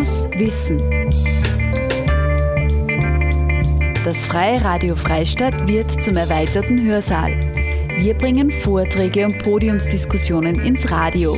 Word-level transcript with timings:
Fokus 0.00 0.28
Wissen. 0.38 0.78
Das 4.02 4.24
Freie 4.24 4.64
Radio 4.64 4.96
Freistadt 4.96 5.68
wird 5.68 5.90
zum 6.02 6.16
erweiterten 6.16 6.82
Hörsaal. 6.82 7.38
Wir 7.98 8.14
bringen 8.14 8.50
Vorträge 8.50 9.26
und 9.26 9.38
Podiumsdiskussionen 9.42 10.58
ins 10.64 10.90
Radio. 10.90 11.36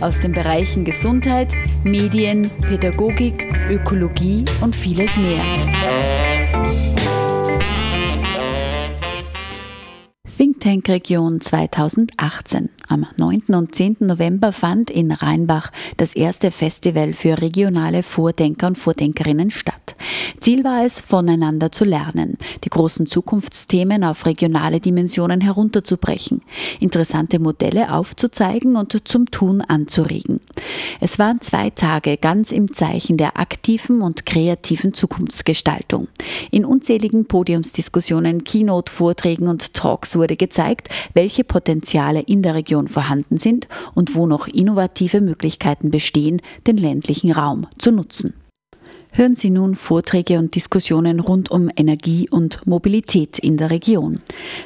Aus 0.00 0.20
den 0.20 0.30
Bereichen 0.30 0.84
Gesundheit, 0.84 1.54
Medien, 1.82 2.52
Pädagogik, 2.68 3.52
Ökologie 3.68 4.44
und 4.60 4.76
vieles 4.76 5.16
mehr. 5.16 5.42
Think 10.68 10.84
Tank 10.84 10.96
Region 10.96 11.40
2018. 11.40 12.68
Am 12.88 13.06
9. 13.18 13.54
und 13.54 13.74
10. 13.74 13.96
November 14.00 14.52
fand 14.52 14.90
in 14.90 15.12
Rheinbach 15.12 15.70
das 15.96 16.14
erste 16.14 16.50
Festival 16.50 17.14
für 17.14 17.40
regionale 17.40 18.02
Vordenker 18.02 18.66
und 18.66 18.76
Vordenkerinnen 18.78 19.50
statt. 19.50 19.96
Ziel 20.40 20.64
war 20.64 20.84
es, 20.84 21.00
voneinander 21.00 21.72
zu 21.72 21.84
lernen, 21.84 22.38
die 22.64 22.70
großen 22.70 23.06
Zukunftsthemen 23.06 24.04
auf 24.04 24.24
regionale 24.26 24.80
Dimensionen 24.80 25.40
herunterzubrechen, 25.40 26.42
interessante 26.80 27.38
Modelle 27.38 27.92
aufzuzeigen 27.92 28.76
und 28.76 29.08
zum 29.08 29.30
Tun 29.30 29.62
anzuregen. 29.62 30.40
Es 31.00 31.18
waren 31.18 31.40
zwei 31.40 31.70
Tage 31.70 32.16
ganz 32.18 32.52
im 32.52 32.72
Zeichen 32.74 33.16
der 33.16 33.38
aktiven 33.38 34.00
und 34.00 34.26
kreativen 34.26 34.94
Zukunftsgestaltung. 34.94 36.08
In 36.50 36.64
unzähligen 36.64 37.26
Podiumsdiskussionen, 37.26 38.44
Keynote-Vorträgen 38.44 39.48
und 39.48 39.74
Talks 39.74 40.16
wurde 40.16 40.36
gezeigt, 40.36 40.57
welche 41.14 41.44
Potenziale 41.44 42.20
in 42.20 42.42
der 42.42 42.54
Region 42.54 42.88
vorhanden 42.88 43.38
sind 43.38 43.68
und 43.94 44.14
wo 44.14 44.26
noch 44.26 44.48
innovative 44.48 45.20
Möglichkeiten 45.20 45.90
bestehen, 45.90 46.42
den 46.66 46.76
ländlichen 46.76 47.32
Raum 47.32 47.66
zu 47.78 47.92
nutzen. 47.92 48.34
Hören 49.12 49.34
Sie 49.34 49.50
nun 49.50 49.74
Vorträge 49.74 50.38
und 50.38 50.54
Diskussionen 50.54 51.18
rund 51.18 51.50
um 51.50 51.70
Energie 51.74 52.28
und 52.30 52.64
Mobilität 52.66 53.38
in 53.38 53.56
der 53.56 53.70
Region. 53.70 54.20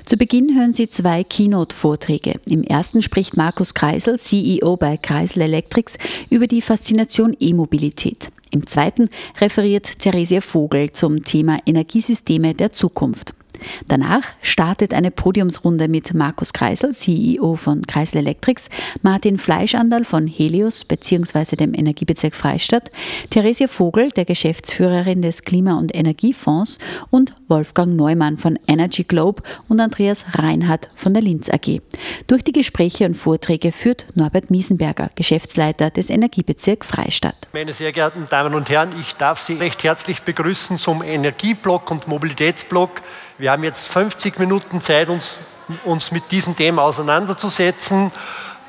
Zu 0.05 0.17
Beginn 0.19 0.55
hören 0.55 0.75
Sie 0.75 0.91
zwei 0.91 1.25
Keynote-Vorträge. 1.25 2.35
Im 2.47 2.63
ersten 2.63 3.01
spricht 3.01 3.37
Markus 3.37 3.73
Kreisel, 3.73 4.19
CEO 4.19 4.77
bei 4.77 4.99
Kreisel 4.99 5.43
Electrics, 5.43 5.97
über 6.29 6.47
die 6.47 6.61
Faszination 6.61 7.35
E-Mobilität. 7.41 8.31
Im 8.51 8.67
zweiten 8.67 9.09
referiert 9.41 10.01
Theresia 10.01 10.43
Vogel 10.43 10.93
zum 10.93 11.25
Thema 11.25 11.59
Energiesysteme 11.65 12.53
der 12.53 12.73
Zukunft. 12.73 13.33
Danach 13.89 14.23
startet 14.43 14.95
eine 14.95 15.11
Podiumsrunde 15.11 15.89
mit 15.89 16.15
Markus 16.15 16.53
Kreisel, 16.53 16.93
CEO 16.93 17.57
von 17.57 17.87
Kreisel 17.87 18.19
Electrics, 18.19 18.71
Martin 19.03 19.39
Fleischandal 19.39 20.05
von 20.05 20.27
Helios 20.27 20.85
bzw. 20.85 21.57
dem 21.57 21.75
Energiebezirk 21.75 22.35
Freistadt, 22.35 22.91
Theresia 23.31 23.69
Vogel, 23.69 24.11
der 24.11 24.25
Geschäftsführerin 24.25 25.23
des 25.23 25.45
Klima- 25.45 25.79
und 25.79 25.95
Energiefonds 25.95 26.79
und 27.11 27.35
Wolfgang 27.49 27.95
Neumann 27.95 28.39
von 28.39 28.59
Energy 28.67 29.05
Globe 29.05 29.43
und 29.69 29.81
Andreas 29.81 30.25
Reinhardt 30.35 30.89
von 30.95 31.15
der 31.15 31.23
Linz 31.23 31.51
AG. 31.51 31.81
Durch 32.27 32.43
die 32.43 32.53
Gespräche 32.53 33.05
und 33.05 33.15
Vorträge 33.15 33.73
führt 33.73 34.07
Norbert 34.15 34.51
Miesenberger, 34.51 35.11
Geschäftsleiter 35.15 35.91
des 35.91 36.11
Energiebezirk 36.11 36.85
Freistadt. 36.85 37.37
Meine 37.53 37.73
sehr 37.73 37.93
geehrten 37.93 38.27
Damen 38.31 38.55
und 38.55 38.71
Herren, 38.71 38.91
ich 38.99 39.15
darf 39.15 39.43
Sie 39.43 39.55
recht 39.55 39.85
herzlich 39.85 40.23
begrüßen 40.23 40.77
zum 40.77 41.03
Energieblock 41.03 41.91
und 41.91 42.09
Mobilitätsblock 42.09 42.91
wir 43.39 43.51
haben 43.51 43.65
jetzt 43.65 43.89
50 43.89 44.39
Minuten 44.39 44.81
Zeit, 44.81 45.09
uns, 45.09 45.31
uns 45.85 46.13
mit 46.13 46.31
diesem 46.31 46.55
Thema 46.55 46.83
auseinanderzusetzen. 46.83 48.13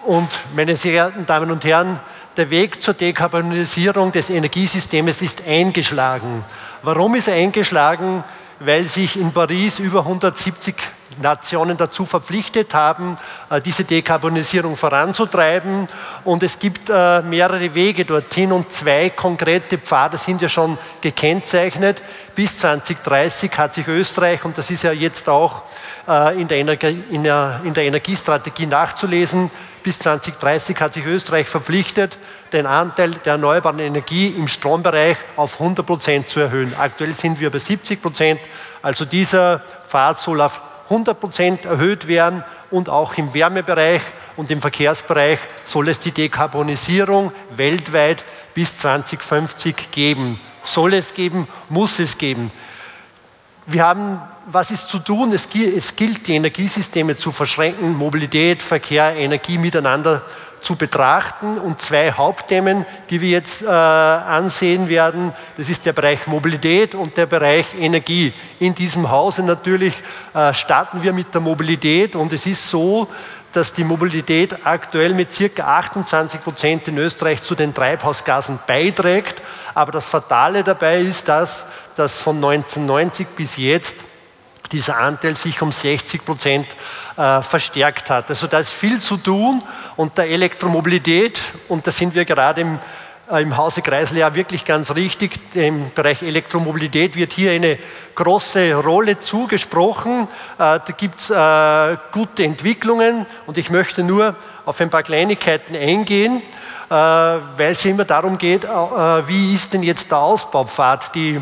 Und 0.05 0.29
meine 0.55 0.75
sehr 0.75 0.91
geehrten 0.91 1.25
Damen 1.25 1.51
und 1.51 1.63
Herren, 1.63 1.99
der 2.37 2.49
Weg 2.49 2.81
zur 2.81 2.93
Dekarbonisierung 2.93 4.11
des 4.11 4.29
Energiesystems 4.29 5.21
ist 5.21 5.43
eingeschlagen. 5.45 6.43
Warum 6.81 7.15
ist 7.15 7.27
er 7.27 7.35
eingeschlagen? 7.35 8.23
Weil 8.59 8.87
sich 8.87 9.19
in 9.19 9.31
Paris 9.31 9.79
über 9.79 9.99
170 9.99 10.75
Nationen 11.21 11.77
dazu 11.77 12.05
verpflichtet 12.05 12.73
haben, 12.73 13.17
äh, 13.49 13.61
diese 13.61 13.83
Dekarbonisierung 13.83 14.77
voranzutreiben. 14.77 15.87
Und 16.23 16.43
es 16.43 16.59
gibt 16.59 16.89
äh, 16.89 17.21
mehrere 17.21 17.73
Wege 17.75 18.05
dorthin 18.05 18.51
und 18.51 18.71
zwei 18.71 19.09
konkrete 19.09 19.77
Pfade 19.77 20.17
sind 20.17 20.41
ja 20.41 20.49
schon 20.49 20.77
gekennzeichnet. 21.01 22.01
Bis 22.35 22.57
2030 22.59 23.51
hat 23.57 23.75
sich 23.75 23.87
Österreich, 23.87 24.43
und 24.43 24.57
das 24.57 24.71
ist 24.71 24.83
ja 24.83 24.91
jetzt 24.91 25.29
auch 25.29 25.63
äh, 26.07 26.41
in 26.41 26.47
der, 26.47 27.61
Energiestrategie 27.63 28.65
nachzulesen, 28.65 29.51
bis 29.83 29.99
2030 29.99 30.79
hat 30.79 30.93
sich 30.93 31.05
Österreich 31.05 31.47
verpflichtet, 31.47 32.17
den 32.53 32.65
Anteil 32.65 33.11
der 33.25 33.33
erneuerbaren 33.33 33.79
Energie 33.79 34.27
im 34.29 34.47
Strombereich 34.47 35.17
auf 35.35 35.59
100 35.59 35.85
Prozent 35.85 36.29
zu 36.29 36.39
erhöhen. 36.39 36.73
Aktuell 36.77 37.13
sind 37.13 37.39
wir 37.39 37.49
bei 37.51 37.59
70 37.59 38.01
Prozent. 38.01 38.39
Also 38.81 39.05
dieser 39.05 39.59
Pfad 39.87 40.17
soll 40.17 40.41
auf 40.41 40.61
100 40.93 41.19
Prozent 41.19 41.65
erhöht 41.65 42.07
werden 42.07 42.43
und 42.69 42.87
auch 42.87 43.17
im 43.17 43.33
Wärmebereich 43.33 44.01
und 44.35 44.51
im 44.51 44.61
Verkehrsbereich 44.61 45.39
soll 45.65 45.89
es 45.89 45.99
die 45.99 46.11
Dekarbonisierung 46.11 47.31
weltweit 47.55 48.23
bis 48.53 48.77
2050 48.77 49.91
geben. 49.91 50.39
Soll 50.63 50.93
es 50.93 51.13
geben, 51.13 51.47
muss 51.69 51.97
es 51.99 52.17
geben. 52.17 52.51
Wir 53.65 53.83
haben, 53.83 54.21
was 54.45 54.71
ist 54.71 54.87
zu 54.87 54.99
tun? 54.99 55.33
Es, 55.33 55.47
gilt, 55.49 56.27
die 56.27 56.35
Energiesysteme 56.35 57.15
zu 57.15 57.31
verschränken, 57.31 57.97
Mobilität, 57.97 58.61
Verkehr, 58.61 59.15
Energie 59.15 59.57
miteinander 59.57 60.21
zu 60.61 60.75
betrachten. 60.75 61.57
Und 61.57 61.81
zwei 61.81 62.11
Hauptthemen, 62.11 62.85
die 63.09 63.21
wir 63.21 63.29
jetzt 63.29 63.61
äh, 63.61 63.67
ansehen 63.67 64.89
werden, 64.89 65.31
das 65.57 65.69
ist 65.69 65.85
der 65.85 65.93
Bereich 65.93 66.27
Mobilität 66.27 66.95
und 66.95 67.15
der 67.17 67.25
Bereich 67.25 67.65
Energie. 67.79 68.33
In 68.63 68.73
diesem 68.73 69.11
Hause 69.11 69.43
natürlich 69.43 69.93
äh, 70.33 70.53
starten 70.53 71.03
wir 71.03 71.11
mit 71.11 71.33
der 71.33 71.41
Mobilität 71.41 72.15
und 72.15 72.31
es 72.31 72.45
ist 72.45 72.69
so, 72.69 73.09
dass 73.51 73.73
die 73.73 73.83
Mobilität 73.83 74.65
aktuell 74.65 75.13
mit 75.13 75.33
circa 75.33 75.79
28 75.79 76.41
Prozent 76.41 76.87
in 76.87 76.97
Österreich 76.97 77.43
zu 77.43 77.55
den 77.55 77.73
Treibhausgasen 77.73 78.59
beiträgt. 78.65 79.41
Aber 79.73 79.91
das 79.91 80.05
Fatale 80.05 80.63
dabei 80.63 80.99
ist, 81.01 81.27
dass, 81.27 81.65
dass 81.97 82.21
von 82.21 82.37
1990 82.37 83.27
bis 83.35 83.57
jetzt 83.57 83.97
dieser 84.71 84.95
Anteil 84.95 85.35
sich 85.35 85.61
um 85.61 85.73
60 85.73 86.23
Prozent 86.23 86.67
äh, 87.17 87.41
verstärkt 87.41 88.09
hat. 88.09 88.29
Also 88.29 88.47
da 88.47 88.59
ist 88.59 88.71
viel 88.71 89.01
zu 89.01 89.17
tun 89.17 89.61
und 89.97 90.17
der 90.17 90.29
Elektromobilität, 90.29 91.41
und 91.67 91.85
da 91.85 91.91
sind 91.91 92.15
wir 92.15 92.23
gerade 92.23 92.61
im, 92.61 92.79
im 93.31 93.55
Hause 93.55 93.81
Kreisel 93.81 94.17
ja 94.17 94.35
wirklich 94.35 94.65
ganz 94.65 94.91
richtig, 94.91 95.39
im 95.53 95.91
Bereich 95.95 96.21
Elektromobilität 96.21 97.15
wird 97.15 97.31
hier 97.31 97.51
eine 97.51 97.79
große 98.15 98.75
Rolle 98.75 99.17
zugesprochen. 99.17 100.27
Äh, 100.57 100.57
da 100.57 100.93
gibt 100.97 101.19
es 101.19 101.29
äh, 101.29 101.97
gute 102.11 102.43
Entwicklungen 102.43 103.25
und 103.45 103.57
ich 103.57 103.69
möchte 103.69 104.03
nur 104.03 104.35
auf 104.65 104.79
ein 104.81 104.89
paar 104.89 105.03
Kleinigkeiten 105.03 105.75
eingehen 105.75 106.41
äh, 106.89 106.93
weil 106.93 107.71
es 107.71 107.85
immer 107.85 108.05
darum 108.05 108.37
geht, 108.37 108.63
wie 108.63 109.53
ist 109.53 109.73
denn 109.73 109.83
jetzt 109.83 110.11
der 110.11 110.19
Ausbaupfad? 110.19 111.15
Die 111.15 111.41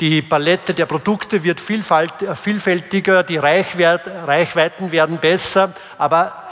die 0.00 0.22
Palette 0.22 0.74
der 0.74 0.86
Produkte 0.86 1.44
wird 1.44 1.60
vielfältiger, 1.60 3.22
die 3.22 3.36
Reichweiten 3.36 4.90
werden 4.90 5.18
besser, 5.18 5.72
aber 5.96 6.43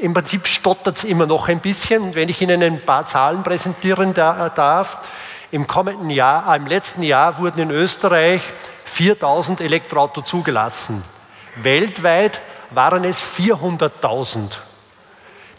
im 0.00 0.14
Prinzip 0.14 0.46
stottert 0.46 0.98
es 0.98 1.04
immer 1.04 1.26
noch 1.26 1.48
ein 1.48 1.60
bisschen. 1.60 2.14
Wenn 2.14 2.28
ich 2.28 2.40
Ihnen 2.40 2.62
ein 2.62 2.84
paar 2.84 3.06
Zahlen 3.06 3.42
präsentieren 3.42 4.14
darf, 4.14 4.98
im 5.50 5.66
kommenden 5.66 6.10
Jahr, 6.10 6.52
äh, 6.52 6.56
im 6.56 6.66
letzten 6.66 7.02
Jahr 7.02 7.38
wurden 7.38 7.60
in 7.60 7.70
Österreich 7.70 8.40
4000 8.84 9.60
Elektroautos 9.60 10.24
zugelassen. 10.24 11.02
Weltweit 11.56 12.40
waren 12.70 13.04
es 13.04 13.18
400.000. 13.18 14.58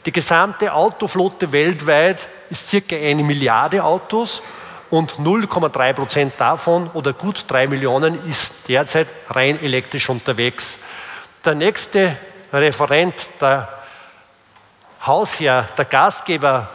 Die 0.06 0.12
gesamte 0.12 0.74
Autoflotte 0.74 1.52
weltweit 1.52 2.30
ist 2.50 2.70
circa 2.70 2.96
eine 2.96 3.24
Milliarde 3.24 3.84
Autos 3.84 4.42
und 4.90 5.14
0,3 5.14 5.94
Prozent 5.94 6.34
davon 6.38 6.90
oder 6.94 7.14
gut 7.14 7.46
drei 7.48 7.68
Millionen 7.68 8.28
ist 8.28 8.52
derzeit 8.68 9.08
rein 9.30 9.62
elektrisch 9.62 10.10
unterwegs. 10.10 10.80
Der 11.46 11.56
nächste 11.56 12.18
Referent, 12.52 13.14
der 13.40 13.81
Hausherr, 15.06 15.68
der 15.78 15.86
Gastgeber, 15.86 16.70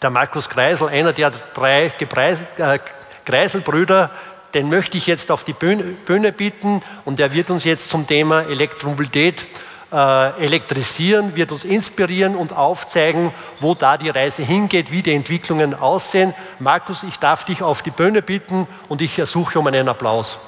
der 0.00 0.10
Markus 0.10 0.48
Kreisel, 0.48 0.88
einer 0.88 1.12
der 1.12 1.32
drei 1.54 1.86
äh, 1.86 2.78
Kreiselbrüder, 3.24 4.10
den 4.54 4.68
möchte 4.68 4.96
ich 4.96 5.06
jetzt 5.06 5.30
auf 5.30 5.42
die 5.42 5.52
Bühne, 5.52 5.82
Bühne 5.82 6.32
bitten 6.32 6.80
und 7.04 7.18
er 7.18 7.32
wird 7.32 7.50
uns 7.50 7.64
jetzt 7.64 7.90
zum 7.90 8.06
Thema 8.06 8.42
Elektromobilität 8.42 9.46
äh, 9.92 10.44
elektrisieren, 10.44 11.34
wird 11.34 11.50
uns 11.50 11.64
inspirieren 11.64 12.36
und 12.36 12.52
aufzeigen, 12.52 13.32
wo 13.58 13.74
da 13.74 13.96
die 13.96 14.10
Reise 14.10 14.42
hingeht, 14.42 14.92
wie 14.92 15.02
die 15.02 15.12
Entwicklungen 15.12 15.74
aussehen. 15.74 16.34
Markus, 16.60 17.02
ich 17.02 17.18
darf 17.18 17.44
dich 17.44 17.62
auf 17.62 17.82
die 17.82 17.90
Bühne 17.90 18.22
bitten 18.22 18.68
und 18.88 19.02
ich 19.02 19.18
ersuche 19.18 19.58
um 19.58 19.66
einen 19.66 19.88
Applaus. 19.88 20.38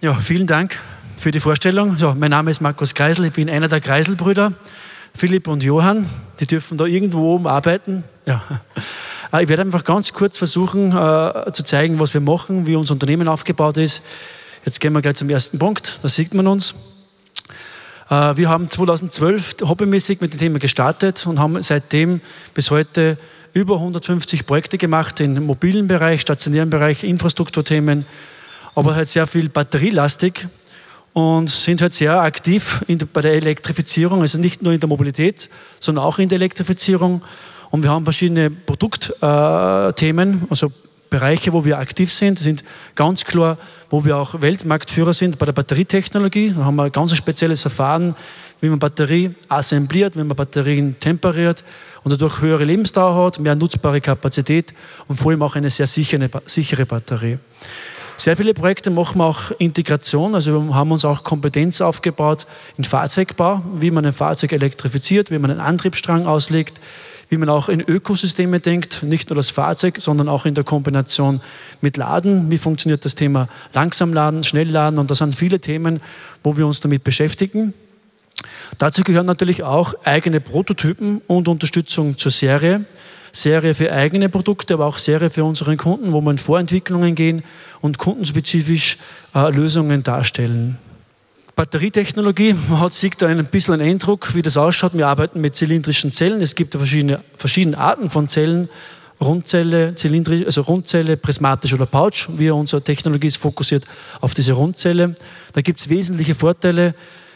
Ja, 0.00 0.14
vielen 0.14 0.46
Dank 0.46 0.78
für 1.18 1.32
die 1.32 1.40
Vorstellung. 1.40 1.98
So, 1.98 2.14
mein 2.14 2.30
Name 2.30 2.50
ist 2.50 2.60
Markus 2.60 2.94
Kreisel, 2.94 3.24
ich 3.24 3.32
bin 3.32 3.50
einer 3.50 3.68
der 3.68 3.80
Kreiselbrüder. 3.80 4.52
Philipp 5.14 5.48
und 5.48 5.62
Johann, 5.64 6.08
die 6.38 6.46
dürfen 6.46 6.78
da 6.78 6.84
irgendwo 6.84 7.34
oben 7.34 7.46
arbeiten. 7.46 8.04
Ja. 8.24 8.42
Äh, 9.32 9.42
ich 9.42 9.48
werde 9.48 9.62
einfach 9.62 9.84
ganz 9.84 10.12
kurz 10.12 10.38
versuchen 10.38 10.90
äh, 10.96 11.52
zu 11.52 11.62
zeigen, 11.62 11.98
was 12.00 12.14
wir 12.14 12.20
machen, 12.20 12.66
wie 12.66 12.76
unser 12.76 12.94
Unternehmen 12.94 13.28
aufgebaut 13.28 13.76
ist. 13.76 14.00
Jetzt 14.64 14.80
gehen 14.80 14.92
wir 14.92 15.02
gleich 15.02 15.16
zum 15.16 15.28
ersten 15.28 15.58
Punkt, 15.58 15.98
da 16.02 16.08
sieht 16.08 16.32
man 16.32 16.46
uns. 16.46 16.74
Äh, 18.08 18.36
wir 18.36 18.48
haben 18.48 18.70
2012 18.70 19.56
hobbymäßig 19.64 20.20
mit 20.20 20.32
dem 20.32 20.38
Thema 20.38 20.58
gestartet 20.58 21.26
und 21.26 21.40
haben 21.40 21.60
seitdem 21.62 22.20
bis 22.54 22.70
heute 22.70 23.18
über 23.52 23.74
150 23.74 24.46
Projekte 24.46 24.78
gemacht 24.78 25.20
im 25.20 25.44
mobilen 25.44 25.88
Bereich, 25.88 26.20
stationären 26.20 26.70
Bereich, 26.70 27.02
Infrastrukturthemen, 27.02 28.06
aber 28.74 28.94
halt 28.94 29.08
sehr 29.08 29.26
viel 29.26 29.48
batterielastig 29.48 30.48
und 31.18 31.50
sind 31.50 31.82
halt 31.82 31.94
sehr 31.94 32.20
aktiv 32.20 32.84
in, 32.86 32.96
bei 33.12 33.22
der 33.22 33.32
Elektrifizierung, 33.32 34.20
also 34.20 34.38
nicht 34.38 34.62
nur 34.62 34.72
in 34.72 34.78
der 34.78 34.88
Mobilität, 34.88 35.50
sondern 35.80 36.04
auch 36.04 36.20
in 36.20 36.28
der 36.28 36.36
Elektrifizierung. 36.36 37.22
Und 37.70 37.82
wir 37.82 37.90
haben 37.90 38.04
verschiedene 38.04 38.50
Produktthemen, 38.50 40.46
also 40.48 40.70
Bereiche, 41.10 41.52
wo 41.52 41.64
wir 41.64 41.80
aktiv 41.80 42.12
sind, 42.12 42.38
sind 42.38 42.62
ganz 42.94 43.24
klar, 43.24 43.58
wo 43.90 44.04
wir 44.04 44.16
auch 44.16 44.40
Weltmarktführer 44.40 45.12
sind 45.12 45.40
bei 45.40 45.46
der 45.46 45.54
Batterietechnologie. 45.54 46.54
Da 46.56 46.64
haben 46.64 46.76
wir 46.76 46.84
ein 46.84 46.92
ganz 46.92 47.16
spezielles 47.16 47.62
Verfahren, 47.62 48.14
wie 48.60 48.68
man 48.68 48.78
Batterie 48.78 49.34
assembliert, 49.48 50.14
wie 50.14 50.22
man 50.22 50.36
Batterien 50.36 51.00
temperiert 51.00 51.64
und 52.04 52.12
dadurch 52.12 52.40
höhere 52.42 52.62
Lebensdauer 52.62 53.26
hat, 53.26 53.40
mehr 53.40 53.56
nutzbare 53.56 54.00
Kapazität 54.00 54.72
und 55.08 55.16
vor 55.16 55.32
allem 55.32 55.42
auch 55.42 55.56
eine 55.56 55.70
sehr 55.70 55.88
sichere, 55.88 56.30
sichere 56.46 56.86
Batterie. 56.86 57.38
Sehr 58.20 58.36
viele 58.36 58.52
Projekte 58.52 58.90
machen 58.90 59.18
wir 59.18 59.26
auch 59.26 59.52
Integration, 59.58 60.34
also 60.34 60.52
wir 60.52 60.74
haben 60.74 60.90
uns 60.90 61.04
auch 61.04 61.22
Kompetenz 61.22 61.80
aufgebaut 61.80 62.48
in 62.76 62.82
Fahrzeugbau, 62.82 63.62
wie 63.78 63.92
man 63.92 64.04
ein 64.04 64.12
Fahrzeug 64.12 64.50
elektrifiziert, 64.52 65.30
wie 65.30 65.38
man 65.38 65.52
einen 65.52 65.60
Antriebsstrang 65.60 66.26
auslegt, 66.26 66.80
wie 67.28 67.36
man 67.36 67.48
auch 67.48 67.68
in 67.68 67.80
Ökosysteme 67.80 68.58
denkt, 68.58 69.04
nicht 69.04 69.30
nur 69.30 69.36
das 69.36 69.50
Fahrzeug, 69.50 69.98
sondern 70.00 70.28
auch 70.28 70.46
in 70.46 70.56
der 70.56 70.64
Kombination 70.64 71.40
mit 71.80 71.96
Laden. 71.96 72.50
Wie 72.50 72.58
funktioniert 72.58 73.04
das 73.04 73.14
Thema 73.14 73.48
Langsamladen, 73.72 74.42
Schnellladen? 74.42 74.98
Und 74.98 75.12
das 75.12 75.18
sind 75.18 75.36
viele 75.36 75.60
Themen, 75.60 76.00
wo 76.42 76.56
wir 76.56 76.66
uns 76.66 76.80
damit 76.80 77.04
beschäftigen. 77.04 77.72
Dazu 78.78 79.04
gehören 79.04 79.26
natürlich 79.26 79.62
auch 79.62 79.94
eigene 80.02 80.40
Prototypen 80.40 81.22
und 81.28 81.46
Unterstützung 81.46 82.18
zur 82.18 82.32
Serie. 82.32 82.84
Serie 83.38 83.74
für 83.74 83.92
eigene 83.92 84.28
Produkte, 84.28 84.74
aber 84.74 84.86
auch 84.86 84.98
Serie 84.98 85.30
für 85.30 85.44
unsere 85.44 85.76
Kunden, 85.76 86.12
wo 86.12 86.20
wir 86.20 86.30
in 86.30 86.38
Vorentwicklungen 86.38 87.14
gehen 87.14 87.44
und 87.80 87.98
kundenspezifisch 87.98 88.98
äh, 89.34 89.50
Lösungen 89.50 90.02
darstellen. 90.02 90.78
Batterietechnologie, 91.54 92.54
man 92.68 92.80
hat 92.80 92.94
sich 92.94 93.16
da 93.16 93.26
ein 93.26 93.44
bisschen 93.46 93.74
einen 93.74 93.90
Eindruck, 93.90 94.34
wie 94.34 94.42
das 94.42 94.56
ausschaut. 94.56 94.94
Wir 94.94 95.08
arbeiten 95.08 95.40
mit 95.40 95.56
zylindrischen 95.56 96.12
Zellen. 96.12 96.40
Es 96.40 96.54
gibt 96.54 96.74
verschiedene, 96.74 97.20
verschiedene 97.36 97.78
Arten 97.78 98.10
von 98.10 98.28
Zellen. 98.28 98.68
Rundzelle, 99.20 99.96
zylindrisch, 99.96 100.46
also 100.46 100.60
Rundzelle, 100.60 101.16
prismatisch 101.16 101.72
oder 101.72 101.86
Pouch. 101.86 102.28
Wir, 102.36 102.54
unsere 102.54 102.82
Technologie 102.82 103.26
ist 103.26 103.38
fokussiert 103.38 103.84
auf 104.20 104.34
diese 104.34 104.52
Rundzelle. 104.52 105.16
Da 105.52 105.60
gibt 105.60 105.80
es 105.80 105.88
wesentliche 105.88 106.36
Vorteile. 106.36 106.94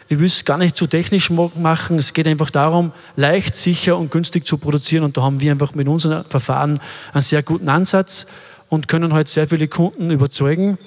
Ich 0.08 0.18
will 0.18 0.26
es 0.26 0.44
gar 0.44 0.58
nicht 0.58 0.76
zu 0.76 0.86
technisch 0.86 1.30
machen. 1.30 1.98
Es 1.98 2.12
geht 2.12 2.26
einfach 2.26 2.50
darum, 2.50 2.92
leicht, 3.16 3.56
sicher 3.56 3.96
und 3.96 4.10
günstig 4.10 4.46
zu 4.46 4.58
produzieren. 4.58 5.04
Und 5.04 5.16
da 5.16 5.22
haben 5.22 5.40
wir 5.40 5.52
einfach 5.52 5.74
mit 5.74 5.88
unseren 5.88 6.24
Verfahren 6.24 6.80
einen 7.12 7.22
sehr 7.22 7.42
guten 7.42 7.68
Ansatz 7.68 8.26
und 8.68 8.88
können 8.88 9.12
heute 9.12 9.30
sehr 9.30 9.46
viele 9.46 9.68
Kunden 9.68 10.10
überzeugen. 10.10 10.78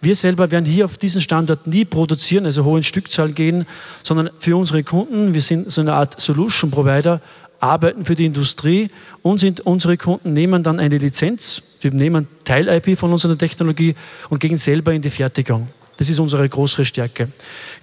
Wir 0.00 0.16
selber 0.16 0.50
werden 0.50 0.64
hier 0.64 0.84
auf 0.84 0.98
diesen 0.98 1.20
Standort 1.20 1.66
nie 1.66 1.84
produzieren, 1.84 2.44
also 2.44 2.64
hohe 2.64 2.82
Stückzahl 2.82 3.32
gehen, 3.32 3.66
sondern 4.02 4.30
für 4.38 4.56
unsere 4.56 4.82
Kunden, 4.82 5.32
wir 5.32 5.40
sind 5.40 5.70
so 5.70 5.80
eine 5.80 5.94
Art 5.94 6.20
Solution 6.20 6.72
Provider, 6.72 7.20
arbeiten 7.60 8.04
für 8.04 8.16
die 8.16 8.24
Industrie 8.24 8.90
und 9.22 9.38
sind, 9.38 9.60
unsere 9.60 9.96
Kunden 9.96 10.32
nehmen 10.32 10.64
dann 10.64 10.80
eine 10.80 10.98
Lizenz, 10.98 11.62
die 11.82 11.90
nehmen 11.90 12.26
Teil-IP 12.44 12.98
von 12.98 13.12
unserer 13.12 13.38
Technologie 13.38 13.94
und 14.28 14.40
gehen 14.40 14.56
selber 14.56 14.92
in 14.92 15.02
die 15.02 15.10
Fertigung. 15.10 15.68
Das 15.96 16.08
ist 16.08 16.18
unsere 16.18 16.48
größere 16.48 16.84
Stärke. 16.84 17.28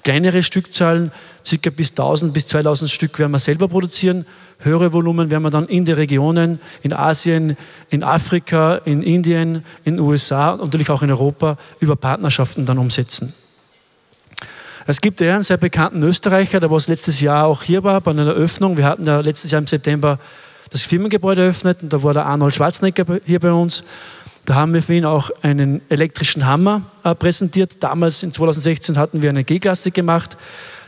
Kleinere 0.03 0.43
Stückzahlen, 0.43 1.11
circa 1.45 1.69
bis 1.69 1.91
1000 1.91 2.33
bis 2.33 2.47
2000 2.47 2.89
Stück 2.89 3.17
werden 3.19 3.31
wir 3.31 3.39
selber 3.39 3.67
produzieren 3.67 4.25
höhere 4.59 4.91
Volumen 4.91 5.29
werden 5.29 5.43
wir 5.43 5.49
dann 5.49 5.65
in 5.65 5.85
den 5.85 5.95
Regionen, 5.95 6.59
in 6.81 6.93
Asien, 6.93 7.57
in 7.89 8.03
Afrika, 8.03 8.75
in 8.85 9.01
Indien, 9.01 9.63
in 9.83 9.95
den 9.95 9.99
USA 9.99 10.51
und 10.51 10.65
natürlich 10.65 10.89
auch 10.89 11.01
in 11.01 11.11
Europa 11.11 11.57
über 11.79 11.95
Partnerschaften 11.95 12.65
dann 12.65 12.77
umsetzen. 12.77 13.33
Es 14.85 15.01
gibt 15.01 15.21
einen 15.21 15.43
sehr 15.43 15.57
bekannten 15.57 16.01
Österreicher, 16.03 16.59
der 16.59 16.71
was 16.71 16.87
letztes 16.87 17.21
Jahr 17.21 17.45
auch 17.45 17.63
hier 17.63 17.83
war 17.83 18.01
bei 18.01 18.11
einer 18.11 18.25
Eröffnung. 18.25 18.75
Wir 18.75 18.85
hatten 18.85 19.05
ja 19.05 19.19
letztes 19.19 19.51
Jahr 19.51 19.61
im 19.61 19.67
September 19.67 20.19
das 20.71 20.83
Firmengebäude 20.83 21.41
eröffnet 21.41 21.81
und 21.81 21.93
da 21.93 22.03
war 22.03 22.13
der 22.13 22.25
Arnold 22.25 22.53
Schwarzenegger 22.53 23.05
hier 23.25 23.39
bei 23.39 23.51
uns. 23.51 23.83
Da 24.49 24.55
haben 24.55 24.73
wir 24.73 24.81
für 24.81 24.95
ihn 24.95 25.05
auch 25.05 25.29
einen 25.43 25.79
elektrischen 25.89 26.47
Hammer 26.47 26.81
äh, 27.03 27.13
präsentiert. 27.13 27.83
Damals 27.83 28.23
in 28.23 28.33
2016 28.33 28.97
hatten 28.97 29.21
wir 29.21 29.29
eine 29.29 29.43
G-Klasse 29.43 29.91
gemacht. 29.91 30.37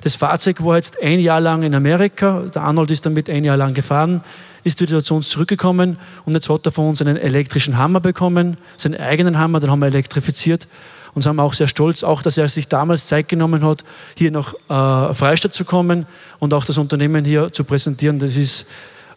Das 0.01 0.15
Fahrzeug 0.15 0.63
war 0.63 0.77
jetzt 0.77 0.99
ein 0.99 1.19
Jahr 1.19 1.39
lang 1.39 1.61
in 1.61 1.75
Amerika. 1.75 2.41
Der 2.55 2.63
Arnold 2.63 2.89
ist 2.89 3.05
damit 3.05 3.29
ein 3.29 3.43
Jahr 3.43 3.57
lang 3.57 3.75
gefahren, 3.75 4.23
ist 4.63 4.81
wieder 4.81 5.03
zu 5.03 5.13
uns 5.13 5.29
zurückgekommen 5.29 5.99
und 6.25 6.33
jetzt 6.33 6.49
hat 6.49 6.65
er 6.65 6.71
von 6.71 6.89
uns 6.89 7.03
einen 7.03 7.17
elektrischen 7.17 7.77
Hammer 7.77 7.99
bekommen, 7.99 8.57
seinen 8.77 8.99
eigenen 8.99 9.37
Hammer, 9.37 9.59
den 9.59 9.69
haben 9.69 9.77
wir 9.77 9.85
elektrifiziert 9.85 10.67
und 11.13 11.21
sind 11.21 11.39
auch 11.39 11.53
sehr 11.53 11.67
stolz, 11.67 12.03
auch 12.03 12.23
dass 12.23 12.39
er 12.39 12.47
sich 12.47 12.67
damals 12.67 13.05
Zeit 13.05 13.29
genommen 13.29 13.63
hat, 13.63 13.83
hier 14.15 14.31
nach 14.31 14.55
äh, 14.69 15.13
Freistadt 15.13 15.53
zu 15.53 15.65
kommen 15.65 16.07
und 16.39 16.55
auch 16.55 16.65
das 16.65 16.79
Unternehmen 16.79 17.25
hier 17.25 17.53
zu 17.53 17.63
präsentieren. 17.63 18.17
Das 18.17 18.37
ist 18.37 18.65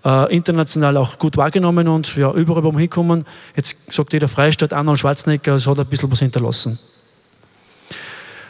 äh, 0.04 0.34
international 0.34 0.96
auch 0.96 1.18
gut 1.18 1.36
wahrgenommen 1.36 1.88
und 1.88 2.14
ja, 2.16 2.32
überall, 2.32 2.62
wir 2.62 2.78
hinkommen, 2.78 3.24
jetzt 3.56 3.92
sagt 3.92 4.12
jeder 4.12 4.28
Freistadt, 4.28 4.72
Arnold 4.72 5.00
Schwarzenegger, 5.00 5.54
es 5.54 5.66
hat 5.66 5.78
ein 5.78 5.86
bisschen 5.86 6.10
was 6.10 6.18
hinterlassen. 6.18 6.78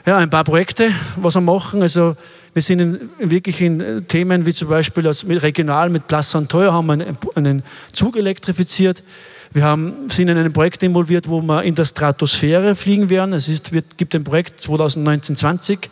Ja, 0.07 0.19
ein 0.19 0.29
paar 0.29 0.45
Projekte, 0.45 0.91
was 1.17 1.35
wir 1.35 1.41
machen. 1.41 1.81
Also 1.81 2.15
wir 2.53 2.61
sind 2.61 2.81
in, 2.81 3.11
wirklich 3.19 3.63
in 3.63 4.07
Themen 4.07 4.45
wie 4.45 4.53
zum 4.53 4.69
Beispiel 4.69 5.07
als 5.07 5.25
mit 5.25 5.43
regional 5.43 5.89
mit 5.89 6.07
Plaza 6.07 6.39
und 6.39 6.51
Teuer 6.51 6.75
haben 6.75 6.87
wir 6.87 6.93
einen, 6.93 7.19
einen 7.35 7.63
Zug 7.95 8.17
elektrifiziert. 8.19 9.03
Wir 9.53 9.63
haben, 9.63 10.11
sind 10.11 10.29
in 10.29 10.37
einem 10.37 10.53
Projekt 10.53 10.83
involviert, 10.83 11.29
wo 11.29 11.41
wir 11.41 11.63
in 11.63 11.75
der 11.75 11.87
Stratosphäre 11.87 12.75
fliegen 12.75 13.09
werden. 13.09 13.33
Es 13.33 13.49
ist, 13.49 13.73
wird, 13.73 13.97
gibt 13.97 14.15
ein 14.15 14.25
Projekt 14.25 14.61
2019-20, 14.61 15.89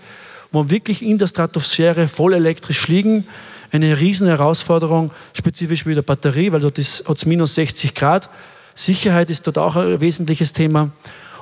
wo 0.50 0.64
wir 0.64 0.70
wirklich 0.70 1.03
in 1.03 1.17
der 1.17 1.29
Stratosphäre 1.29 2.06
voll 2.06 2.35
elektrisch 2.35 2.81
fliegen. 2.81 3.26
Eine 3.72 3.98
riesen 3.98 4.26
Herausforderung, 4.26 5.12
spezifisch 5.32 5.87
mit 5.87 5.97
der 5.97 6.02
Batterie, 6.02 6.52
weil 6.52 6.61
dort 6.61 6.76
hat 6.76 7.16
es 7.16 7.26
minus 7.26 7.54
60 7.54 7.94
Grad. 7.94 8.28
Sicherheit 8.75 9.30
ist 9.30 9.47
dort 9.47 9.56
auch 9.56 9.76
ein 9.76 9.99
wesentliches 9.99 10.52
Thema. 10.52 10.90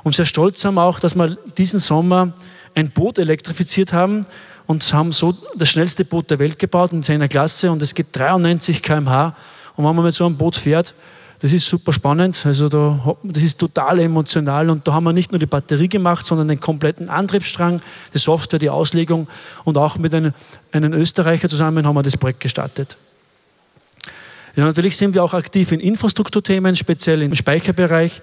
Und 0.04 0.14
sehr 0.14 0.24
stolz 0.24 0.62
wir 0.64 0.80
auch, 0.80 1.00
dass 1.00 1.16
wir 1.16 1.36
diesen 1.58 1.80
Sommer 1.80 2.32
ein 2.76 2.90
Boot 2.90 3.18
elektrifiziert 3.18 3.92
haben 3.92 4.26
und 4.66 4.94
haben 4.94 5.10
so 5.10 5.36
das 5.56 5.70
schnellste 5.70 6.04
Boot 6.04 6.30
der 6.30 6.38
Welt 6.38 6.56
gebaut 6.56 6.92
in 6.92 7.02
seiner 7.02 7.26
Klasse 7.26 7.68
und 7.68 7.82
es 7.82 7.96
geht 7.96 8.06
93 8.12 8.80
km/h. 8.80 9.36
Und 9.74 9.84
wenn 9.84 9.96
man 9.96 10.04
mit 10.04 10.14
so 10.14 10.24
einem 10.24 10.36
Boot 10.36 10.54
fährt, 10.54 10.94
das 11.40 11.52
ist 11.52 11.66
super 11.66 11.92
spannend. 11.92 12.44
Also 12.44 12.68
da, 12.68 13.16
das 13.22 13.42
ist 13.42 13.58
total 13.58 13.98
emotional 14.00 14.68
und 14.70 14.86
da 14.86 14.92
haben 14.92 15.04
wir 15.04 15.12
nicht 15.12 15.32
nur 15.32 15.38
die 15.38 15.46
Batterie 15.46 15.88
gemacht, 15.88 16.24
sondern 16.24 16.48
den 16.48 16.60
kompletten 16.60 17.08
Antriebsstrang, 17.08 17.80
die 18.12 18.18
Software, 18.18 18.58
die 18.58 18.70
Auslegung 18.70 19.26
und 19.64 19.78
auch 19.78 19.96
mit 19.96 20.14
einem, 20.14 20.32
einem 20.72 20.92
Österreicher 20.92 21.48
zusammen 21.48 21.86
haben 21.86 21.96
wir 21.96 22.02
das 22.02 22.16
Projekt 22.16 22.40
gestartet. 22.40 22.96
Ja, 24.56 24.64
natürlich 24.64 24.96
sind 24.96 25.14
wir 25.14 25.24
auch 25.24 25.32
aktiv 25.32 25.72
in 25.72 25.80
Infrastrukturthemen, 25.80 26.76
speziell 26.76 27.22
im 27.22 27.34
Speicherbereich. 27.34 28.20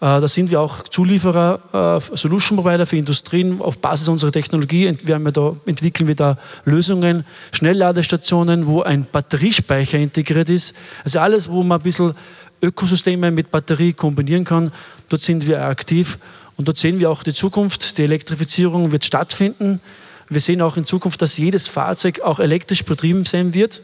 Äh, 0.00 0.20
da 0.20 0.28
sind 0.28 0.50
wir 0.50 0.60
auch 0.60 0.82
Zulieferer, 0.84 2.00
äh, 2.12 2.16
Solution 2.16 2.56
Provider 2.56 2.86
für 2.86 2.96
Industrien. 2.96 3.60
Auf 3.60 3.78
Basis 3.78 4.08
unserer 4.08 4.32
Technologie 4.32 4.86
wir 5.04 5.32
da, 5.32 5.56
entwickeln 5.66 6.06
wir 6.06 6.14
da 6.14 6.38
Lösungen, 6.64 7.24
Schnellladestationen, 7.52 8.66
wo 8.66 8.82
ein 8.82 9.06
Batteriespeicher 9.10 9.98
integriert 9.98 10.48
ist. 10.48 10.74
Also 11.04 11.18
alles, 11.18 11.50
wo 11.50 11.62
man 11.62 11.80
ein 11.80 11.82
bisschen 11.82 12.14
Ökosysteme 12.62 13.30
mit 13.30 13.50
Batterie 13.50 13.92
kombinieren 13.92 14.44
kann, 14.44 14.72
dort 15.08 15.22
sind 15.22 15.46
wir 15.46 15.64
aktiv. 15.64 16.18
Und 16.56 16.66
dort 16.66 16.76
sehen 16.76 16.98
wir 16.98 17.10
auch 17.10 17.22
die 17.22 17.32
Zukunft. 17.32 17.98
Die 17.98 18.02
Elektrifizierung 18.02 18.90
wird 18.90 19.04
stattfinden. 19.04 19.80
Wir 20.28 20.40
sehen 20.40 20.60
auch 20.60 20.76
in 20.76 20.84
Zukunft, 20.84 21.22
dass 21.22 21.38
jedes 21.38 21.68
Fahrzeug 21.68 22.20
auch 22.20 22.40
elektrisch 22.40 22.84
betrieben 22.84 23.24
sein 23.24 23.54
wird. 23.54 23.82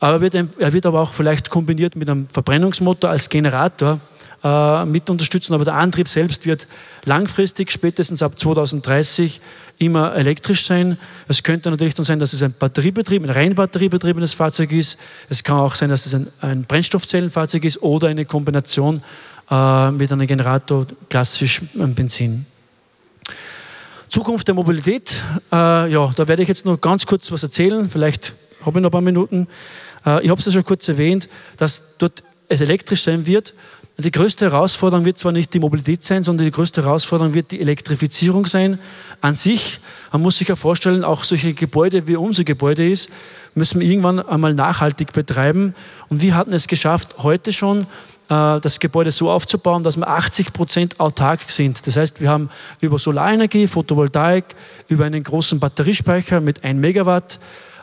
Aber 0.00 0.20
er 0.20 0.72
wird 0.72 0.84
aber 0.84 1.00
auch 1.00 1.14
vielleicht 1.14 1.48
kombiniert 1.48 1.94
mit 1.94 2.10
einem 2.10 2.26
Verbrennungsmotor 2.32 3.08
als 3.08 3.28
Generator 3.28 4.00
äh, 4.44 4.84
mit 4.84 5.08
unterstützen. 5.10 5.54
Aber 5.54 5.64
der 5.64 5.74
Antrieb 5.74 6.08
selbst 6.08 6.46
wird 6.46 6.66
langfristig, 7.04 7.70
spätestens 7.70 8.22
ab 8.22 8.38
2030, 8.38 9.40
immer 9.78 10.14
elektrisch 10.14 10.64
sein. 10.64 10.98
Es 11.28 11.42
könnte 11.42 11.70
natürlich 11.70 11.94
dann 11.94 12.04
sein, 12.04 12.18
dass 12.18 12.32
es 12.32 12.42
ein 12.42 12.54
Batteriebetrieb, 12.58 13.24
ein 13.24 13.30
rein 13.30 13.54
batteriebetriebenes 13.54 14.34
Fahrzeug 14.34 14.72
ist. 14.72 14.98
Es 15.28 15.42
kann 15.42 15.58
auch 15.58 15.74
sein, 15.74 15.88
dass 15.88 16.06
es 16.06 16.14
ein, 16.14 16.28
ein 16.40 16.64
Brennstoffzellenfahrzeug 16.64 17.64
ist 17.64 17.82
oder 17.82 18.08
eine 18.08 18.24
Kombination 18.24 19.02
äh, 19.50 19.90
mit 19.90 20.12
einem 20.12 20.26
Generator, 20.26 20.86
klassisch 21.08 21.60
Benzin. 21.74 22.46
Zukunft 24.08 24.46
der 24.46 24.54
Mobilität, 24.54 25.22
äh, 25.50 25.56
ja, 25.90 26.10
da 26.14 26.28
werde 26.28 26.42
ich 26.42 26.48
jetzt 26.48 26.66
nur 26.66 26.78
ganz 26.78 27.06
kurz 27.06 27.32
was 27.32 27.42
erzählen. 27.42 27.88
Vielleicht 27.88 28.34
habe 28.60 28.78
ich 28.78 28.82
noch 28.82 28.90
ein 28.90 28.92
paar 28.92 29.00
Minuten. 29.00 29.48
Äh, 30.04 30.24
ich 30.24 30.30
habe 30.30 30.38
es 30.38 30.46
ja 30.46 30.52
schon 30.52 30.64
kurz 30.64 30.86
erwähnt, 30.86 31.28
dass 31.56 31.96
dort 31.96 32.22
es 32.48 32.60
elektrisch 32.60 33.02
sein 33.02 33.24
wird. 33.24 33.54
Die 34.02 34.10
größte 34.10 34.50
Herausforderung 34.50 35.04
wird 35.04 35.16
zwar 35.16 35.30
nicht 35.30 35.54
die 35.54 35.60
Mobilität 35.60 36.02
sein, 36.02 36.24
sondern 36.24 36.44
die 36.44 36.50
größte 36.50 36.82
Herausforderung 36.82 37.34
wird 37.34 37.52
die 37.52 37.60
Elektrifizierung 37.60 38.46
sein 38.46 38.80
an 39.20 39.36
sich. 39.36 39.78
Man 40.10 40.22
muss 40.22 40.38
sich 40.38 40.48
ja 40.48 40.56
vorstellen, 40.56 41.04
auch 41.04 41.22
solche 41.22 41.54
Gebäude 41.54 42.08
wie 42.08 42.16
unser 42.16 42.42
Gebäude 42.42 42.90
ist, 42.90 43.08
müssen 43.54 43.80
wir 43.80 43.88
irgendwann 43.88 44.18
einmal 44.18 44.54
nachhaltig 44.54 45.12
betreiben. 45.12 45.76
Und 46.08 46.20
wir 46.20 46.34
hatten 46.34 46.52
es 46.52 46.66
geschafft, 46.66 47.18
heute 47.18 47.52
schon 47.52 47.86
äh, 48.28 48.60
das 48.60 48.80
Gebäude 48.80 49.12
so 49.12 49.30
aufzubauen, 49.30 49.84
dass 49.84 49.96
wir 49.96 50.08
80 50.08 50.52
Prozent 50.52 50.98
autark 50.98 51.48
sind. 51.48 51.86
Das 51.86 51.96
heißt, 51.96 52.20
wir 52.20 52.28
haben 52.28 52.50
über 52.80 52.98
Solarenergie, 52.98 53.68
Photovoltaik, 53.68 54.56
über 54.88 55.04
einen 55.04 55.22
großen 55.22 55.60
Batteriespeicher 55.60 56.40
mit 56.40 56.64
1 56.64 56.80
Megawatt, 56.80 57.38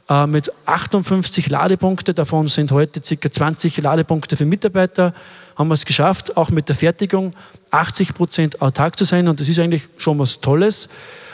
äh, 0.10 0.26
mit 0.26 0.52
58 0.66 1.50
Ladepunkte, 1.50 2.14
davon 2.14 2.48
sind 2.48 2.72
heute 2.72 3.00
ca. 3.00 3.32
20 3.32 3.78
Ladepunkte 3.78 4.36
für 4.36 4.46
Mitarbeiter, 4.46 5.14
haben 5.56 5.68
wir 5.68 5.76
es 5.76 5.86
geschafft, 5.86 6.36
auch 6.36 6.50
mit 6.50 6.68
der 6.68 6.76
Fertigung 6.76 7.34
80 7.72 8.16
Prozent 8.16 8.62
autark 8.62 8.98
zu 8.98 9.06
sein. 9.06 9.28
Und 9.28 9.40
das 9.40 9.48
ist 9.48 9.60
eigentlich 9.60 9.88
schon 9.98 10.18
was 10.18 10.40
Tolles. 10.40 10.90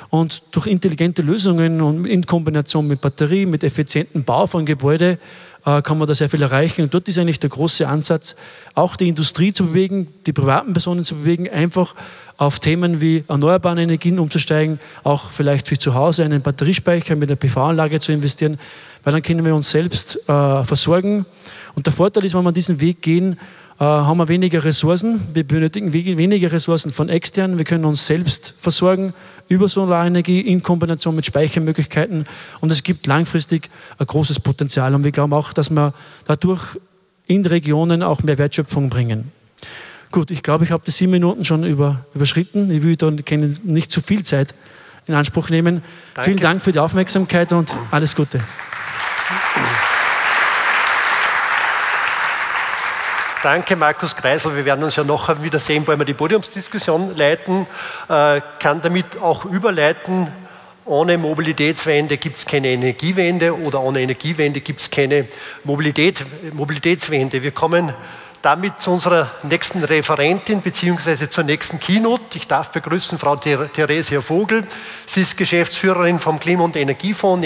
Und 0.09 0.43
durch 0.51 0.67
intelligente 0.67 1.21
Lösungen 1.21 1.81
und 1.81 2.05
in 2.05 2.25
Kombination 2.25 2.87
mit 2.87 3.01
Batterie, 3.01 3.45
mit 3.45 3.63
effizientem 3.63 4.23
Bau 4.23 4.45
von 4.45 4.65
Gebäuden 4.65 5.17
kann 5.65 5.97
man 5.97 6.07
da 6.07 6.13
sehr 6.13 6.29
viel 6.29 6.41
erreichen. 6.41 6.83
Und 6.83 6.93
dort 6.93 7.07
ist 7.07 7.17
eigentlich 7.17 7.39
der 7.39 7.49
große 7.49 7.87
Ansatz, 7.87 8.35
auch 8.75 8.95
die 8.95 9.07
Industrie 9.07 9.51
zu 9.51 9.67
bewegen, 9.67 10.07
die 10.25 10.33
privaten 10.33 10.73
Personen 10.73 11.03
zu 11.03 11.15
bewegen, 11.15 11.49
einfach 11.49 11.95
auf 12.37 12.59
Themen 12.59 13.01
wie 13.01 13.23
erneuerbare 13.27 13.81
Energien 13.81 14.19
umzusteigen, 14.19 14.79
auch 15.03 15.31
vielleicht 15.31 15.67
für 15.67 15.77
zu 15.77 15.93
Hause 15.93 16.23
einen 16.23 16.41
Batteriespeicher 16.41 17.15
mit 17.15 17.29
einer 17.29 17.37
PV-Anlage 17.37 17.99
zu 17.99 18.11
investieren, 18.11 18.59
weil 19.03 19.13
dann 19.13 19.21
können 19.21 19.43
wir 19.43 19.55
uns 19.55 19.71
selbst 19.71 20.17
äh, 20.29 20.63
versorgen. 20.63 21.25
Und 21.73 21.85
der 21.85 21.93
Vorteil 21.93 22.25
ist, 22.25 22.35
wenn 22.35 22.43
wir 22.43 22.51
diesen 22.51 22.79
Weg 22.79 23.01
gehen, 23.01 23.33
äh, 23.33 23.37
haben 23.83 24.17
wir 24.17 24.27
weniger 24.27 24.63
Ressourcen. 24.63 25.19
Wir 25.33 25.45
benötigen 25.45 25.91
weniger 25.91 26.51
Ressourcen 26.51 26.91
von 26.91 27.09
externen. 27.09 27.57
Wir 27.57 27.65
können 27.65 27.85
uns 27.85 28.07
selbst 28.07 28.55
versorgen 28.59 29.13
über 29.49 29.67
Solarenergie 29.67 30.41
in 30.41 30.63
Kombination 30.63 31.15
mit 31.15 31.25
Speichermöglichkeiten. 31.25 32.25
Und 32.61 32.71
es 32.71 32.83
gibt 32.83 33.05
langfristig 33.05 33.69
ein 33.97 34.07
großes 34.07 34.39
Potenzial. 34.39 34.95
Und 34.95 35.03
wir 35.03 35.11
glauben 35.11 35.33
auch, 35.33 35.51
dass 35.51 35.69
wir 35.69 35.93
dadurch 36.25 36.77
in 37.27 37.45
Regionen 37.45 38.01
auch 38.01 38.23
mehr 38.23 38.37
Wertschöpfung 38.37 38.89
bringen. 38.89 39.31
Gut, 40.11 40.31
ich 40.31 40.43
glaube, 40.43 40.63
ich 40.63 40.71
habe 40.71 40.83
die 40.85 40.91
sieben 40.91 41.11
Minuten 41.11 41.43
schon 41.43 41.65
über, 41.65 42.05
überschritten. 42.13 42.71
Ich 42.71 42.81
will 42.81 42.95
da 42.95 43.11
nicht 43.11 43.91
zu 43.91 44.01
viel 44.01 44.23
Zeit 44.23 44.53
in 45.07 45.13
Anspruch 45.13 45.49
nehmen. 45.49 45.81
Danke. 46.13 46.29
Vielen 46.29 46.39
Dank 46.39 46.61
für 46.61 46.71
die 46.71 46.79
Aufmerksamkeit 46.79 47.51
und 47.51 47.75
alles 47.91 48.15
Gute. 48.15 48.41
Danke, 53.45 53.75
Markus 53.75 54.15
Kreisel. 54.15 54.55
Wir 54.55 54.65
werden 54.65 54.83
uns 54.83 54.95
ja 54.95 55.03
noch 55.03 55.43
wiedersehen, 55.43 55.85
wo 55.85 55.95
wir 55.95 56.03
die 56.03 56.15
Podiumsdiskussion 56.15 57.15
leiten. 57.15 57.67
Äh, 58.09 58.41
kann 58.57 58.81
damit 58.81 59.21
auch 59.21 59.45
überleiten, 59.45 60.33
ohne 60.83 61.19
Mobilitätswende 61.19 62.17
gibt 62.17 62.37
es 62.37 62.45
keine 62.47 62.69
Energiewende 62.69 63.55
oder 63.55 63.81
ohne 63.81 64.01
Energiewende 64.01 64.61
gibt 64.61 64.81
es 64.81 64.89
keine 64.89 65.27
Mobilität, 65.63 66.25
Mobilitätswende. 66.55 67.43
Wir 67.43 67.51
kommen 67.51 67.93
damit 68.41 68.79
zu 68.79 68.89
unserer 68.89 69.29
nächsten 69.43 69.83
Referentin 69.83 70.61
bzw. 70.61 71.29
zur 71.29 71.43
nächsten 71.43 71.79
Keynote. 71.79 72.23
Ich 72.37 72.47
darf 72.47 72.71
begrüßen 72.71 73.19
Frau 73.19 73.35
Theresia 73.35 74.21
Vogel. 74.21 74.65
Sie 75.05 75.21
ist 75.21 75.37
Geschäftsführerin 75.37 76.19
vom 76.19 76.39
Klima- 76.39 76.63
und 76.63 76.75
Energiefonds, 76.75 77.45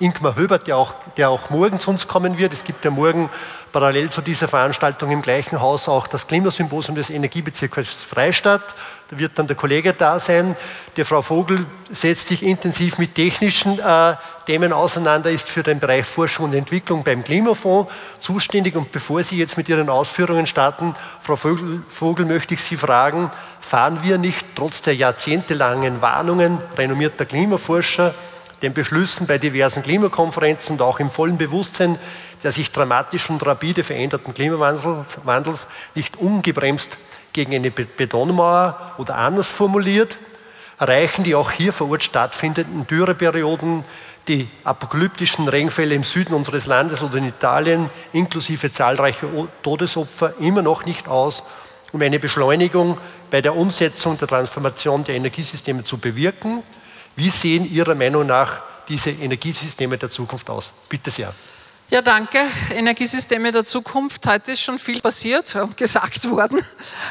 Ingmar 0.00 0.34
Höbert, 0.34 0.66
der 0.66 0.78
auch, 0.78 0.94
der 1.18 1.28
auch 1.28 1.50
morgen 1.50 1.78
zu 1.78 1.90
uns 1.90 2.08
kommen 2.08 2.38
wird. 2.38 2.54
Es 2.54 2.64
gibt 2.64 2.84
ja 2.86 2.90
morgen 2.90 3.28
parallel 3.72 4.10
zu 4.10 4.20
dieser 4.20 4.48
Veranstaltung 4.48 5.10
im 5.10 5.22
gleichen 5.22 5.60
Haus 5.60 5.88
auch 5.88 6.06
das 6.06 6.26
Klimasymposium 6.26 6.96
des 6.96 7.10
Energiebezirks 7.10 8.02
Freistadt. 8.02 8.62
Da 9.10 9.18
wird 9.18 9.32
dann 9.36 9.46
der 9.46 9.56
Kollege 9.56 9.92
da 9.92 10.20
sein. 10.20 10.56
Die 10.96 11.04
Frau 11.04 11.22
Vogel 11.22 11.66
setzt 11.92 12.28
sich 12.28 12.42
intensiv 12.42 12.98
mit 12.98 13.14
technischen 13.14 13.78
äh, 13.78 14.14
Themen 14.46 14.72
auseinander, 14.72 15.30
ist 15.30 15.48
für 15.48 15.62
den 15.62 15.80
Bereich 15.80 16.06
Forschung 16.06 16.46
und 16.46 16.54
Entwicklung 16.54 17.02
beim 17.02 17.24
Klimafonds 17.24 17.92
zuständig. 18.20 18.76
Und 18.76 18.92
bevor 18.92 19.22
Sie 19.22 19.36
jetzt 19.36 19.56
mit 19.56 19.68
Ihren 19.68 19.88
Ausführungen 19.88 20.46
starten, 20.46 20.94
Frau 21.20 21.36
Vogel, 21.36 21.82
Vogel 21.88 22.26
möchte 22.26 22.54
ich 22.54 22.62
Sie 22.62 22.76
fragen, 22.76 23.30
fahren 23.60 24.00
wir 24.02 24.18
nicht 24.18 24.44
trotz 24.54 24.82
der 24.82 24.94
jahrzehntelangen 24.94 26.02
Warnungen 26.02 26.58
renommierter 26.76 27.26
Klimaforscher 27.26 28.14
den 28.62 28.74
Beschlüssen 28.74 29.26
bei 29.26 29.38
diversen 29.38 29.82
Klimakonferenzen 29.82 30.74
und 30.74 30.82
auch 30.82 31.00
im 31.00 31.10
vollen 31.10 31.38
Bewusstsein 31.38 31.98
der 32.42 32.52
sich 32.52 32.70
dramatisch 32.70 33.28
und 33.30 33.44
rapide 33.44 33.84
veränderten 33.84 34.34
Klimawandels 34.34 35.66
nicht 35.94 36.16
ungebremst 36.16 36.96
gegen 37.32 37.54
eine 37.54 37.70
Betonmauer 37.70 38.94
oder 38.98 39.16
anders 39.16 39.48
formuliert, 39.48 40.18
erreichen 40.78 41.24
die 41.24 41.34
auch 41.34 41.50
hier 41.50 41.72
vor 41.72 41.90
Ort 41.90 42.02
stattfindenden 42.02 42.86
Dürreperioden, 42.86 43.84
die 44.28 44.48
apokalyptischen 44.64 45.48
Regenfälle 45.48 45.94
im 45.94 46.04
Süden 46.04 46.34
unseres 46.34 46.66
Landes 46.66 47.02
oder 47.02 47.16
in 47.16 47.26
Italien 47.26 47.90
inklusive 48.12 48.70
zahlreicher 48.70 49.26
Todesopfer 49.62 50.34
immer 50.40 50.62
noch 50.62 50.84
nicht 50.84 51.08
aus, 51.08 51.42
um 51.92 52.00
eine 52.00 52.18
Beschleunigung 52.18 52.98
bei 53.30 53.40
der 53.40 53.56
Umsetzung 53.56 54.18
der 54.18 54.28
Transformation 54.28 55.04
der 55.04 55.16
Energiesysteme 55.16 55.84
zu 55.84 55.98
bewirken. 55.98 56.62
Wie 57.16 57.30
sehen 57.30 57.70
Ihrer 57.70 57.94
Meinung 57.94 58.26
nach 58.26 58.60
diese 58.88 59.10
Energiesysteme 59.10 59.98
der 59.98 60.10
Zukunft 60.10 60.48
aus? 60.50 60.72
Bitte 60.88 61.10
sehr. 61.10 61.32
Ja, 61.90 62.02
danke. 62.02 62.46
Energiesysteme 62.72 63.50
der 63.50 63.64
Zukunft. 63.64 64.24
Heute 64.24 64.52
ist 64.52 64.60
schon 64.60 64.78
viel 64.78 65.00
passiert 65.00 65.52
und 65.56 65.76
gesagt 65.76 66.30
worden. 66.30 66.60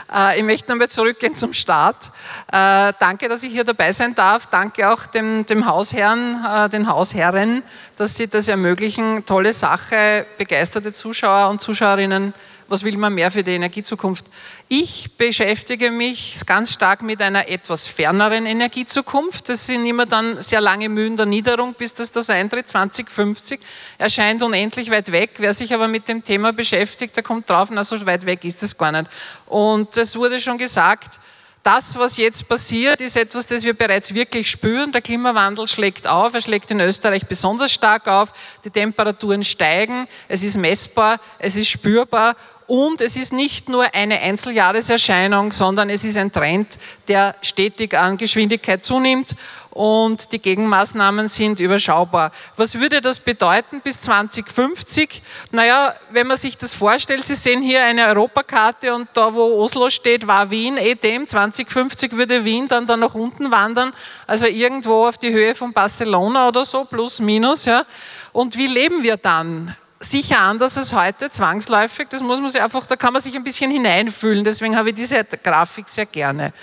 Äh, 0.10 0.38
ich 0.38 0.44
möchte 0.46 0.72
nochmal 0.72 0.88
zurückgehen 0.88 1.36
zum 1.36 1.54
Start. 1.54 2.12
Äh, 2.48 2.94
danke, 2.98 3.28
dass 3.28 3.44
ich 3.44 3.52
hier 3.52 3.66
dabei 3.66 3.92
sein 3.92 4.16
darf. 4.16 4.48
Danke 4.48 4.90
auch 4.90 5.06
dem, 5.06 5.46
dem 5.46 5.66
Hausherrn, 5.66 6.46
äh, 6.46 6.70
den 6.70 6.88
Hausherren, 6.88 7.62
dass 7.98 8.16
sie 8.16 8.30
das 8.30 8.48
ermöglichen. 8.48 9.26
Tolle 9.26 9.52
Sache, 9.52 10.26
begeisterte 10.38 10.94
Zuschauer 10.94 11.50
und 11.50 11.60
Zuschauerinnen 11.60 12.34
was 12.70 12.84
will 12.84 12.98
man 12.98 13.14
mehr 13.14 13.32
für 13.32 13.44
die 13.44 13.52
Energiezukunft? 13.52 14.26
Ich 14.68 15.12
beschäftige 15.18 15.92
mich 15.92 16.36
ganz 16.46 16.72
stark 16.72 17.02
mit 17.02 17.22
einer 17.22 17.50
etwas 17.50 17.88
ferneren 17.88 18.46
Energiezukunft. 18.46 19.50
Das 19.50 19.66
sind 19.66 19.86
immer 19.86 20.06
dann 20.06 20.42
sehr 20.42 20.62
lange 20.62 20.90
Mühen 20.90 21.18
der 21.18 21.26
Niederung, 21.26 21.74
bis 21.74 21.94
das 21.94 22.12
das 22.12 22.30
eintritt. 22.30 22.70
2050 22.70 23.60
erscheint 23.98 24.44
unendlich 24.44 24.92
weit 24.92 25.12
weg. 25.12 25.32
Wer 25.38 25.54
sich 25.54 25.74
aber 25.74 25.88
mit 25.88 26.08
dem 26.08 26.24
Thema 26.24 26.54
beschäftigt, 26.54 27.16
der 27.16 27.24
kommt 27.24 27.50
drauf, 27.50 27.70
na 27.72 27.84
so 27.84 28.06
weit 28.06 28.26
weg 28.26 28.44
ist 28.46 28.62
es 28.64 28.78
gar 28.78 28.92
nicht. 28.92 29.10
Und 29.48 29.98
es 29.98 30.16
wurde 30.16 30.40
schon 30.40 30.58
gesagt, 30.58 31.20
das, 31.64 31.98
was 32.00 32.18
jetzt 32.18 32.48
passiert, 32.48 33.02
ist 33.02 33.18
etwas, 33.18 33.46
das 33.46 33.64
wir 33.64 33.74
bereits 33.74 34.14
wirklich 34.14 34.50
spüren. 34.50 34.92
Der 34.94 35.02
Klimawandel 35.02 35.68
schlägt 35.68 36.08
auf, 36.08 36.34
er 36.34 36.42
schlägt 36.42 36.72
in 36.72 36.80
Österreich 36.80 37.28
besonders 37.28 37.72
stark 37.72 38.08
auf. 38.08 38.32
Die 38.64 38.70
Temperaturen 38.70 39.44
steigen, 39.44 40.08
es 40.30 40.42
ist 40.44 40.56
messbar, 40.56 41.20
es 41.38 41.58
ist 41.58 41.70
spürbar 41.70 42.36
und 42.70 43.02
es 43.02 43.18
ist 43.18 43.34
nicht 43.34 43.68
nur 43.68 43.96
eine 43.96 44.20
Einzeljahreserscheinung, 44.20 45.52
sondern 45.52 45.90
es 45.90 46.04
ist 46.04 46.18
ein 46.18 46.32
Trend, 46.32 46.78
der 47.08 47.36
stetig 47.42 47.98
an 47.98 48.16
Geschwindigkeit 48.16 48.84
zunimmt 48.84 49.36
und 49.72 50.32
die 50.32 50.40
Gegenmaßnahmen 50.40 51.30
sind 51.30 51.60
überschaubar. 51.60 52.32
Was 52.58 52.80
würde 52.80 53.02
das 53.02 53.20
bedeuten 53.22 53.82
bis 53.82 54.00
2050? 54.02 55.24
Naja, 55.52 55.96
wenn 56.12 56.28
man 56.28 56.38
sich 56.38 56.60
das 56.60 56.76
vorstellt, 56.76 57.26
Sie 57.26 57.34
sehen 57.34 57.64
hier 57.64 57.84
eine 57.84 58.06
Europakarte 58.06 58.94
und 58.94 59.10
da, 59.14 59.34
wo 59.34 59.46
Oslo 59.64 59.90
steht, 59.90 60.28
war 60.28 60.52
Wien 60.52 60.78
eh 60.78 60.94
dem. 60.94 61.28
2050 61.28 62.12
würde 62.12 62.46
Wien 62.46 62.68
dann 62.68 62.86
da 62.86 62.96
nach 62.96 63.16
unten 63.16 63.50
wandern, 63.50 63.94
also 64.28 64.46
irgendwo 64.46 65.08
auf 65.08 65.18
die 65.18 65.32
Höhe 65.32 65.56
von 65.56 65.74
Barcelona 65.74 66.48
oder 66.48 66.66
so, 66.66 66.86
plus 66.86 67.20
minus. 67.20 67.66
Ja. 67.66 67.84
Und 68.32 68.58
wie 68.58 68.68
leben 68.68 69.02
wir 69.02 69.18
dann? 69.18 69.76
Sicher 70.00 70.40
anders 70.40 70.78
als 70.78 70.94
heute, 70.94 71.30
zwangsläufig. 71.30 72.08
Das 72.10 72.22
muss 72.22 72.40
man 72.40 72.50
sich 72.50 72.62
einfach, 72.62 72.86
da 72.86 72.96
kann 72.96 73.14
man 73.14 73.22
sich 73.22 73.36
ein 73.36 73.44
bisschen 73.44 73.70
hineinfühlen. 73.72 74.44
Deswegen 74.44 74.78
habe 74.78 74.90
ich 74.90 74.96
diese 74.96 75.24
Grafik 75.24 75.90
sehr 75.90 76.06
gerne. 76.06 76.54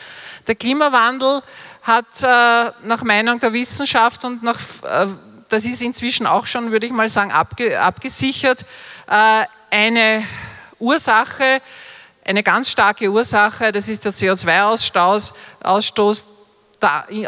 Der 0.46 0.54
Klimawandel 0.54 1.42
hat 1.82 2.22
äh, 2.22 2.72
nach 2.82 3.02
Meinung 3.02 3.38
der 3.40 3.52
Wissenschaft 3.52 4.24
und 4.24 4.42
nach, 4.42 4.58
äh, 4.82 5.06
das 5.48 5.64
ist 5.64 5.82
inzwischen 5.82 6.26
auch 6.26 6.46
schon, 6.46 6.72
würde 6.72 6.86
ich 6.86 6.92
mal 6.92 7.08
sagen, 7.08 7.30
abge, 7.30 7.80
abgesichert, 7.80 8.64
äh, 9.06 9.44
eine 9.70 10.24
Ursache, 10.78 11.60
eine 12.24 12.42
ganz 12.42 12.70
starke 12.70 13.10
Ursache, 13.10 13.70
das 13.70 13.88
ist 13.88 14.04
der 14.04 14.12
CO2-Ausstoß, 14.12 15.32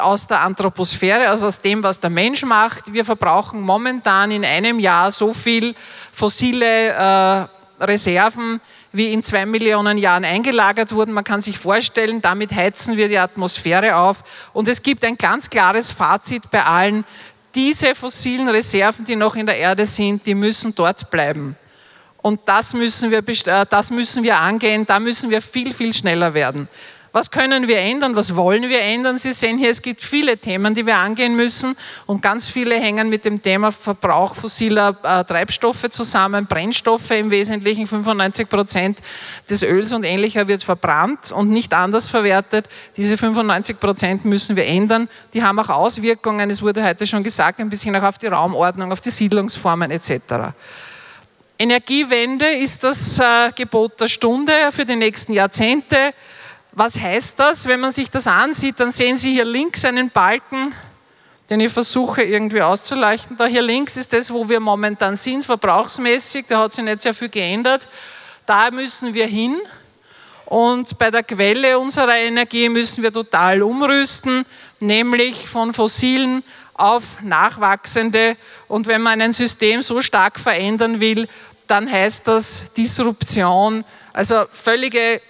aus 0.01 0.27
der 0.27 0.41
Anthroposphäre, 0.41 1.29
also 1.29 1.47
aus 1.47 1.61
dem, 1.61 1.83
was 1.83 1.99
der 1.99 2.11
Mensch 2.11 2.45
macht. 2.45 2.93
Wir 2.93 3.05
verbrauchen 3.05 3.61
momentan 3.61 4.31
in 4.31 4.45
einem 4.45 4.79
Jahr 4.79 5.11
so 5.11 5.33
viel 5.33 5.75
fossile 6.13 6.89
äh, 6.89 7.85
Reserven, 7.85 8.61
wie 8.93 9.13
in 9.13 9.23
zwei 9.23 9.47
Millionen 9.47 9.99
Jahren 9.99 10.25
eingelagert 10.25 10.93
wurden. 10.93 11.13
Man 11.13 11.25
kann 11.25 11.41
sich 11.41 11.59
vorstellen, 11.59 12.21
damit 12.21 12.55
heizen 12.55 12.97
wir 12.97 13.09
die 13.09 13.19
Atmosphäre 13.19 13.97
auf. 13.97 14.23
Und 14.53 14.69
es 14.69 14.83
gibt 14.83 15.05
ein 15.05 15.17
ganz 15.17 15.49
klares 15.49 15.91
Fazit 15.91 16.51
bei 16.51 16.65
allen, 16.65 17.05
diese 17.55 17.95
fossilen 17.95 18.49
Reserven, 18.49 19.05
die 19.05 19.17
noch 19.17 19.35
in 19.35 19.47
der 19.47 19.57
Erde 19.57 19.87
sind, 19.87 20.27
die 20.27 20.35
müssen 20.35 20.75
dort 20.75 21.11
bleiben. 21.11 21.57
Und 22.21 22.41
das 22.45 22.75
müssen 22.75 23.11
wir, 23.11 23.27
äh, 23.27 23.67
das 23.69 23.91
müssen 23.91 24.23
wir 24.23 24.39
angehen, 24.39 24.85
da 24.85 25.01
müssen 25.01 25.31
wir 25.31 25.41
viel, 25.41 25.73
viel 25.73 25.93
schneller 25.95 26.35
werden. 26.35 26.69
Was 27.19 27.33
können 27.33 27.67
wir 27.67 27.79
ändern? 27.79 28.15
Was 28.15 28.37
wollen 28.37 28.69
wir 28.69 28.81
ändern? 28.81 29.19
Sie 29.19 29.33
sehen 29.33 29.59
hier, 29.59 29.71
es 29.71 29.83
gibt 29.83 30.03
viele 30.03 30.39
Themen, 30.39 30.77
die 30.77 30.87
wir 30.87 30.99
angehen 30.99 31.35
müssen 31.35 31.77
und 32.07 32.23
ganz 32.23 32.47
viele 32.47 32.77
hängen 32.77 33.09
mit 33.09 33.25
dem 33.25 33.43
Thema 33.43 33.73
Verbrauch 33.73 34.37
fossiler 34.37 34.97
äh, 35.03 35.25
Treibstoffe 35.25 35.91
zusammen, 35.91 36.47
Brennstoffe 36.47 37.11
im 37.11 37.33
Wesentlichen, 37.33 37.89
95 37.89 38.49
Prozent 38.49 38.99
des 39.51 39.65
Öls 39.65 39.93
und 39.93 40.05
ähnlicher 40.05 40.47
wird 40.47 40.63
verbrannt 40.63 41.33
und 41.33 41.51
nicht 41.51 41.75
anders 41.75 42.09
verwertet. 42.09 42.69
Diese 42.97 43.17
95 43.17 43.81
Prozent 43.81 44.25
müssen 44.25 44.55
wir 44.55 44.67
ändern. 44.67 45.09
Die 45.35 45.43
haben 45.43 45.59
auch 45.59 45.71
Auswirkungen, 45.71 46.49
es 46.51 46.63
wurde 46.63 46.85
heute 46.85 47.05
schon 47.05 47.25
gesagt, 47.25 47.59
ein 47.59 47.69
bisschen 47.69 47.97
auch 47.97 48.05
auf 48.05 48.19
die 48.19 48.29
Raumordnung, 48.29 48.93
auf 48.93 49.01
die 49.01 49.11
Siedlungsformen 49.11 49.91
etc. 49.91 50.55
Energiewende 51.59 52.49
ist 52.51 52.85
das 52.85 53.19
äh, 53.19 53.51
Gebot 53.57 54.01
der 54.01 54.07
Stunde 54.07 54.53
für 54.71 54.85
die 54.85 54.95
nächsten 54.95 55.33
Jahrzehnte. 55.33 56.15
Was 56.79 56.97
heißt 56.97 57.41
das? 57.41 57.67
Wenn 57.67 57.81
man 57.81 57.91
sich 57.91 58.09
das 58.09 58.29
ansieht, 58.29 58.79
dann 58.79 58.93
sehen 58.93 59.17
Sie 59.17 59.33
hier 59.33 59.45
links 59.45 59.85
einen 59.85 60.11
Balken, 60.11 60.73
den 61.51 61.59
ich 61.59 61.73
versuche 61.73 62.23
irgendwie 62.23 62.63
auszuleuchten. 62.63 63.37
Da 63.37 63.47
hier 63.47 63.63
links 63.63 63.97
ist 63.97 64.13
das, 64.13 64.33
wo 64.33 64.49
wir 64.49 64.61
momentan 64.61 65.17
sind, 65.17 65.45
verbrauchsmäßig. 65.45 66.47
Da 66.47 66.61
hat 66.61 66.73
sich 66.73 66.85
nicht 66.85 67.03
sehr 67.03 67.15
viel 67.15 67.31
geändert. 67.31 67.89
Da 68.47 68.71
müssen 68.71 69.13
wir 69.13 69.27
hin. 69.27 69.57
Und 70.47 70.97
bei 71.01 71.11
der 71.11 71.25
Quelle 71.25 71.81
unserer 71.81 72.15
Energie 72.15 72.69
müssen 72.69 73.03
wir 73.03 73.13
total 73.13 73.61
umrüsten, 73.61 74.47
nämlich 74.79 75.49
von 75.49 75.75
fossilen 75.75 76.45
auf 76.75 77.21
nachwachsende. 77.23 78.37
Und 78.69 78.87
wenn 78.87 79.03
man 79.03 79.21
ein 79.21 79.33
System 79.33 79.83
so 79.83 80.01
stark 80.01 80.39
verändern 80.39 81.01
will, 81.01 81.27
dann 81.67 81.91
heißt 81.91 82.29
das 82.29 82.73
Disruption, 82.73 83.85
also 84.13 84.45
völlige 84.53 85.21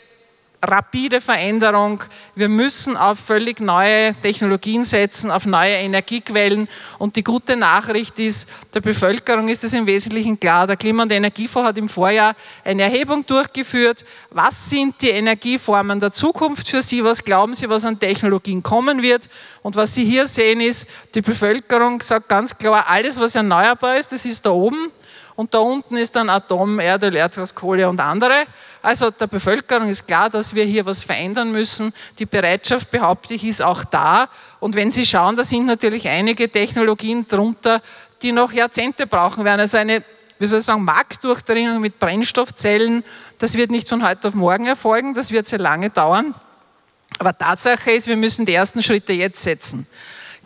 rapide 0.63 1.21
Veränderung. 1.21 2.03
Wir 2.35 2.49
müssen 2.49 2.97
auf 2.97 3.19
völlig 3.19 3.61
neue 3.61 4.15
Technologien 4.17 4.83
setzen, 4.83 5.31
auf 5.31 5.47
neue 5.47 5.75
Energiequellen. 5.75 6.69
Und 6.99 7.17
die 7.17 7.23
gute 7.23 7.57
Nachricht 7.57 8.19
ist, 8.19 8.49
der 8.75 8.81
Bevölkerung 8.81 9.49
ist 9.49 9.63
es 9.63 9.73
im 9.73 9.87
Wesentlichen 9.87 10.39
klar. 10.41 10.67
Der 10.67 10.77
Klima- 10.77 11.05
und 11.05 11.13
Energiefonds 11.13 11.69
hat 11.69 11.79
im 11.79 11.89
Vorjahr 11.89 12.35
eine 12.65 12.83
Erhebung 12.83 13.25
durchgeführt. 13.25 14.05
Was 14.31 14.69
sind 14.69 15.01
die 15.01 15.11
Energieformen 15.11 16.01
der 16.01 16.13
Zukunft 16.13 16.69
für 16.69 16.83
Sie? 16.83 17.05
Was 17.05 17.23
glauben 17.23 17.55
Sie, 17.55 17.69
was 17.71 17.85
an 17.85 17.99
Technologien 17.99 18.63
kommen 18.63 19.03
wird? 19.03 19.29
Und 19.63 19.77
was 19.77 19.95
Sie 19.95 20.05
hier 20.05 20.27
sehen 20.27 20.61
ist, 20.61 20.87
die 21.15 21.23
Bevölkerung 21.23 22.01
sagt 22.01 22.29
ganz 22.29 22.57
klar, 22.57 22.85
alles, 22.89 23.21
was 23.21 23.35
erneuerbar 23.35 23.97
ist, 23.99 24.13
das 24.13 24.25
ist 24.25 24.45
da 24.45 24.51
oben 24.51 24.91
und 25.39 25.55
da 25.55 25.61
unten 25.61 25.97
ist 25.97 26.17
dann 26.17 26.31
Atom, 26.31 26.81
Erdöl, 26.81 27.15
Erdgas, 27.15 27.55
Kohle 27.55 27.89
und 27.89 28.01
andere. 28.01 28.45
Also 28.83 29.13
der 29.13 29.29
Bevölkerung 29.29 29.89
ist 29.89 30.05
klar, 30.05 30.29
dass 30.29 30.53
wir 30.53 30.65
hier 30.65 30.85
was 30.85 31.05
verändern 31.05 31.53
müssen. 31.53 31.95
Die 32.19 32.27
Bereitschaft, 32.27 32.91
behaupte 32.91 33.35
ich, 33.35 33.45
ist 33.45 33.63
auch 33.63 33.85
da. 33.85 34.31
Und 34.59 34.75
wenn 34.75 34.91
Sie 34.91 35.07
schauen, 35.07 35.37
da 35.37 35.45
sind 35.45 35.67
natürlich 35.67 36.09
einige 36.09 36.51
Technologien 36.51 37.25
drunter, 37.29 37.81
die 38.21 38.33
noch 38.33 38.51
Jahrzehnte 38.51 39.07
brauchen 39.07 39.45
werden. 39.45 39.61
Also 39.61 39.79
eine 39.79 40.03
wie 40.41 40.47
soll 40.47 40.59
ich 40.59 40.65
sagen, 40.65 40.83
Marktdurchdringung 40.83 41.81
mit 41.81 42.01
Brennstoffzellen, 42.01 43.05
das 43.39 43.55
wird 43.55 43.71
nicht 43.71 43.89
von 43.89 44.05
heute 44.05 44.27
auf 44.27 44.35
morgen 44.35 44.67
erfolgen, 44.67 45.15
das 45.15 45.31
wird 45.31 45.47
sehr 45.47 45.61
lange 45.61 45.91
dauern. 45.91 46.35
Aber 47.21 47.39
Tatsache 47.39 47.93
ist, 47.93 48.09
wir 48.09 48.17
müssen 48.17 48.45
die 48.45 48.55
ersten 48.55 48.83
Schritte 48.83 49.13
jetzt 49.13 49.43
setzen. 49.45 49.87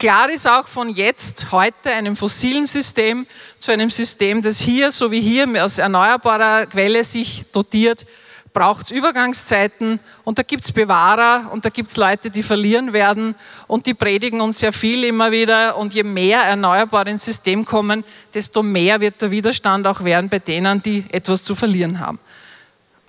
Klar 0.03 0.31
ist 0.31 0.49
auch 0.49 0.67
von 0.67 0.89
jetzt, 0.89 1.53
heute, 1.53 1.93
einem 1.93 2.17
fossilen 2.17 2.67
System 2.67 3.25
zu 3.61 3.71
einem 3.71 3.89
System, 3.89 4.43
das 4.43 4.59
hier, 4.59 4.91
so 4.91 5.13
wie 5.13 5.21
hier, 5.21 5.47
aus 5.65 5.79
erneuerbarer 5.79 6.67
Quelle 6.67 7.05
sich 7.05 7.45
dotiert, 7.53 8.05
braucht 8.53 8.87
es 8.87 8.91
Übergangszeiten 8.91 10.01
und 10.25 10.39
da 10.39 10.43
gibt 10.43 10.65
es 10.65 10.73
Bewahrer 10.73 11.53
und 11.53 11.65
da 11.65 11.69
gibt 11.69 11.91
es 11.91 11.97
Leute, 11.97 12.31
die 12.31 12.43
verlieren 12.43 12.93
werden 12.93 13.37
und 13.69 13.87
die 13.87 13.95
predigen 13.95 14.41
uns 14.41 14.59
sehr 14.59 14.73
viel 14.73 15.05
immer 15.05 15.31
wieder 15.31 15.77
und 15.77 15.95
je 15.95 16.03
mehr 16.03 16.41
Erneuerbare 16.41 17.09
ins 17.09 17.25
System 17.25 17.65
kommen, 17.65 18.03
desto 18.35 18.65
mehr 18.65 19.01
wird 19.01 19.23
der 19.23 19.31
Widerstand 19.31 19.87
auch 19.87 20.03
werden 20.03 20.29
bei 20.29 20.41
denen, 20.41 20.83
die 20.83 21.05
etwas 21.13 21.45
zu 21.45 21.55
verlieren 21.55 22.01
haben. 22.01 22.19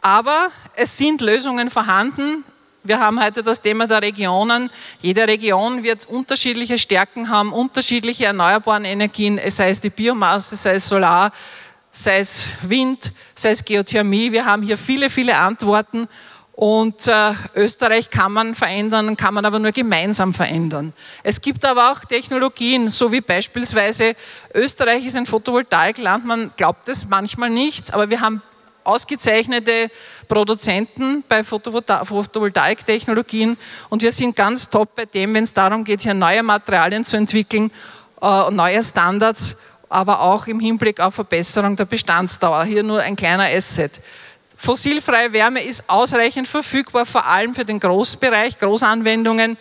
Aber 0.03 0.49
es 0.75 0.95
sind 0.95 1.21
Lösungen 1.21 1.71
vorhanden, 1.71 2.43
wir 2.83 2.99
haben 2.99 3.23
heute 3.23 3.43
das 3.43 3.61
Thema 3.61 3.87
der 3.87 4.01
Regionen. 4.01 4.69
Jede 5.01 5.25
Region 5.27 5.83
wird 5.83 6.05
unterschiedliche 6.05 6.77
Stärken 6.77 7.29
haben, 7.29 7.53
unterschiedliche 7.53 8.25
erneuerbare 8.25 8.85
Energien, 8.85 9.39
sei 9.47 9.69
es 9.69 9.79
die 9.79 9.89
Biomasse, 9.89 10.57
sei 10.57 10.75
es 10.75 10.89
Solar, 10.89 11.31
sei 11.91 12.19
es 12.19 12.45
Wind, 12.61 13.13
sei 13.35 13.51
es 13.51 13.63
Geothermie. 13.63 14.33
Wir 14.33 14.45
haben 14.45 14.63
hier 14.63 14.77
viele, 14.77 15.09
viele 15.09 15.37
Antworten 15.37 16.09
und 16.51 17.07
äh, 17.07 17.33
Österreich 17.55 18.09
kann 18.09 18.33
man 18.33 18.53
verändern, 18.53 19.15
kann 19.15 19.33
man 19.33 19.45
aber 19.45 19.59
nur 19.59 19.71
gemeinsam 19.71 20.33
verändern. 20.33 20.93
Es 21.23 21.39
gibt 21.39 21.63
aber 21.65 21.91
auch 21.91 21.99
Technologien, 22.01 22.89
so 22.89 23.11
wie 23.11 23.21
beispielsweise 23.21 24.15
Österreich 24.53 25.05
ist 25.05 25.15
ein 25.15 25.25
Photovoltaikland. 25.25 26.25
Man 26.25 26.51
glaubt 26.57 26.89
es 26.89 27.07
manchmal 27.07 27.49
nicht, 27.49 27.93
aber 27.93 28.09
wir 28.09 28.19
haben 28.19 28.41
ausgezeichnete 28.83 29.89
Produzenten 30.27 31.23
bei 31.27 31.43
Photovoltaiktechnologien 31.43 33.57
und 33.89 34.01
wir 34.01 34.11
sind 34.11 34.35
ganz 34.35 34.69
top 34.69 34.95
bei 34.95 35.05
dem, 35.05 35.33
wenn 35.33 35.43
es 35.43 35.53
darum 35.53 35.83
geht, 35.83 36.01
hier 36.01 36.13
neue 36.13 36.43
Materialien 36.43 37.05
zu 37.05 37.17
entwickeln, 37.17 37.71
äh, 38.21 38.51
neue 38.51 38.81
Standards, 38.81 39.55
aber 39.89 40.21
auch 40.21 40.47
im 40.47 40.59
Hinblick 40.59 40.99
auf 40.99 41.15
Verbesserung 41.15 41.75
der 41.75 41.85
Bestandsdauer. 41.85 42.63
Hier 42.65 42.83
nur 42.83 43.01
ein 43.01 43.15
kleiner 43.15 43.45
Asset. 43.45 44.01
Fossilfreie 44.57 45.33
Wärme 45.33 45.63
ist 45.63 45.83
ausreichend 45.87 46.47
verfügbar, 46.47 47.05
vor 47.05 47.25
allem 47.25 47.53
für 47.53 47.65
den 47.65 47.79
Großbereich, 47.79 48.57
Großanwendungen. 48.57 49.57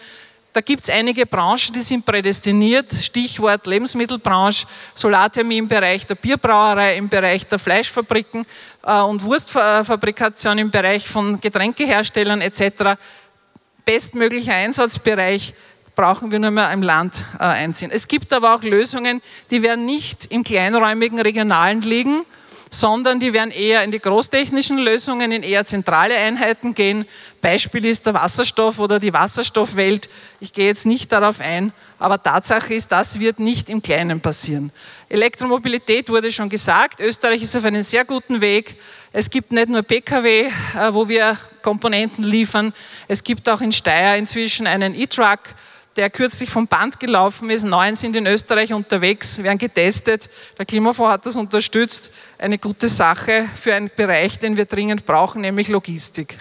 Da 0.53 0.61
gibt 0.61 0.83
es 0.83 0.91
einige 0.91 1.25
Branchen, 1.25 1.73
die 1.75 1.81
sind 1.81 2.05
prädestiniert. 2.05 2.93
Stichwort 2.93 3.67
Lebensmittelbranche, 3.67 4.67
Solarthermie 4.93 5.57
im 5.57 5.69
Bereich 5.69 6.07
der 6.07 6.15
Bierbrauerei, 6.15 6.97
im 6.97 7.09
Bereich 7.09 7.47
der 7.47 7.59
Fleischfabriken 7.59 8.45
äh, 8.83 9.01
und 9.01 9.23
Wurstfabrikation 9.23 10.59
im 10.59 10.71
Bereich 10.71 11.09
von 11.09 11.41
Getränkeherstellern 11.41 12.43
etc. 12.43 12.99
Bestmöglicher 13.87 14.53
Einsatzbereich 14.53 15.55
brauchen 15.95 16.31
wir 16.31 16.39
nur 16.39 16.51
mehr 16.51 16.71
im 16.71 16.83
Land 16.83 17.25
äh, 17.39 17.45
einziehen. 17.45 17.91
Es 17.91 18.07
gibt 18.07 18.31
aber 18.35 18.55
auch 18.55 18.63
Lösungen, 18.63 19.23
die 19.51 19.63
werden 19.63 19.87
nicht 19.87 20.27
im 20.27 20.45
kleinräumigen 20.45 21.19
Regionalen 21.19 21.81
liegen, 21.81 22.27
sondern 22.73 23.21
die 23.21 23.35
werden 23.35 23.51
eher 23.51 23.85
in 23.85 23.91
die 23.91 23.99
großtechnischen 23.99 24.79
Lösungen, 24.79 25.31
in 25.31 25.43
eher 25.43 25.67
zentrale 25.67 26.17
Einheiten 26.17 26.73
gehen. 26.73 27.05
Beispiel 27.43 27.85
ist 27.85 28.07
der 28.07 28.15
Wasserstoff 28.15 28.79
oder 28.79 28.99
die 28.99 29.13
Wasserstoffwelt. 29.13 30.09
Ich 30.41 30.55
gehe 30.55 30.69
jetzt 30.69 30.87
nicht 30.87 31.13
darauf 31.13 31.41
ein, 31.41 31.75
aber 31.99 32.23
Tatsache 32.23 32.73
ist, 32.73 32.91
das 32.91 33.21
wird 33.21 33.41
nicht 33.41 33.69
im 33.69 33.83
Kleinen 33.83 34.23
passieren. 34.23 34.73
Elektromobilität 35.11 36.09
wurde 36.09 36.33
schon 36.33 36.49
gesagt. 36.49 37.01
Österreich 37.01 37.43
ist 37.43 37.55
auf 37.55 37.67
einem 37.67 37.83
sehr 37.83 38.07
guten 38.07 38.41
Weg. 38.41 38.77
Es 39.13 39.29
gibt 39.29 39.53
nicht 39.53 39.69
nur 39.69 39.83
Pkw, 39.83 40.47
äh, 40.47 40.51
wo 40.93 41.07
wir 41.07 41.37
Komponenten 41.61 42.25
liefern. 42.25 42.73
Es 43.07 43.23
gibt 43.23 43.51
auch 43.51 43.61
in 43.61 43.73
Steyr 43.73 44.17
inzwischen 44.17 44.67
einen 44.67 44.95
E-Truck, 44.95 45.41
der 45.97 46.11
kürzlich 46.11 46.51
vom 46.51 46.67
Band 46.67 47.01
gelaufen 47.01 47.51
ist. 47.51 47.65
Neun 47.65 47.97
sind 47.97 48.17
in 48.17 48.27
Österreich 48.27 48.73
unterwegs, 48.73 49.43
werden 49.43 49.59
getestet. 49.59 50.29
Der 50.59 50.65
Klimafonds 50.65 51.13
hat 51.13 51.27
das 51.27 51.37
unterstützt. 51.37 52.11
Eine 52.39 52.59
gute 52.59 52.89
Sache 52.89 53.49
für 53.57 53.75
einen 53.75 53.91
Bereich, 53.95 54.39
den 54.39 54.57
wir 54.57 54.65
dringend 54.65 55.05
brauchen, 55.05 55.43
nämlich 55.43 55.69
Logistik. 55.69 56.39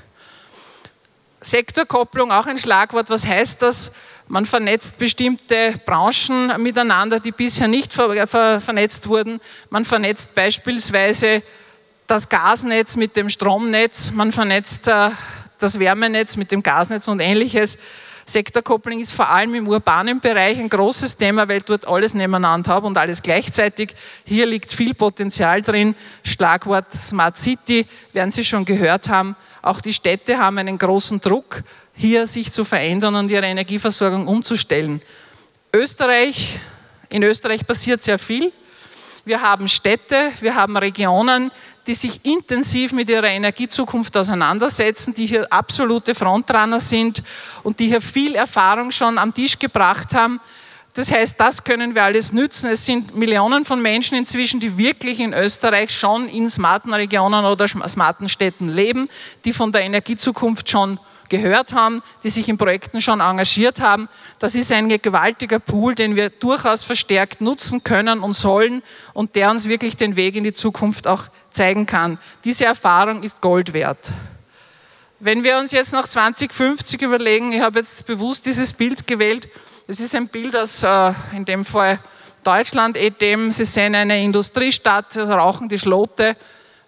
Sektorkopplung, 1.42 2.32
auch 2.32 2.46
ein 2.46 2.58
Schlagwort. 2.58 3.10
Was 3.10 3.26
heißt 3.26 3.62
das? 3.62 3.92
Man 4.28 4.46
vernetzt 4.46 4.98
bestimmte 4.98 5.74
Branchen 5.86 6.54
miteinander, 6.62 7.20
die 7.20 7.32
bisher 7.32 7.68
nicht 7.68 7.94
ver 7.94 8.28
ver 8.28 8.62
vernetzt 8.62 9.10
wurden. 9.10 9.42
Man 9.70 9.84
vernetzt 9.84 10.34
beispielsweise 10.36 11.44
das 12.08 12.30
Gasnetz 12.30 12.96
mit 12.96 13.16
dem 13.16 13.30
Stromnetz. 13.30 14.12
Man 14.12 14.32
vernetzt 14.32 14.88
äh, 14.88 15.10
das 15.60 15.80
Wärmenetz 15.80 16.38
mit 16.38 16.52
dem 16.52 16.64
Gasnetz 16.64 17.08
und 17.08 17.20
ähnliches. 17.20 17.78
Sektorkopplung 18.32 19.00
ist 19.00 19.12
vor 19.12 19.30
allem 19.30 19.54
im 19.56 19.68
urbanen 19.68 20.20
Bereich 20.20 20.58
ein 20.58 20.70
großes 20.70 21.18
Thema, 21.18 21.48
weil 21.48 21.62
dort 21.62 21.88
alles 21.88 22.14
nebeneinander 22.14 22.72
habe 22.72 22.88
und 22.88 22.98
alles 22.98 23.22
gleichzeitig. 23.22 23.94
Hier 24.26 24.46
liegt 24.46 24.72
viel 24.72 24.94
Potenzial 24.94 25.62
drin. 25.62 25.96
Schlagwort 26.24 26.92
Smart 26.92 27.38
City 27.38 27.86
werden 28.14 28.32
Sie 28.32 28.44
schon 28.44 28.66
gehört 28.66 29.10
haben. 29.10 29.36
Auch 29.62 29.82
die 29.82 29.94
Städte 29.94 30.38
haben 30.38 30.58
einen 30.58 30.78
großen 30.78 31.22
Druck, 31.22 31.64
hier 31.94 32.26
sich 32.26 32.52
zu 32.52 32.66
verändern 32.66 33.16
und 33.16 33.30
ihre 33.30 33.46
Energieversorgung 33.46 34.28
umzustellen. 34.28 35.02
Österreich, 35.74 36.60
in 37.10 37.24
Österreich 37.24 37.66
passiert 37.68 38.02
sehr 38.02 38.18
viel. 38.18 38.52
Wir 39.24 39.42
haben 39.42 39.68
Städte, 39.68 40.32
wir 40.40 40.56
haben 40.56 40.76
Regionen, 40.78 41.52
die 41.88 41.96
sich 41.96 42.24
intensiv 42.24 42.92
mit 42.92 43.10
ihrer 43.10 43.28
Energiezukunft 43.28 44.16
auseinandersetzen, 44.16 45.14
die 45.14 45.26
hier 45.26 45.52
absolute 45.52 46.14
Frontrunner 46.14 46.80
sind 46.80 47.24
und 47.64 47.80
die 47.80 47.88
hier 47.88 48.02
viel 48.02 48.36
Erfahrung 48.36 48.92
schon 48.92 49.18
am 49.18 49.34
Tisch 49.34 49.58
gebracht 49.58 50.14
haben. 50.14 50.40
Das 50.94 51.12
heißt, 51.12 51.40
das 51.40 51.64
können 51.64 51.96
wir 51.96 52.04
alles 52.04 52.34
nützen. 52.34 52.70
Es 52.70 52.86
sind 52.86 53.16
Millionen 53.16 53.64
von 53.64 53.82
Menschen 53.82 54.18
inzwischen, 54.18 54.60
die 54.60 54.78
wirklich 54.78 55.20
in 55.20 55.34
Österreich 55.34 55.92
schon 55.92 56.28
in 56.28 56.50
smarten 56.50 56.94
Regionen 56.94 57.46
oder 57.46 57.68
smarten 57.68 58.28
Städten 58.28 58.68
leben, 58.68 59.10
die 59.46 59.54
von 59.54 59.72
der 59.72 59.82
Energiezukunft 59.82 60.70
schon 60.70 61.00
gehört 61.30 61.72
haben, 61.72 62.04
die 62.24 62.30
sich 62.30 62.50
in 62.50 62.58
Projekten 62.58 63.00
schon 63.00 63.22
engagiert 63.22 63.80
haben. 63.80 64.10
Das 64.38 64.54
ist 64.54 64.72
ein 64.72 64.90
gewaltiger 64.90 65.60
Pool, 65.60 65.96
den 65.96 66.18
wir 66.18 66.30
durchaus 66.30 66.84
verstärkt 66.84 67.40
nutzen 67.40 67.86
können 67.86 68.20
und 68.20 68.34
sollen 68.34 68.84
und 69.14 69.36
der 69.36 69.50
uns 69.50 69.70
wirklich 69.70 69.96
den 69.96 70.18
Weg 70.18 70.36
in 70.36 70.44
die 70.44 70.52
Zukunft 70.52 71.08
auch 71.08 71.30
zeigen 71.52 71.86
kann. 71.86 72.18
Diese 72.44 72.66
Erfahrung 72.66 73.24
ist 73.24 73.42
Gold 73.42 73.74
wert. 73.74 74.12
Wenn 75.20 75.44
wir 75.44 75.58
uns 75.58 75.72
jetzt 75.72 75.94
nach 75.94 76.08
2050 76.08 77.02
überlegen, 77.02 77.52
ich 77.52 77.62
habe 77.62 77.80
jetzt 77.80 78.06
bewusst 78.06 78.46
dieses 78.46 78.74
Bild 78.74 79.06
gewählt, 79.06 79.48
das 79.88 80.00
ist 80.00 80.16
ein 80.16 80.28
Bild 80.28 80.56
aus, 80.56 80.84
äh, 80.84 81.14
in 81.34 81.46
dem 81.46 81.66
Fall 81.66 82.00
Deutschland, 82.44 82.98
EDM. 82.98 83.52
Sie 83.52 83.66
sehen 83.66 83.94
eine 83.94 84.24
Industriestadt, 84.24 85.16
rauchen 85.18 85.70
die 85.70 85.78
Schlote. 85.78 86.36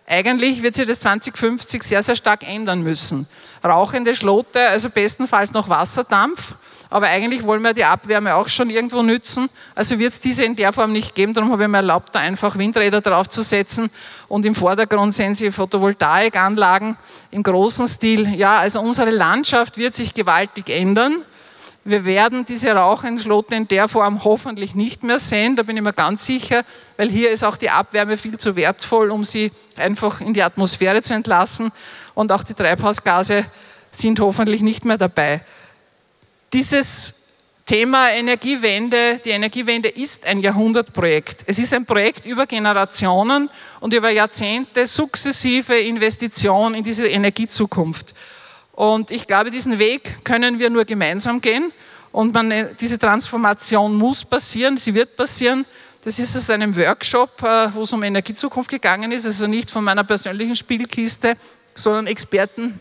Eigentlich 0.08 0.64
wird 0.64 0.76
sich 0.76 0.88
das 0.88 1.00
2050 1.02 1.84
sehr, 1.84 2.02
sehr 2.04 2.16
stark 2.16 2.48
ändern 2.48 2.82
müssen. 2.82 3.28
Rauchende 3.64 4.16
Schlote, 4.16 4.68
also 4.68 4.90
bestenfalls 4.90 5.54
noch 5.54 5.70
Wasserdampf, 5.70 6.56
aber 6.94 7.08
eigentlich 7.08 7.42
wollen 7.42 7.64
wir 7.64 7.74
die 7.74 7.86
Abwärme 7.86 8.36
auch 8.36 8.48
schon 8.48 8.70
irgendwo 8.70 9.02
nützen. 9.02 9.50
Also 9.74 9.98
wird 9.98 10.14
es 10.14 10.20
diese 10.20 10.44
in 10.44 10.56
der 10.56 10.72
Form 10.72 10.92
nicht 10.92 11.16
geben. 11.16 11.34
Darum 11.34 11.52
habe 11.52 11.64
ich 11.64 11.68
mir 11.68 11.78
erlaubt, 11.78 12.14
da 12.14 12.20
einfach 12.20 12.56
Windräder 12.56 13.02
draufzusetzen. 13.02 13.90
Und 14.28 14.46
im 14.46 14.54
Vordergrund 14.54 15.12
sehen 15.12 15.34
Sie 15.34 15.52
Photovoltaikanlagen 15.52 16.96
im 17.32 17.42
großen 17.42 17.88
Stil. 17.88 18.36
Ja, 18.36 18.60
also 18.60 18.80
unsere 18.80 19.10
Landschaft 19.10 19.80
wird 19.80 19.96
sich 19.96 20.14
gewaltig 20.14 20.70
ändern. 20.70 21.24
Wir 21.84 22.06
werden 22.06 22.46
diese 22.46 22.70
Rauchentschloten 22.70 23.58
in 23.58 23.68
der 23.68 23.88
Form 23.88 24.24
hoffentlich 24.24 24.76
nicht 24.76 25.02
mehr 25.02 25.18
sehen, 25.18 25.56
da 25.56 25.64
bin 25.64 25.76
ich 25.76 25.84
mir 25.84 25.94
ganz 25.94 26.28
sicher, 26.28 26.64
weil 26.96 27.10
hier 27.10 27.32
ist 27.32 27.44
auch 27.44 27.58
die 27.58 27.72
Abwärme 27.72 28.18
viel 28.18 28.38
zu 28.38 28.56
wertvoll, 28.56 29.10
um 29.10 29.26
sie 29.26 29.52
einfach 29.76 30.22
in 30.22 30.34
die 30.34 30.44
Atmosphäre 30.44 31.02
zu 31.02 31.14
entlassen 31.14 31.72
und 32.14 32.32
auch 32.32 32.44
die 32.44 32.54
Treibhausgase 32.54 33.46
sind 33.92 34.20
hoffentlich 34.20 34.62
nicht 34.62 34.86
mehr 34.86 34.98
dabei. 34.98 35.42
Dieses 36.54 37.16
Thema 37.66 38.12
Energiewende, 38.12 39.20
die 39.26 39.32
Energiewende 39.32 39.90
ist 39.90 40.24
ein 40.28 40.40
Jahrhundertprojekt. 40.40 41.42
Es 41.48 41.58
ist 41.58 41.74
ein 41.74 41.84
Projekt 41.84 42.28
über 42.28 42.46
Generationen 42.46 43.50
und 43.80 43.92
über 43.92 44.12
Jahrzehnte 44.12 44.86
sukzessive 44.86 45.76
Investition 45.80 46.76
in 46.76 46.84
diese 46.84 47.08
Energiezukunft. 47.08 48.14
Und 48.74 49.10
ich 49.10 49.26
glaube, 49.26 49.50
diesen 49.50 49.80
Weg 49.80 50.24
können 50.24 50.60
wir 50.60 50.70
nur 50.70 50.86
gemeinsam 50.86 51.42
gehen. 51.42 51.72
Und 52.12 52.36
man, 52.36 52.70
diese 52.80 53.00
Transformation 53.00 53.96
muss 53.96 54.24
passieren, 54.24 54.78
sie 54.78 54.94
wird 54.94 55.16
passieren. 55.16 55.66
Das 56.04 56.20
ist 56.20 56.38
aus 56.38 56.52
einem 56.52 56.76
Workshop, 56.76 57.42
äh, 57.42 57.74
wo 57.74 57.82
es 57.82 57.94
um 57.94 58.04
Energiezukunft 58.04 58.70
gegangen 58.70 59.12
ist, 59.12 59.26
also 59.26 59.48
nicht 59.48 59.72
von 59.72 59.84
meiner 59.84 60.04
persönlichen 60.04 60.56
Spielkiste, 60.56 61.36
sondern 61.74 62.06
Experten 62.06 62.80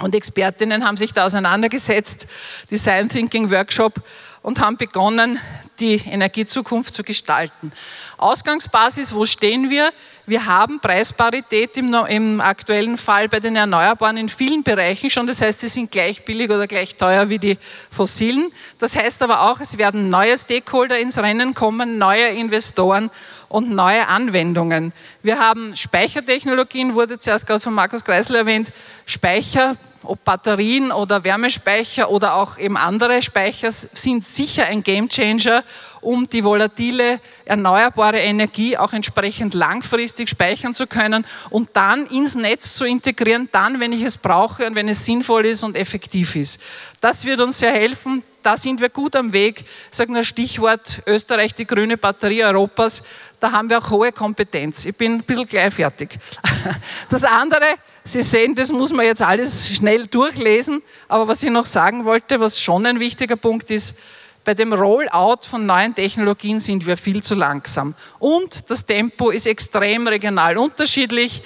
und 0.00 0.14
Expertinnen 0.14 0.84
haben 0.84 0.96
sich 0.96 1.12
da 1.12 1.26
auseinandergesetzt, 1.26 2.26
Design 2.70 3.08
Thinking 3.08 3.50
Workshop, 3.50 4.02
und 4.42 4.60
haben 4.60 4.76
begonnen, 4.76 5.40
die 5.80 5.96
Energiezukunft 5.96 6.94
zu 6.94 7.02
gestalten. 7.02 7.72
Ausgangsbasis, 8.16 9.14
wo 9.14 9.26
stehen 9.26 9.70
wir? 9.70 9.92
Wir 10.28 10.44
haben 10.46 10.80
Preisparität 10.80 11.76
im, 11.76 11.94
im, 12.08 12.40
aktuellen 12.40 12.96
Fall 12.96 13.28
bei 13.28 13.38
den 13.38 13.54
Erneuerbaren 13.54 14.16
in 14.16 14.28
vielen 14.28 14.64
Bereichen 14.64 15.08
schon. 15.08 15.28
Das 15.28 15.40
heißt, 15.40 15.60
sie 15.60 15.68
sind 15.68 15.92
gleich 15.92 16.24
billig 16.24 16.50
oder 16.50 16.66
gleich 16.66 16.96
teuer 16.96 17.28
wie 17.28 17.38
die 17.38 17.58
fossilen. 17.92 18.50
Das 18.80 18.96
heißt 18.96 19.22
aber 19.22 19.42
auch, 19.42 19.60
es 19.60 19.78
werden 19.78 20.10
neue 20.10 20.36
Stakeholder 20.36 20.98
ins 20.98 21.16
Rennen 21.16 21.54
kommen, 21.54 21.98
neue 21.98 22.26
Investoren 22.26 23.10
und 23.48 23.70
neue 23.70 24.08
Anwendungen. 24.08 24.92
Wir 25.22 25.38
haben 25.38 25.76
Speichertechnologien, 25.76 26.96
wurde 26.96 27.20
zuerst 27.20 27.46
gerade 27.46 27.60
von 27.60 27.74
Markus 27.74 28.04
Kreisler 28.04 28.38
erwähnt. 28.38 28.72
Speicher, 29.04 29.76
ob 30.06 30.24
Batterien 30.24 30.92
oder 30.92 31.24
Wärmespeicher 31.24 32.10
oder 32.10 32.34
auch 32.34 32.58
eben 32.58 32.76
andere 32.76 33.22
Speicher, 33.22 33.70
sind 33.70 34.24
sicher 34.24 34.66
ein 34.66 34.82
Gamechanger, 34.82 35.64
um 36.00 36.28
die 36.28 36.44
volatile 36.44 37.20
erneuerbare 37.44 38.20
Energie 38.20 38.76
auch 38.76 38.92
entsprechend 38.92 39.54
langfristig 39.54 40.28
speichern 40.28 40.74
zu 40.74 40.86
können 40.86 41.26
und 41.50 41.70
dann 41.72 42.06
ins 42.06 42.34
Netz 42.34 42.74
zu 42.74 42.84
integrieren, 42.84 43.48
dann, 43.52 43.80
wenn 43.80 43.92
ich 43.92 44.02
es 44.02 44.16
brauche 44.16 44.66
und 44.66 44.76
wenn 44.76 44.88
es 44.88 45.04
sinnvoll 45.04 45.46
ist 45.46 45.64
und 45.64 45.76
effektiv 45.76 46.36
ist. 46.36 46.60
Das 47.00 47.24
wird 47.24 47.40
uns 47.40 47.58
sehr 47.58 47.72
helfen, 47.72 48.22
da 48.46 48.56
sind 48.56 48.80
wir 48.80 48.90
gut 48.90 49.16
am 49.16 49.32
Weg. 49.32 49.64
Ich 49.90 49.96
sage 49.96 50.12
nur 50.12 50.22
Stichwort 50.22 51.02
Österreich, 51.04 51.52
die 51.52 51.66
grüne 51.66 51.96
Batterie 51.96 52.44
Europas. 52.44 53.02
Da 53.40 53.50
haben 53.50 53.68
wir 53.68 53.78
auch 53.78 53.90
hohe 53.90 54.12
Kompetenz. 54.12 54.84
Ich 54.84 54.94
bin 54.94 55.14
ein 55.14 55.22
bisschen 55.24 55.48
gleich 55.48 55.74
fertig. 55.74 56.16
Das 57.10 57.24
andere, 57.24 57.74
Sie 58.06 58.22
sehen, 58.22 58.54
das 58.54 58.70
muss 58.70 58.92
man 58.92 59.04
jetzt 59.04 59.20
alles 59.20 59.68
schnell 59.68 60.06
durchlesen. 60.06 60.80
Aber 61.08 61.26
was 61.26 61.42
ich 61.42 61.50
noch 61.50 61.66
sagen 61.66 62.04
wollte, 62.04 62.38
was 62.38 62.60
schon 62.60 62.86
ein 62.86 63.00
wichtiger 63.00 63.34
Punkt 63.34 63.68
ist, 63.72 63.96
bei 64.44 64.54
dem 64.54 64.72
Rollout 64.72 65.40
von 65.42 65.66
neuen 65.66 65.92
Technologien 65.92 66.60
sind 66.60 66.86
wir 66.86 66.96
viel 66.96 67.20
zu 67.20 67.34
langsam. 67.34 67.96
Und 68.20 68.70
das 68.70 68.86
Tempo 68.86 69.30
ist 69.30 69.48
extrem 69.48 70.06
regional 70.06 70.56
unterschiedlich. 70.56 71.42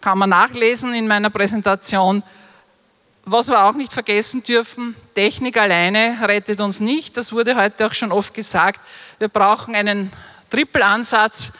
Kann 0.00 0.18
man 0.18 0.30
nachlesen 0.30 0.94
in 0.94 1.06
meiner 1.06 1.30
Präsentation. 1.30 2.24
Was 3.24 3.46
wir 3.46 3.64
auch 3.64 3.74
nicht 3.74 3.92
vergessen 3.92 4.42
dürfen, 4.42 4.96
Technik 5.14 5.58
alleine 5.58 6.18
rettet 6.22 6.60
uns 6.60 6.80
nicht. 6.80 7.16
Das 7.16 7.30
wurde 7.32 7.54
heute 7.54 7.86
auch 7.86 7.94
schon 7.94 8.10
oft 8.10 8.34
gesagt. 8.34 8.80
Wir 9.20 9.28
brauchen 9.28 9.76
einen 9.76 10.12
Triple-Ansatz, 10.50 11.52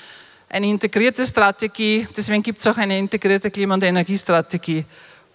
eine 0.50 0.66
integrierte 0.66 1.24
Strategie. 1.24 2.06
Deswegen 2.14 2.42
gibt 2.42 2.58
es 2.58 2.66
auch 2.66 2.76
eine 2.76 2.98
integrierte 2.98 3.50
Klima- 3.50 3.74
und 3.74 3.84
Energiestrategie. 3.84 4.84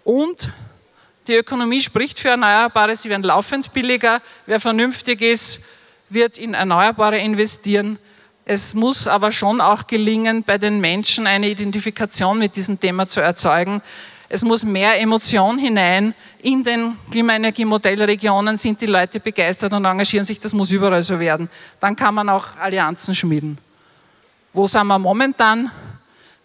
Und 0.03 0.49
die 1.27 1.33
Ökonomie 1.33 1.81
spricht 1.81 2.19
für 2.19 2.29
Erneuerbare. 2.29 2.95
Sie 2.95 3.09
werden 3.09 3.23
laufend 3.23 3.71
billiger. 3.73 4.21
Wer 4.45 4.59
vernünftig 4.59 5.21
ist, 5.21 5.61
wird 6.09 6.37
in 6.37 6.53
Erneuerbare 6.53 7.17
investieren. 7.17 7.97
Es 8.43 8.75
muss 8.75 9.07
aber 9.07 9.31
schon 9.31 9.59
auch 9.59 9.87
gelingen, 9.87 10.43
bei 10.43 10.59
den 10.59 10.79
Menschen 10.79 11.25
eine 11.25 11.49
Identifikation 11.49 12.37
mit 12.37 12.55
diesem 12.55 12.79
Thema 12.79 13.07
zu 13.07 13.21
erzeugen. 13.21 13.81
Es 14.27 14.43
muss 14.43 14.63
mehr 14.63 14.99
Emotion 14.99 15.57
hinein. 15.57 16.13
In 16.41 16.63
den 16.63 16.97
Klimaenergiemodellregionen 17.09 18.57
sind 18.57 18.81
die 18.81 18.85
Leute 18.85 19.19
begeistert 19.19 19.73
und 19.73 19.85
engagieren 19.85 20.25
sich. 20.25 20.39
Das 20.39 20.53
muss 20.53 20.71
überall 20.71 21.01
so 21.01 21.19
werden. 21.19 21.49
Dann 21.79 21.95
kann 21.95 22.13
man 22.13 22.29
auch 22.29 22.55
Allianzen 22.57 23.15
schmieden. 23.15 23.57
Wo 24.55 24.67
sind 24.67 24.87
wir 24.87 24.97
momentan? 24.97 25.69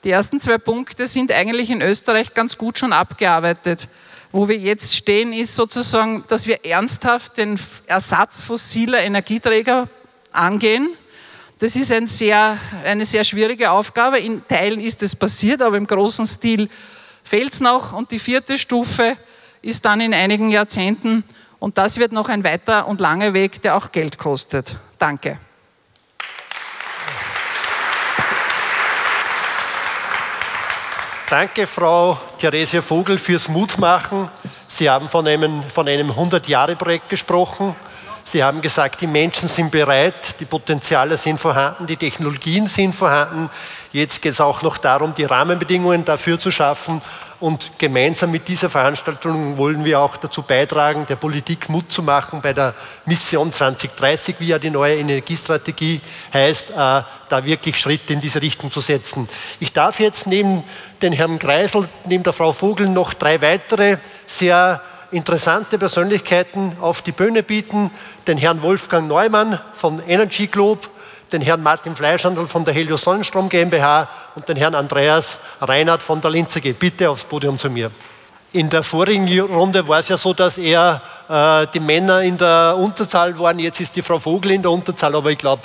Die 0.02 0.10
ersten 0.10 0.40
zwei 0.40 0.58
Punkte 0.58 1.06
sind 1.06 1.30
eigentlich 1.30 1.70
in 1.70 1.80
Österreich 1.80 2.34
ganz 2.34 2.58
gut 2.58 2.76
schon 2.76 2.92
abgearbeitet. 2.92 3.86
Wo 4.32 4.48
wir 4.48 4.56
jetzt 4.56 4.96
stehen, 4.96 5.32
ist 5.32 5.54
sozusagen, 5.54 6.24
dass 6.26 6.48
wir 6.48 6.64
ernsthaft 6.64 7.38
den 7.38 7.56
Ersatz 7.86 8.42
fossiler 8.42 8.98
Energieträger 8.98 9.88
angehen. 10.32 10.96
Das 11.60 11.76
ist 11.76 11.92
ein 11.92 12.08
sehr, 12.08 12.58
eine 12.84 13.04
sehr 13.04 13.22
schwierige 13.22 13.70
Aufgabe. 13.70 14.18
In 14.18 14.44
Teilen 14.48 14.80
ist 14.80 15.04
es 15.04 15.14
passiert, 15.14 15.62
aber 15.62 15.76
im 15.76 15.86
großen 15.86 16.26
Stil 16.26 16.68
fehlt 17.22 17.52
es 17.52 17.60
noch. 17.60 17.92
Und 17.92 18.10
die 18.10 18.18
vierte 18.18 18.58
Stufe 18.58 19.16
ist 19.62 19.84
dann 19.84 20.00
in 20.00 20.14
einigen 20.14 20.50
Jahrzehnten. 20.50 21.22
Und 21.60 21.78
das 21.78 21.98
wird 21.98 22.10
noch 22.10 22.28
ein 22.28 22.42
weiter 22.42 22.88
und 22.88 23.00
langer 23.00 23.34
Weg, 23.34 23.62
der 23.62 23.76
auch 23.76 23.92
Geld 23.92 24.18
kostet. 24.18 24.74
Danke. 24.98 25.38
Danke, 31.30 31.68
Frau 31.68 32.18
Theresia 32.40 32.82
Vogel, 32.82 33.16
fürs 33.16 33.48
Mutmachen. 33.48 34.28
Sie 34.66 34.90
haben 34.90 35.08
von 35.08 35.28
einem, 35.28 35.62
von 35.70 35.86
einem 35.86 36.10
100-Jahre-Projekt 36.10 37.08
gesprochen. 37.08 37.76
Sie 38.24 38.42
haben 38.42 38.60
gesagt, 38.60 39.00
die 39.00 39.06
Menschen 39.06 39.48
sind 39.48 39.70
bereit, 39.70 40.40
die 40.40 40.44
Potenziale 40.44 41.16
sind 41.16 41.38
vorhanden, 41.38 41.86
die 41.86 41.96
Technologien 41.96 42.66
sind 42.66 42.96
vorhanden. 42.96 43.48
Jetzt 43.92 44.20
geht 44.20 44.32
es 44.32 44.40
auch 44.40 44.62
noch 44.62 44.76
darum, 44.76 45.14
die 45.14 45.22
Rahmenbedingungen 45.22 46.04
dafür 46.04 46.36
zu 46.40 46.50
schaffen. 46.50 47.00
Und 47.40 47.72
gemeinsam 47.78 48.30
mit 48.30 48.48
dieser 48.48 48.68
Veranstaltung 48.68 49.56
wollen 49.56 49.82
wir 49.82 49.98
auch 49.98 50.18
dazu 50.18 50.42
beitragen, 50.42 51.06
der 51.06 51.16
Politik 51.16 51.70
Mut 51.70 51.90
zu 51.90 52.02
machen, 52.02 52.42
bei 52.42 52.52
der 52.52 52.74
Mission 53.06 53.50
2030, 53.50 54.36
wie 54.40 54.48
ja 54.48 54.58
die 54.58 54.68
neue 54.68 54.96
Energiestrategie 54.96 56.02
heißt, 56.34 56.68
äh, 56.68 56.74
da 56.74 57.44
wirklich 57.44 57.78
Schritte 57.78 58.12
in 58.12 58.20
diese 58.20 58.42
Richtung 58.42 58.70
zu 58.70 58.82
setzen. 58.82 59.26
Ich 59.58 59.72
darf 59.72 60.00
jetzt 60.00 60.26
neben 60.26 60.64
den 61.00 61.14
Herrn 61.14 61.38
Kreisel, 61.38 61.88
neben 62.04 62.24
der 62.24 62.34
Frau 62.34 62.52
Vogel 62.52 62.90
noch 62.90 63.14
drei 63.14 63.40
weitere 63.40 63.96
sehr 64.26 64.82
interessante 65.10 65.78
Persönlichkeiten 65.78 66.76
auf 66.80 67.00
die 67.00 67.12
Bühne 67.12 67.42
bieten. 67.42 67.90
Den 68.26 68.36
Herrn 68.36 68.60
Wolfgang 68.60 69.08
Neumann 69.08 69.58
von 69.72 70.02
Energy 70.06 70.46
Globe, 70.46 70.88
den 71.32 71.42
Herrn 71.42 71.62
Martin 71.62 71.94
Fleischhandel 71.94 72.46
von 72.46 72.64
der 72.64 72.74
Helios 72.74 73.02
Sonnenstrom 73.02 73.48
GmbH 73.48 74.08
und 74.34 74.48
den 74.48 74.56
Herrn 74.56 74.74
Andreas 74.74 75.38
Reinhardt 75.60 76.02
von 76.02 76.20
der 76.20 76.30
Linzige. 76.30 76.74
Bitte 76.74 77.10
aufs 77.10 77.24
Podium 77.24 77.58
zu 77.58 77.70
mir. 77.70 77.90
In 78.52 78.68
der 78.68 78.82
vorigen 78.82 79.28
Runde 79.40 79.86
war 79.86 80.00
es 80.00 80.08
ja 80.08 80.18
so, 80.18 80.34
dass 80.34 80.58
eher 80.58 81.00
äh, 81.28 81.68
die 81.72 81.78
Männer 81.78 82.22
in 82.22 82.36
der 82.36 82.74
Unterzahl 82.76 83.38
waren. 83.38 83.60
Jetzt 83.60 83.80
ist 83.80 83.94
die 83.94 84.02
Frau 84.02 84.18
Vogel 84.18 84.50
in 84.50 84.62
der 84.62 84.72
Unterzahl, 84.72 85.14
aber 85.14 85.30
ich 85.30 85.38
glaube, 85.38 85.62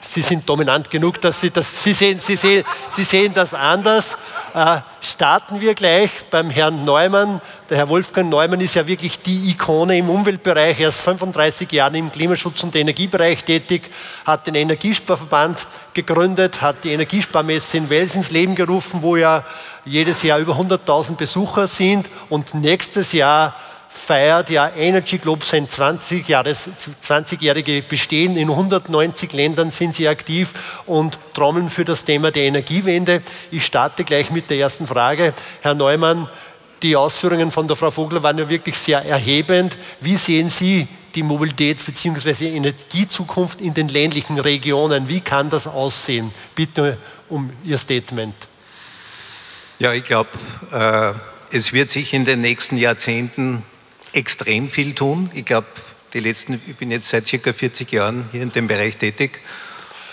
Sie 0.00 0.22
sind 0.22 0.48
dominant 0.48 0.90
genug, 0.90 1.20
dass 1.20 1.40
Sie 1.40 1.50
das, 1.50 1.84
Sie 1.84 1.92
sehen, 1.92 2.20
Sie 2.20 2.36
sehen, 2.36 2.64
Sie 2.90 3.04
sehen 3.04 3.34
das 3.34 3.52
anders. 3.52 4.16
Äh, 4.54 4.80
starten 5.00 5.60
wir 5.60 5.74
gleich 5.74 6.10
beim 6.30 6.50
Herrn 6.50 6.84
Neumann. 6.84 7.40
Der 7.68 7.76
Herr 7.76 7.88
Wolfgang 7.88 8.30
Neumann 8.30 8.60
ist 8.60 8.74
ja 8.74 8.86
wirklich 8.86 9.20
die 9.20 9.50
Ikone 9.50 9.98
im 9.98 10.08
Umweltbereich. 10.08 10.80
Er 10.80 10.88
ist 10.88 11.00
35 11.00 11.70
Jahre 11.70 11.98
im 11.98 12.10
Klimaschutz- 12.10 12.64
und 12.64 12.74
Energiebereich 12.74 13.44
tätig, 13.44 13.90
hat 14.24 14.46
den 14.46 14.54
Energiesparverband 14.54 15.66
gegründet, 15.94 16.62
hat 16.62 16.82
die 16.82 16.92
Energiesparmesse 16.92 17.76
in 17.76 17.90
Wels 17.90 18.14
ins 18.14 18.30
Leben 18.30 18.54
gerufen, 18.54 19.02
wo 19.02 19.16
ja 19.16 19.44
jedes 19.84 20.22
Jahr 20.22 20.38
über 20.38 20.54
100.000 20.54 21.16
Besucher 21.16 21.68
sind 21.68 22.08
und 22.28 22.54
nächstes 22.54 23.12
Jahr 23.12 23.54
feiert 23.90 24.50
ja 24.50 24.70
Energy 24.74 25.18
Globe 25.18 25.44
sein 25.44 25.66
20-jähriges 25.66 26.68
20 27.00 27.88
Bestehen. 27.88 28.36
In 28.36 28.48
190 28.48 29.32
Ländern 29.32 29.70
sind 29.70 29.96
sie 29.96 30.08
aktiv 30.08 30.52
und 30.86 31.18
trommeln 31.34 31.68
für 31.68 31.84
das 31.84 32.04
Thema 32.04 32.30
der 32.30 32.44
Energiewende. 32.44 33.22
Ich 33.50 33.66
starte 33.66 34.04
gleich 34.04 34.30
mit 34.30 34.48
der 34.48 34.58
ersten 34.58 34.86
Frage. 34.86 35.34
Herr 35.60 35.74
Neumann, 35.74 36.28
die 36.82 36.96
Ausführungen 36.96 37.50
von 37.50 37.66
der 37.66 37.76
Frau 37.76 37.90
Vogler 37.90 38.22
waren 38.22 38.38
ja 38.38 38.48
wirklich 38.48 38.78
sehr 38.78 39.04
erhebend. 39.04 39.76
Wie 40.00 40.16
sehen 40.16 40.48
Sie 40.48 40.88
die 41.14 41.22
Mobilitäts- 41.22 41.84
bzw. 41.84 42.56
Energiezukunft 42.56 43.60
in 43.60 43.74
den 43.74 43.88
ländlichen 43.88 44.38
Regionen? 44.38 45.08
Wie 45.08 45.20
kann 45.20 45.50
das 45.50 45.66
aussehen? 45.66 46.32
Bitte 46.54 46.96
um 47.28 47.50
Ihr 47.64 47.76
Statement. 47.76 48.34
Ja, 49.78 49.92
ich 49.92 50.04
glaube, 50.04 50.30
äh, 50.72 51.12
es 51.56 51.72
wird 51.72 51.90
sich 51.90 52.14
in 52.14 52.24
den 52.24 52.40
nächsten 52.40 52.76
Jahrzehnten 52.76 53.64
extrem 54.12 54.68
viel 54.68 54.94
tun. 54.94 55.30
Ich 55.34 55.44
glaube, 55.44 55.66
die 56.12 56.20
letzten, 56.20 56.60
ich 56.66 56.76
bin 56.76 56.90
jetzt 56.90 57.08
seit 57.08 57.26
circa 57.26 57.52
40 57.52 57.90
Jahren 57.92 58.28
hier 58.32 58.42
in 58.42 58.52
dem 58.52 58.66
Bereich 58.66 58.96
tätig 58.96 59.40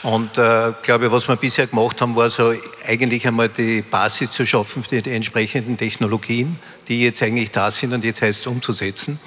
und 0.04 0.38
äh, 0.38 0.74
glaube, 0.84 1.12
was 1.12 1.28
wir 1.28 1.36
bisher 1.36 1.68
gemacht 1.68 2.02
haben, 2.02 2.16
war 2.16 2.30
so 2.30 2.54
eigentlich 2.86 3.28
einmal 3.28 3.50
die 3.50 3.82
Basis 3.82 4.32
zu 4.32 4.46
schaffen 4.46 4.84
für 4.84 5.02
die 5.02 5.12
entsprechenden 5.12 5.76
Technologien, 5.76 6.60
die 6.88 7.02
jetzt 7.02 7.24
eigentlich 7.24 7.52
da 7.52 7.72
sind 7.72 7.94
und 7.94 8.04
jetzt 8.04 8.22
heißt 8.22 8.42
es 8.42 8.48
umzusetzen. 8.48 9.20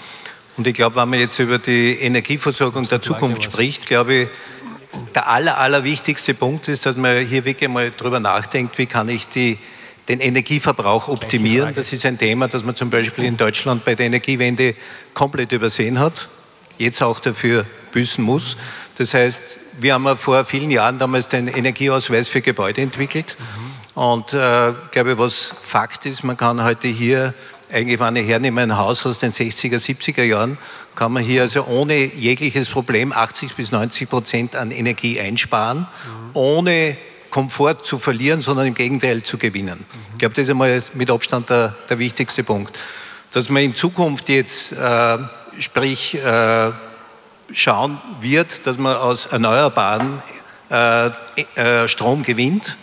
Und 0.57 0.67
ich 0.67 0.75
glaube, 0.75 0.97
wenn 0.97 1.09
man 1.09 1.19
jetzt 1.19 1.39
über 1.39 1.59
die 1.59 1.95
Energieversorgung 2.01 2.89
der 2.89 3.03
Zukunft 3.03 3.43
spricht, 3.43 3.87
glaube 3.87 4.15
ich, 4.15 4.29
der 5.15 5.29
aller, 5.29 5.59
allerwichtigste 5.59 6.35
Punkt 6.35 6.69
ist, 6.69 6.87
dass 6.87 6.97
man 6.97 7.27
hier 7.27 7.45
wirklich 7.45 7.69
mal 7.69 7.91
drüber 7.91 8.21
nachdenkt, 8.21 8.79
wie 8.79 8.87
kann 8.87 9.09
ich 9.09 9.29
die 9.29 9.59
den 10.11 10.21
Energieverbrauch 10.21 11.07
optimieren. 11.07 11.73
Das 11.73 11.93
ist 11.93 12.05
ein 12.05 12.19
Thema, 12.19 12.49
das 12.49 12.65
man 12.65 12.75
zum 12.75 12.91
Beispiel 12.91 13.25
in 13.25 13.37
Deutschland 13.37 13.85
bei 13.85 13.95
der 13.95 14.07
Energiewende 14.07 14.75
komplett 15.15 15.53
übersehen 15.53 16.01
hat, 16.01 16.29
jetzt 16.79 17.01
auch 17.01 17.21
dafür 17.21 17.65
büßen 17.93 18.23
muss. 18.23 18.57
Das 18.99 19.15
heißt, 19.15 19.59
wir 19.79 19.95
haben 19.95 20.19
vor 20.19 20.45
vielen 20.45 20.73
Jahren 20.73 20.99
damals 20.99 21.29
den 21.29 21.47
Energieausweis 21.47 22.29
für 22.29 22.41
Gebäude 22.41 22.83
entwickelt. 22.83 23.37
Und 23.95 24.33
äh, 24.33 24.71
ich 24.71 24.91
glaube, 24.91 25.17
was 25.17 25.55
Fakt 25.63 26.07
ist, 26.07 26.25
man 26.25 26.37
kann 26.37 26.63
heute 26.63 26.89
hier, 26.89 27.33
eigentlich 27.73 28.01
wenn 28.01 28.17
ich 28.17 28.27
hernehme 28.27 28.63
ein 28.63 28.77
Haus 28.77 29.07
aus 29.07 29.21
den 29.21 29.31
60er, 29.31 29.77
70er 29.77 30.25
Jahren, 30.25 30.59
kann 30.97 31.13
man 31.13 31.23
hier 31.23 31.43
also 31.43 31.67
ohne 31.67 31.95
jegliches 31.95 32.69
Problem 32.69 33.13
80 33.13 33.55
bis 33.55 33.71
90 33.71 34.11
Prozent 34.11 34.57
an 34.57 34.73
Energie 34.73 35.21
einsparen, 35.21 35.81
mhm. 35.81 36.31
ohne 36.35 36.97
Komfort 37.31 37.85
zu 37.85 37.99
verlieren, 37.99 38.41
sondern 38.41 38.67
im 38.67 38.75
Gegenteil 38.75 39.23
zu 39.23 39.39
gewinnen. 39.39 39.85
Ich 40.13 40.19
glaube, 40.19 40.35
das 40.35 40.43
ist 40.43 40.51
einmal 40.51 40.83
mit 40.95 41.11
Abstand 41.11 41.51
der, 41.51 41.75
der 41.89 41.99
wichtigste 41.99 42.45
Punkt. 42.45 42.79
Dass 43.33 43.49
man 43.49 43.63
in 43.63 43.75
Zukunft 43.75 44.29
jetzt, 44.29 44.73
äh, 44.73 45.19
sprich, 45.59 46.17
äh, 46.17 46.73
schauen 47.53 48.01
wird, 48.21 48.67
dass 48.67 48.79
man 48.79 48.97
aus 48.97 49.27
erneuerbaren 49.27 50.23
äh, 50.71 51.11
äh 51.55 51.89
Strom 51.89 52.23
gewinnt, 52.23 52.77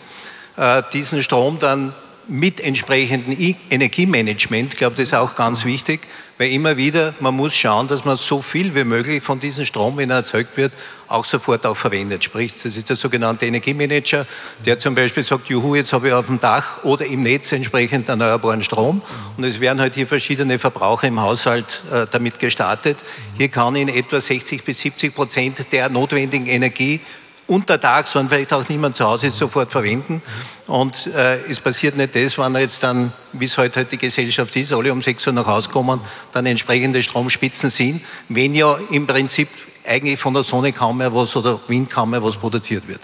äh, 0.57 0.83
diesen 0.91 1.23
Strom 1.23 1.59
dann 1.59 1.93
mit 2.27 2.59
entsprechendem 2.59 3.55
Energiemanagement, 3.69 4.73
ich 4.73 4.77
glaube, 4.77 4.95
das 4.97 5.05
ist 5.05 5.13
auch 5.13 5.35
ganz 5.35 5.63
wichtig, 5.63 6.01
weil 6.37 6.51
immer 6.51 6.77
wieder, 6.77 7.13
man 7.19 7.35
muss 7.35 7.55
schauen, 7.55 7.87
dass 7.87 8.05
man 8.05 8.17
so 8.17 8.41
viel 8.41 8.75
wie 8.75 8.83
möglich 8.83 9.23
von 9.23 9.39
diesem 9.39 9.65
Strom, 9.65 9.97
wenn 9.97 10.09
er 10.09 10.17
erzeugt 10.17 10.55
wird, 10.55 10.73
auch 11.07 11.25
sofort 11.25 11.65
auch 11.65 11.75
verwendet. 11.75 12.23
Sprich, 12.23 12.53
das 12.53 12.75
ist 12.75 12.89
der 12.89 12.95
sogenannte 12.95 13.45
Energiemanager, 13.45 14.25
der 14.65 14.77
zum 14.77 14.93
Beispiel 14.93 15.23
sagt, 15.23 15.49
juhu, 15.49 15.75
jetzt 15.75 15.93
habe 15.93 16.07
ich 16.07 16.13
auf 16.13 16.27
dem 16.27 16.39
Dach 16.39 16.83
oder 16.83 17.05
im 17.05 17.23
Netz 17.23 17.51
entsprechend 17.51 18.09
erneuerbaren 18.09 18.61
Strom 18.61 19.01
und 19.37 19.43
es 19.43 19.59
werden 19.59 19.79
halt 19.79 19.95
hier 19.95 20.07
verschiedene 20.07 20.59
Verbraucher 20.59 21.07
im 21.07 21.19
Haushalt 21.19 21.83
äh, 21.91 22.05
damit 22.11 22.39
gestartet. 22.39 22.97
Hier 23.37 23.49
kann 23.49 23.75
in 23.75 23.89
etwa 23.89 24.21
60 24.21 24.63
bis 24.63 24.79
70 24.79 25.15
Prozent 25.15 25.71
der 25.71 25.89
notwendigen 25.89 26.47
Energie 26.47 27.01
untertags, 27.47 28.13
wenn 28.15 28.29
vielleicht 28.29 28.53
auch 28.53 28.67
niemand 28.67 28.97
zu 28.97 29.05
Hause 29.05 29.27
ist, 29.27 29.37
sofort 29.37 29.71
verwenden. 29.71 30.21
Und 30.67 31.07
äh, 31.07 31.37
es 31.49 31.59
passiert 31.59 31.95
nicht 31.95 32.13
das, 32.15 32.37
wenn 32.37 32.53
er 32.55 32.61
jetzt 32.61 32.83
dann, 32.83 33.13
wie 33.33 33.45
es 33.45 33.57
heute 33.57 33.79
halt 33.79 33.91
die 33.91 33.97
Gesellschaft 33.97 34.55
ist, 34.55 34.73
alle 34.73 34.91
um 34.91 35.01
6 35.01 35.27
Uhr 35.27 35.33
nach 35.33 35.47
Hause 35.47 35.69
kommen, 35.69 36.01
dann 36.33 36.45
entsprechende 36.45 37.01
Stromspitzen 37.01 37.69
sind, 37.69 38.01
wenn 38.29 38.53
ja 38.53 38.77
im 38.91 39.07
Prinzip 39.07 39.47
eigentlich 39.85 40.19
von 40.19 40.33
der 40.33 40.43
Sonne 40.43 40.73
kaum 40.73 40.97
mehr 40.97 41.13
was 41.13 41.35
oder 41.35 41.59
Wind 41.67 41.89
kaum 41.89 42.11
mehr 42.11 42.21
was 42.21 42.35
produziert 42.35 42.87
wird. 42.87 42.99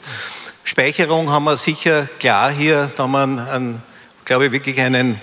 Speicherung 0.65 1.29
haben 1.29 1.45
wir 1.45 1.57
sicher 1.57 2.07
klar 2.19 2.51
hier, 2.51 2.91
da 2.95 3.07
wir, 3.07 3.23
einen, 3.23 3.81
glaube 4.25 4.47
ich, 4.47 4.51
wirklich 4.51 4.79
einen 4.79 5.19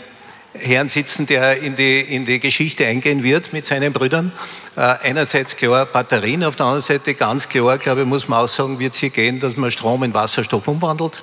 Herrn 0.52 0.88
sitzen, 0.88 1.26
der 1.26 1.58
in 1.62 1.76
die, 1.76 2.00
in 2.00 2.24
die 2.24 2.40
Geschichte 2.40 2.86
eingehen 2.86 3.22
wird 3.22 3.52
mit 3.52 3.66
seinen 3.66 3.92
Brüdern. 3.92 4.32
Äh, 4.76 4.80
einerseits 4.80 5.56
klar 5.56 5.86
Batterien, 5.86 6.42
auf 6.42 6.56
der 6.56 6.66
anderen 6.66 6.82
Seite 6.82 7.14
ganz 7.14 7.48
klar, 7.48 7.78
glaube 7.78 8.00
ich, 8.00 8.06
muss 8.06 8.28
man 8.28 8.40
auch 8.40 8.48
sagen, 8.48 8.78
wird 8.78 8.92
es 8.92 8.98
hier 8.98 9.10
gehen, 9.10 9.38
dass 9.38 9.56
man 9.56 9.70
Strom 9.70 10.02
in 10.02 10.12
Wasserstoff 10.12 10.66
umwandelt. 10.66 11.22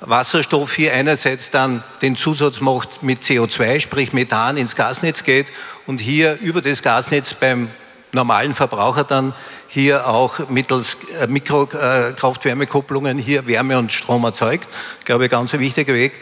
Wasserstoff 0.00 0.74
hier 0.74 0.94
einerseits 0.94 1.50
dann 1.50 1.82
den 2.00 2.16
Zusatz 2.16 2.60
macht 2.60 3.02
mit 3.02 3.22
CO2, 3.22 3.80
sprich 3.80 4.12
Methan 4.12 4.56
ins 4.56 4.76
Gasnetz 4.76 5.24
geht 5.24 5.52
und 5.86 6.00
hier 6.00 6.38
über 6.40 6.60
das 6.60 6.82
Gasnetz 6.82 7.34
beim 7.34 7.68
normalen 8.12 8.54
Verbraucher 8.54 9.04
dann 9.04 9.34
hier 9.68 10.06
auch 10.08 10.48
mittels 10.48 10.96
äh, 11.20 11.26
Mikrokraft-Wärmekupplungen 11.26 13.18
hier 13.18 13.46
Wärme 13.46 13.78
und 13.78 13.92
Strom 13.92 14.24
erzeugt. 14.24 14.68
Ich 15.00 15.04
glaube, 15.04 15.28
ganz 15.28 15.54
ein 15.54 15.60
wichtiger 15.60 15.94
Weg. 15.94 16.18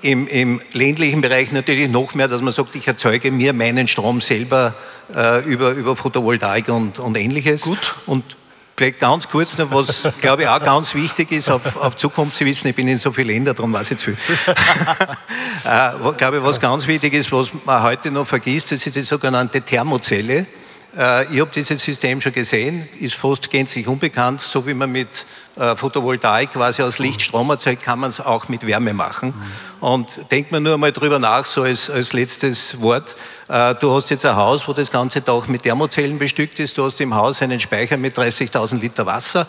Im, 0.00 0.28
im, 0.28 0.60
ländlichen 0.72 1.20
Bereich 1.20 1.50
natürlich 1.50 1.88
noch 1.88 2.14
mehr, 2.14 2.28
dass 2.28 2.40
man 2.40 2.52
sagt, 2.52 2.76
ich 2.76 2.86
erzeuge 2.86 3.32
mir 3.32 3.52
meinen 3.52 3.88
Strom 3.88 4.20
selber 4.20 4.74
äh, 5.14 5.44
über, 5.44 5.70
über 5.70 5.96
Photovoltaik 5.96 6.68
und, 6.68 6.98
und 6.98 7.16
ähnliches. 7.16 7.62
Gut. 7.62 7.96
Und 8.06 8.36
vielleicht 8.76 9.00
ganz 9.00 9.28
kurz 9.28 9.58
noch, 9.58 9.72
was 9.72 10.08
glaube 10.20 10.42
ich 10.42 10.48
auch 10.48 10.60
ganz 10.60 10.94
wichtig 10.94 11.32
ist 11.32 11.50
auf, 11.50 11.76
auf 11.76 11.96
Zukunft. 11.96 12.36
Sie 12.36 12.46
wissen, 12.46 12.68
ich 12.68 12.76
bin 12.76 12.86
in 12.86 12.98
so 12.98 13.10
vielen 13.10 13.28
Ländern, 13.28 13.56
darum 13.56 13.72
weiß 13.72 13.90
ich 13.90 13.98
zu 13.98 14.12
viel. 14.12 14.16
äh, 15.64 16.12
glaube 16.16 16.36
ich, 16.36 16.42
was 16.44 16.60
ganz 16.60 16.86
wichtig 16.86 17.14
ist, 17.14 17.32
was 17.32 17.50
man 17.64 17.82
heute 17.82 18.12
noch 18.12 18.26
vergisst, 18.26 18.70
das 18.70 18.86
ist 18.86 18.94
die 18.94 19.00
sogenannte 19.00 19.60
Thermozelle. 19.60 20.46
Äh, 20.96 21.34
ich 21.34 21.40
habe 21.40 21.50
dieses 21.54 21.82
System 21.82 22.20
schon 22.20 22.32
gesehen, 22.32 22.88
ist 22.98 23.14
fast 23.14 23.50
gänzlich 23.50 23.86
unbekannt. 23.86 24.40
So 24.40 24.66
wie 24.66 24.74
man 24.74 24.90
mit 24.90 25.26
äh, 25.56 25.76
Photovoltaik 25.76 26.52
quasi 26.52 26.82
aus 26.82 26.98
Licht 26.98 27.22
Strom 27.22 27.50
erzeugt, 27.50 27.82
kann 27.82 27.98
man 27.98 28.10
es 28.10 28.20
auch 28.20 28.48
mit 28.48 28.66
Wärme 28.66 28.94
machen. 28.94 29.34
Und 29.80 30.08
denkt 30.30 30.50
man 30.52 30.62
nur 30.62 30.78
mal 30.78 30.92
drüber 30.92 31.18
nach, 31.18 31.44
so 31.44 31.62
als, 31.62 31.90
als 31.90 32.12
letztes 32.12 32.80
Wort. 32.80 33.16
Äh, 33.48 33.74
du 33.76 33.94
hast 33.94 34.10
jetzt 34.10 34.24
ein 34.24 34.36
Haus, 34.36 34.66
wo 34.66 34.72
das 34.72 34.90
ganze 34.90 35.20
Dach 35.20 35.46
mit 35.48 35.62
Thermozellen 35.62 36.18
bestückt 36.18 36.58
ist. 36.58 36.78
Du 36.78 36.84
hast 36.84 37.00
im 37.00 37.14
Haus 37.14 37.42
einen 37.42 37.60
Speicher 37.60 37.96
mit 37.96 38.16
30.000 38.16 38.80
Liter 38.80 39.04
Wasser. 39.06 39.46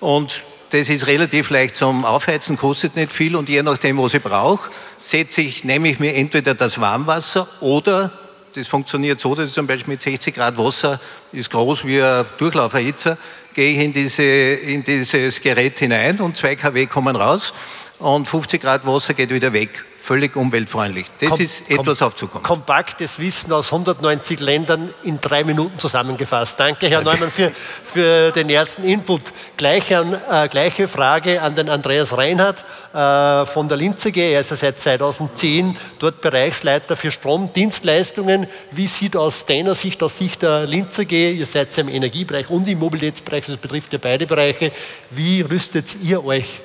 Und 0.00 0.42
das 0.70 0.88
ist 0.90 1.06
relativ 1.06 1.50
leicht 1.50 1.76
zum 1.76 2.04
Aufheizen, 2.04 2.58
kostet 2.58 2.94
nicht 2.94 3.10
viel 3.10 3.36
und 3.36 3.48
je 3.48 3.62
nachdem, 3.62 3.96
was 3.98 4.12
ich 4.12 4.22
brauche, 4.22 4.70
setze 4.98 5.40
ich, 5.40 5.64
nehme 5.64 5.88
ich 5.88 5.98
mir 5.98 6.14
entweder 6.14 6.52
das 6.54 6.78
Warmwasser 6.78 7.48
oder 7.60 8.12
das 8.58 8.68
funktioniert 8.68 9.20
so, 9.20 9.34
dass 9.34 9.48
ich 9.48 9.54
zum 9.54 9.66
Beispiel 9.66 9.92
mit 9.92 10.00
60 10.00 10.34
Grad 10.34 10.58
Wasser, 10.58 11.00
ist 11.32 11.50
groß 11.50 11.84
wie 11.84 12.02
ein 12.02 12.24
Durchlauferhitzer, 12.38 13.16
gehe 13.54 13.72
ich 13.72 13.78
in, 13.78 13.92
diese, 13.92 14.22
in 14.22 14.82
dieses 14.82 15.40
Gerät 15.40 15.78
hinein 15.78 16.20
und 16.20 16.36
2 16.36 16.56
kW 16.56 16.86
kommen 16.86 17.16
raus 17.16 17.52
und 17.98 18.28
50 18.28 18.60
Grad 18.60 18.86
Wasser 18.86 19.14
geht 19.14 19.30
wieder 19.30 19.52
weg 19.52 19.84
völlig 19.98 20.36
umweltfreundlich. 20.36 21.06
Das 21.20 21.30
kom 21.30 21.40
ist 21.40 21.68
etwas 21.68 22.00
aufzukommen. 22.00 22.42
Kompaktes 22.42 23.18
Wissen 23.18 23.52
aus 23.52 23.72
190 23.72 24.38
Ländern 24.40 24.94
in 25.02 25.20
drei 25.20 25.44
Minuten 25.44 25.78
zusammengefasst. 25.78 26.58
Danke, 26.58 26.88
Herr 26.88 27.02
Danke. 27.02 27.20
Neumann, 27.20 27.30
für, 27.30 27.52
für 27.84 28.30
den 28.30 28.48
ersten 28.48 28.84
Input. 28.84 29.32
Gleich 29.56 29.94
an, 29.94 30.16
äh, 30.30 30.48
gleiche 30.48 30.88
Frage 30.88 31.42
an 31.42 31.56
den 31.56 31.68
Andreas 31.68 32.16
Reinhardt 32.16 32.64
äh, 32.94 33.44
von 33.46 33.68
der 33.68 33.76
Linze 33.76 34.12
G. 34.12 34.32
Er 34.32 34.40
ist 34.40 34.50
ja 34.50 34.56
seit 34.56 34.80
2010 34.80 35.76
dort 35.98 36.20
Bereichsleiter 36.20 36.96
für 36.96 37.10
Stromdienstleistungen. 37.10 38.46
Wie 38.70 38.86
sieht 38.86 39.16
aus 39.16 39.44
deiner 39.44 39.74
Sicht, 39.74 40.02
aus 40.02 40.16
Sicht 40.16 40.42
der 40.42 40.66
Linze 40.66 41.04
G, 41.04 41.32
ihr 41.32 41.46
seid 41.46 41.76
ja 41.76 41.82
im 41.82 41.88
Energiebereich 41.88 42.48
und 42.48 42.68
im 42.68 42.78
Mobilitätsbereich, 42.78 43.46
das 43.46 43.56
betrifft 43.56 43.92
ja 43.92 43.98
beide 44.00 44.26
Bereiche, 44.26 44.70
wie 45.10 45.40
rüstet 45.40 45.96
ihr 46.02 46.24
euch 46.24 46.60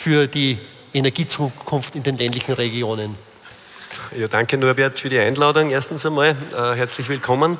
für 0.00 0.28
die 0.28 0.58
Energiezukunft 0.94 1.96
in 1.96 2.04
den 2.04 2.16
ländlichen 2.16 2.52
Regionen? 2.52 3.16
Ja, 4.16 4.26
danke 4.26 4.56
Norbert 4.56 4.98
für 4.98 5.10
die 5.10 5.18
Einladung. 5.18 5.68
Erstens 5.68 6.06
einmal 6.06 6.30
äh, 6.30 6.76
herzlich 6.76 7.10
willkommen. 7.10 7.58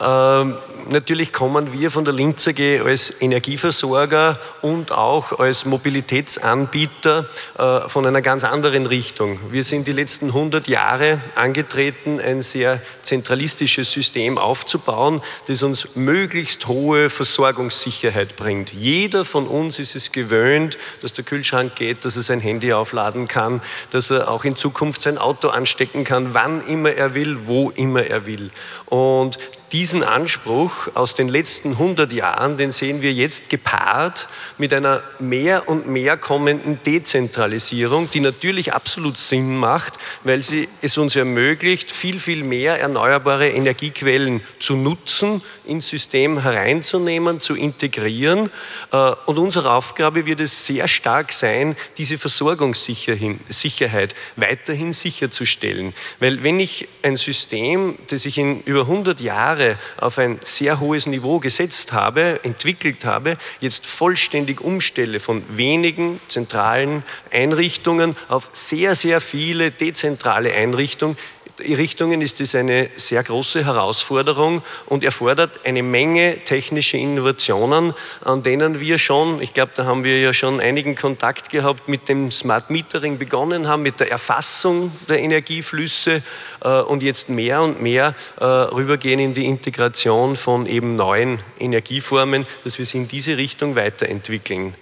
Ähm, 0.00 0.56
natürlich 0.88 1.32
kommen 1.32 1.72
wir 1.72 1.90
von 1.90 2.04
der 2.04 2.14
Linz 2.14 2.46
AG 2.46 2.82
als 2.84 3.12
Energieversorger 3.20 4.38
und 4.62 4.92
auch 4.92 5.40
als 5.40 5.64
Mobilitätsanbieter 5.64 7.26
äh, 7.58 7.88
von 7.88 8.06
einer 8.06 8.22
ganz 8.22 8.44
anderen 8.44 8.86
Richtung. 8.86 9.40
Wir 9.50 9.64
sind 9.64 9.88
die 9.88 9.92
letzten 9.92 10.26
100 10.26 10.68
Jahre 10.68 11.20
angetreten, 11.34 12.20
ein 12.20 12.42
sehr 12.42 12.80
zentralistisches 13.02 13.90
System 13.90 14.38
aufzubauen, 14.38 15.20
das 15.48 15.64
uns 15.64 15.96
möglichst 15.96 16.68
hohe 16.68 17.10
Versorgungssicherheit 17.10 18.36
bringt. 18.36 18.72
Jeder 18.72 19.24
von 19.24 19.48
uns 19.48 19.80
ist 19.80 19.96
es 19.96 20.12
gewöhnt, 20.12 20.78
dass 21.02 21.12
der 21.12 21.24
Kühlschrank 21.24 21.74
geht, 21.74 22.04
dass 22.04 22.14
er 22.14 22.22
sein 22.22 22.38
Handy 22.38 22.72
aufladen 22.72 23.26
kann, 23.26 23.62
dass 23.90 24.12
er 24.12 24.30
auch 24.30 24.44
in 24.44 24.54
Zukunft 24.54 25.02
sein 25.02 25.18
Auto 25.18 25.48
anstecken 25.48 25.87
kann, 26.04 26.34
wann 26.34 26.66
immer 26.66 26.90
er 26.90 27.14
will, 27.14 27.46
wo 27.46 27.70
immer 27.70 28.04
er 28.04 28.26
will. 28.26 28.50
Und 28.86 29.38
diesen 29.72 30.02
Anspruch 30.02 30.88
aus 30.94 31.14
den 31.14 31.28
letzten 31.28 31.72
100 31.72 32.12
Jahren, 32.12 32.56
den 32.56 32.70
sehen 32.70 33.02
wir 33.02 33.12
jetzt 33.12 33.50
gepaart 33.50 34.28
mit 34.56 34.72
einer 34.72 35.02
mehr 35.18 35.68
und 35.68 35.86
mehr 35.86 36.16
kommenden 36.16 36.80
Dezentralisierung, 36.84 38.10
die 38.10 38.20
natürlich 38.20 38.72
absolut 38.72 39.18
Sinn 39.18 39.56
macht, 39.56 39.98
weil 40.24 40.42
sie 40.42 40.68
es 40.80 40.96
uns 40.96 41.16
ermöglicht, 41.16 41.90
viel, 41.90 42.18
viel 42.18 42.44
mehr 42.44 42.80
erneuerbare 42.80 43.50
Energiequellen 43.50 44.42
zu 44.58 44.76
nutzen, 44.76 45.42
ins 45.66 45.88
System 45.88 46.40
hereinzunehmen, 46.40 47.40
zu 47.40 47.54
integrieren. 47.54 48.50
Äh, 48.92 49.12
und 49.26 49.38
unsere 49.38 49.72
Aufgabe 49.72 50.24
wird 50.24 50.40
es 50.40 50.66
sehr 50.66 50.88
stark 50.88 51.32
sein, 51.32 51.76
diese 51.98 52.16
Versorgungssicherheit 52.16 54.14
weiterhin 54.36 54.92
sicherzustellen. 54.92 55.92
Weil 56.20 56.42
wenn 56.42 56.58
ich 56.58 56.88
ein 57.02 57.16
System, 57.16 57.98
das 58.08 58.24
ich 58.24 58.38
in 58.38 58.62
über 58.62 58.80
100 58.80 59.20
Jahren 59.20 59.57
Jahre 59.58 59.78
auf 59.96 60.18
ein 60.18 60.38
sehr 60.42 60.80
hohes 60.80 61.06
Niveau 61.06 61.40
gesetzt 61.40 61.92
habe, 61.92 62.40
entwickelt 62.44 63.04
habe, 63.04 63.36
jetzt 63.60 63.86
vollständig 63.86 64.60
umstelle 64.60 65.20
von 65.20 65.42
wenigen 65.56 66.20
zentralen 66.28 67.02
Einrichtungen 67.32 68.16
auf 68.28 68.50
sehr, 68.52 68.94
sehr 68.94 69.20
viele 69.20 69.70
dezentrale 69.70 70.52
Einrichtungen, 70.52 71.16
Richtungen 71.60 72.20
ist 72.20 72.40
es 72.40 72.54
eine 72.54 72.90
sehr 72.96 73.22
große 73.22 73.64
Herausforderung 73.64 74.62
und 74.86 75.02
erfordert 75.02 75.60
eine 75.64 75.82
Menge 75.82 76.44
technische 76.44 76.96
Innovationen, 76.96 77.94
an 78.24 78.42
denen 78.42 78.80
wir 78.80 78.98
schon, 78.98 79.42
ich 79.42 79.54
glaube, 79.54 79.72
da 79.74 79.84
haben 79.84 80.04
wir 80.04 80.18
ja 80.20 80.32
schon 80.32 80.60
einigen 80.60 80.94
Kontakt 80.94 81.50
gehabt, 81.50 81.88
mit 81.88 82.08
dem 82.08 82.30
Smart 82.30 82.70
Metering 82.70 83.18
begonnen 83.18 83.66
haben, 83.66 83.82
mit 83.82 84.00
der 84.00 84.10
Erfassung 84.10 84.92
der 85.08 85.20
Energieflüsse 85.20 86.22
äh, 86.62 86.80
und 86.80 87.02
jetzt 87.02 87.28
mehr 87.28 87.62
und 87.62 87.82
mehr 87.82 88.14
äh, 88.38 88.44
rübergehen 88.44 89.18
in 89.18 89.34
die 89.34 89.46
Integration 89.46 90.36
von 90.36 90.66
eben 90.66 90.96
neuen 90.96 91.40
Energieformen, 91.58 92.46
dass 92.64 92.78
wir 92.78 92.86
sie 92.86 92.98
in 92.98 93.08
diese 93.08 93.36
Richtung 93.36 93.74
weiterentwickeln. 93.74 94.74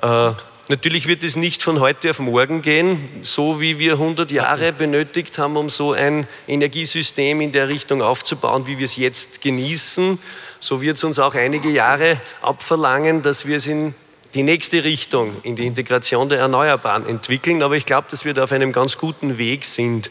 Äh, 0.00 0.32
Natürlich 0.68 1.06
wird 1.06 1.22
es 1.24 1.36
nicht 1.36 1.62
von 1.62 1.78
heute 1.80 2.08
auf 2.08 2.20
morgen 2.20 2.62
gehen, 2.62 3.10
so 3.20 3.60
wie 3.60 3.78
wir 3.78 3.92
100 3.94 4.30
Jahre 4.30 4.72
benötigt 4.72 5.36
haben, 5.38 5.58
um 5.58 5.68
so 5.68 5.92
ein 5.92 6.26
Energiesystem 6.48 7.42
in 7.42 7.52
der 7.52 7.68
Richtung 7.68 8.00
aufzubauen, 8.00 8.66
wie 8.66 8.78
wir 8.78 8.86
es 8.86 8.96
jetzt 8.96 9.42
genießen. 9.42 10.18
So 10.60 10.80
wird 10.80 10.96
es 10.96 11.04
uns 11.04 11.18
auch 11.18 11.34
einige 11.34 11.68
Jahre 11.68 12.18
abverlangen, 12.40 13.20
dass 13.20 13.44
wir 13.46 13.58
es 13.58 13.66
in 13.66 13.94
die 14.32 14.42
nächste 14.42 14.84
Richtung, 14.84 15.36
in 15.42 15.54
die 15.54 15.66
Integration 15.66 16.30
der 16.30 16.38
Erneuerbaren 16.38 17.06
entwickeln. 17.06 17.62
Aber 17.62 17.76
ich 17.76 17.84
glaube, 17.84 18.08
dass 18.10 18.24
wir 18.24 18.32
da 18.32 18.44
auf 18.44 18.52
einem 18.52 18.72
ganz 18.72 18.96
guten 18.96 19.36
Weg 19.36 19.66
sind. 19.66 20.10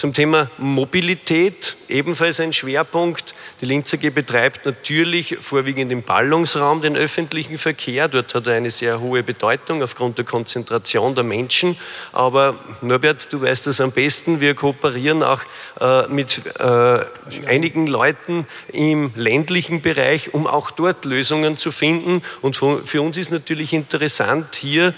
Zum 0.00 0.14
Thema 0.14 0.50
Mobilität 0.56 1.76
ebenfalls 1.86 2.40
ein 2.40 2.54
Schwerpunkt. 2.54 3.34
Die 3.60 3.66
Linz 3.66 3.92
AG 3.92 4.08
betreibt 4.14 4.64
natürlich 4.64 5.36
vorwiegend 5.42 5.92
im 5.92 6.02
Ballungsraum 6.02 6.80
den 6.80 6.96
öffentlichen 6.96 7.58
Verkehr. 7.58 8.08
Dort 8.08 8.34
hat 8.34 8.46
er 8.46 8.54
eine 8.54 8.70
sehr 8.70 9.00
hohe 9.00 9.22
Bedeutung 9.22 9.82
aufgrund 9.82 10.16
der 10.16 10.24
Konzentration 10.24 11.14
der 11.14 11.24
Menschen. 11.24 11.76
Aber 12.12 12.58
Norbert, 12.80 13.30
du 13.30 13.42
weißt 13.42 13.66
das 13.66 13.82
am 13.82 13.92
besten, 13.92 14.40
wir 14.40 14.54
kooperieren 14.54 15.22
auch 15.22 15.42
äh, 15.78 16.08
mit 16.08 16.40
äh, 16.58 17.00
einigen 17.46 17.86
Leuten 17.86 18.46
im 18.72 19.12
ländlichen 19.16 19.82
Bereich, 19.82 20.32
um 20.32 20.46
auch 20.46 20.70
dort 20.70 21.04
Lösungen 21.04 21.58
zu 21.58 21.72
finden. 21.72 22.22
Und 22.40 22.56
für 22.56 23.02
uns 23.02 23.18
ist 23.18 23.30
natürlich 23.30 23.74
interessant, 23.74 24.54
hier 24.54 24.94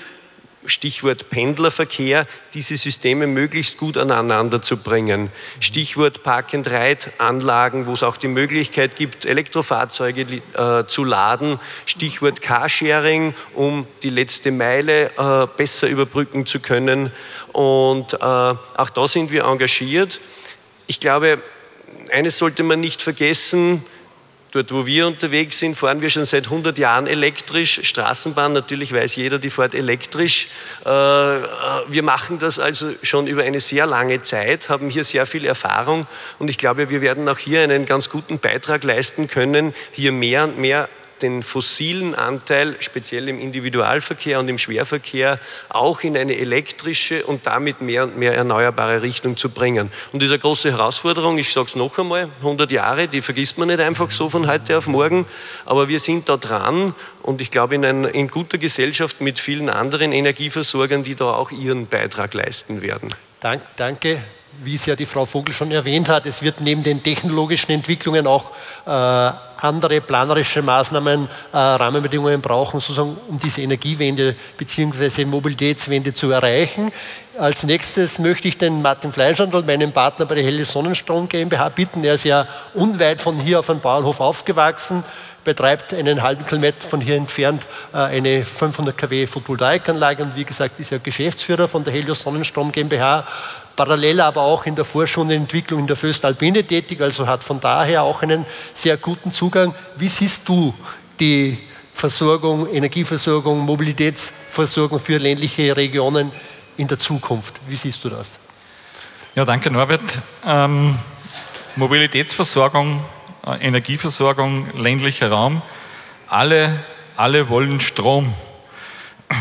Stichwort 0.65 1.29
Pendlerverkehr, 1.29 2.27
diese 2.55 2.77
Systeme 2.77 3.27
möglichst 3.27 3.79
gut 3.79 3.99
aneinander 3.99 4.63
zu 4.63 4.77
bringen. 4.77 5.31
Stichwort 5.61 6.23
Park-and-Ride-Anlagen, 6.23 7.87
wo 7.87 7.93
es 7.93 8.03
auch 8.03 8.17
die 8.17 8.29
Möglichkeit 8.29 8.97
gibt, 8.97 9.25
Elektrofahrzeuge 9.25 10.43
äh, 10.55 10.87
zu 10.87 11.05
laden. 11.05 11.59
Stichwort 11.87 12.41
Carsharing, 12.43 13.35
um 13.55 13.87
die 14.03 14.11
letzte 14.11 14.53
Meile 14.53 15.11
äh, 15.17 15.47
besser 15.57 15.89
überbrücken 15.89 16.47
zu 16.47 16.61
können. 16.61 17.11
Und 17.53 18.15
äh, 18.15 18.17
auch 18.19 18.91
da 18.95 19.09
sind 19.09 19.31
wir 19.33 19.45
engagiert. 19.45 20.21
Ich 20.87 21.01
glaube, 21.01 21.43
eines 22.13 22.39
sollte 22.39 22.63
man 22.63 22.81
nicht 22.81 23.03
vergessen, 23.03 23.85
Dort, 24.53 24.71
wo 24.71 24.85
wir 24.85 25.07
unterwegs 25.07 25.59
sind, 25.59 25.77
fahren 25.77 26.03
wir 26.03 26.11
schon 26.11 26.27
seit 26.27 26.45
100 26.45 26.77
Jahren 26.77 27.07
elektrisch. 27.07 27.81
Straßenbahn, 27.83 28.53
natürlich 28.53 28.93
weiß 28.93 29.17
jeder, 29.17 29.39
die 29.39 29.49
fährt 29.49 29.75
elektrisch. 29.75 30.49
Äh, 30.85 30.91
äh, 30.91 31.43
wir 31.89 32.03
machen 32.03 32.39
das 32.39 32.59
also 32.59 32.93
schon 33.03 33.27
über 33.27 33.45
eine 33.45 33.61
sehr 33.61 33.87
lange 33.87 34.21
Zeit, 34.21 34.69
haben 34.69 34.91
hier 34.91 35.05
sehr 35.05 35.25
viel 35.25 35.47
Erfahrung 35.47 36.07
und 36.39 36.51
ich 36.51 36.59
glaube, 36.59 36.91
wir 36.91 37.01
werden 37.01 37.27
auch 37.31 37.39
hier 37.39 37.63
einen 37.63 37.87
ganz 37.87 38.11
guten 38.11 38.39
Beitrag 38.39 38.85
leisten 38.85 39.27
können, 39.27 39.73
hier 39.91 40.13
mehr 40.13 40.45
und 40.45 40.59
mehr 40.59 40.91
den 41.23 41.43
fossilen 41.43 42.15
Anteil, 42.15 42.77
speziell 42.81 43.29
im 43.29 43.41
Individualverkehr 43.41 44.41
und 44.41 44.49
im 44.49 44.59
Schwerverkehr, 44.59 45.39
auch 45.69 46.03
in 46.03 46.17
eine 46.17 46.37
elektrische 46.37 47.25
und 47.25 47.47
damit 47.47 47.81
mehr 47.81 48.05
und 48.05 48.19
mehr 48.19 48.35
erneuerbare 48.35 49.03
Richtung 49.03 49.37
zu 49.37 49.51
bringen. 49.51 49.91
Und 50.13 50.23
diese 50.23 50.39
große 50.39 50.73
Herausforderung, 50.73 51.39
ich 51.39 51.53
sage 51.53 51.69
es 51.69 51.77
noch 51.77 51.99
einmal, 51.99 52.29
100 52.39 52.71
Jahre, 52.73 53.09
die 53.09 53.23
vergisst 53.23 53.59
man 53.59 53.69
nicht 53.69 53.81
einfach 53.81 54.11
so 54.11 54.29
von 54.29 54.47
heute 54.47 54.79
auf 54.79 54.87
morgen, 54.87 55.27
aber 55.65 55.89
wir 55.89 56.01
sind 56.01 56.29
da 56.29 56.37
dran 56.37 56.95
und 57.23 57.41
ich 57.41 57.51
glaube 57.51 57.77
in, 57.77 57.85
ein, 57.85 58.05
in 58.05 58.29
guter 58.29 58.59
Gesellschaft 58.59 59.21
mit 59.21 59.39
vielen 59.39 59.71
anderen 59.71 60.13
Energieversorgern, 60.13 61.05
die 61.05 61.15
da 61.15 61.33
auch 61.33 61.51
ihren 61.51 61.87
Beitrag 61.87 62.35
leisten 62.35 62.83
werden. 62.83 63.11
Dank, 63.41 63.63
danke 63.77 64.23
wie 64.63 64.75
es 64.75 64.87
ja 64.87 64.97
die 64.97 65.07
Frau 65.07 65.25
Vogel 65.25 65.55
schon 65.55 65.71
erwähnt 65.71 66.09
hat, 66.09 66.27
es 66.27 66.43
wird 66.43 66.61
neben 66.61 66.83
den 66.83 67.03
technologischen 67.03 67.73
Entwicklungen 67.73 68.27
auch 68.27 68.51
äh, 68.87 68.91
andere 68.91 70.01
planerische 70.01 70.61
Maßnahmen, 70.61 71.29
äh, 71.53 71.57
Rahmenbedingungen 71.57 72.41
brauchen, 72.41 72.81
sozusagen, 72.81 73.17
um 73.29 73.39
diese 73.39 73.63
Energiewende 73.63 74.35
bzw. 74.57 75.25
Mobilitätswende 75.25 76.13
zu 76.13 76.31
erreichen. 76.31 76.91
Als 77.39 77.63
nächstes 77.63 78.19
möchte 78.19 78.49
ich 78.49 78.59
den 78.59 78.83
Martin 78.83 79.13
Fleischhandel, 79.13 79.63
meinen 79.63 79.93
Partner 79.93 80.27
bei 80.27 80.35
der 80.35 80.45
Helle 80.45 80.65
Sonnenstrom 80.65 81.29
GmbH, 81.29 81.69
bitten. 81.71 82.05
Er 82.05 82.15
ist 82.15 82.25
ja 82.25 82.47
unweit 82.75 83.21
von 83.21 83.39
hier 83.39 83.61
auf 83.61 83.71
einem 83.71 83.81
Bauernhof 83.81 84.21
aufgewachsen 84.21 85.05
betreibt 85.45 85.93
einen 85.93 86.23
halben 86.23 86.47
Kilometer 86.47 86.87
von 86.87 87.01
hier 87.01 87.17
entfernt 87.17 87.67
äh, 87.93 87.99
eine 87.99 88.45
500 88.45 88.97
kW 88.97 89.27
Photovoltaikanlage 89.27 90.23
und 90.23 90.37
wie 90.37 90.45
gesagt 90.45 90.79
ist 90.79 90.93
er 90.93 90.99
Geschäftsführer 90.99 91.69
von 91.69 91.85
der 91.85 91.93
Helios 91.93 92.23
Sonnenstrom 92.23 92.73
GmbH 92.73 93.27
parallel 93.77 94.21
aber 94.21 94.43
auch 94.43 94.67
in 94.67 94.75
der 94.75 94.85
Forschung 94.85 95.25
und 95.25 95.31
Entwicklung 95.31 95.81
in 95.81 95.87
der 95.87 95.97
Föstalpine 95.97 96.65
tätig, 96.65 97.01
also 97.01 97.27
hat 97.27 97.45
von 97.45 97.61
daher 97.61 98.03
auch 98.03 98.23
einen 98.23 98.47
sehr 98.75 98.97
guten 98.97 99.33
Zugang. 99.33 99.75
Wie 99.97 100.09
siehst 100.09 100.49
du 100.49 100.75
die 101.19 101.59
Versorgung, 101.95 102.69
Energieversorgung, 102.73 103.61
Mobilitätsversorgung 103.61 104.99
für 104.99 105.19
ländliche 105.19 105.77
Regionen 105.77 106.33
in 106.77 106.89
der 106.89 106.99
Zukunft? 106.99 107.55
Wie 107.69 107.77
siehst 107.77 108.03
du 108.05 108.09
das? 108.09 108.39
Ja, 109.35 109.45
danke 109.45 109.71
Norbert. 109.71 110.21
Ähm, 110.47 110.99
Mobilitätsversorgung, 111.77 113.03
äh, 113.47 113.67
Energieversorgung, 113.67 114.67
ländlicher 114.79 115.31
Raum, 115.31 115.63
alle, 116.29 116.85
alle 117.17 117.49
wollen 117.49 117.81
Strom. 117.81 118.35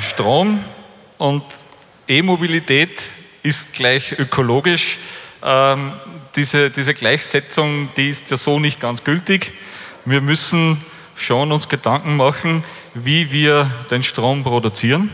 Strom 0.02 0.64
und 1.18 1.44
E-Mobilität 2.08 3.04
ist 3.44 3.74
gleich 3.74 4.18
ökologisch. 4.18 5.00
Ähm, 5.44 5.94
diese, 6.36 6.70
diese 6.70 6.94
Gleichsetzung, 6.94 7.90
die 7.98 8.10
ist 8.10 8.32
ja 8.32 8.38
so 8.38 8.60
nicht 8.60 8.80
ganz 8.80 9.04
gültig. 9.04 9.54
Wir 10.06 10.22
müssen 10.22 10.84
schon 11.16 11.52
uns 11.52 11.70
Gedanken 11.70 12.18
machen, 12.18 12.64
wie 12.94 13.32
wir 13.32 13.70
den 13.90 14.04
Strom 14.04 14.44
produzieren. 14.44 15.10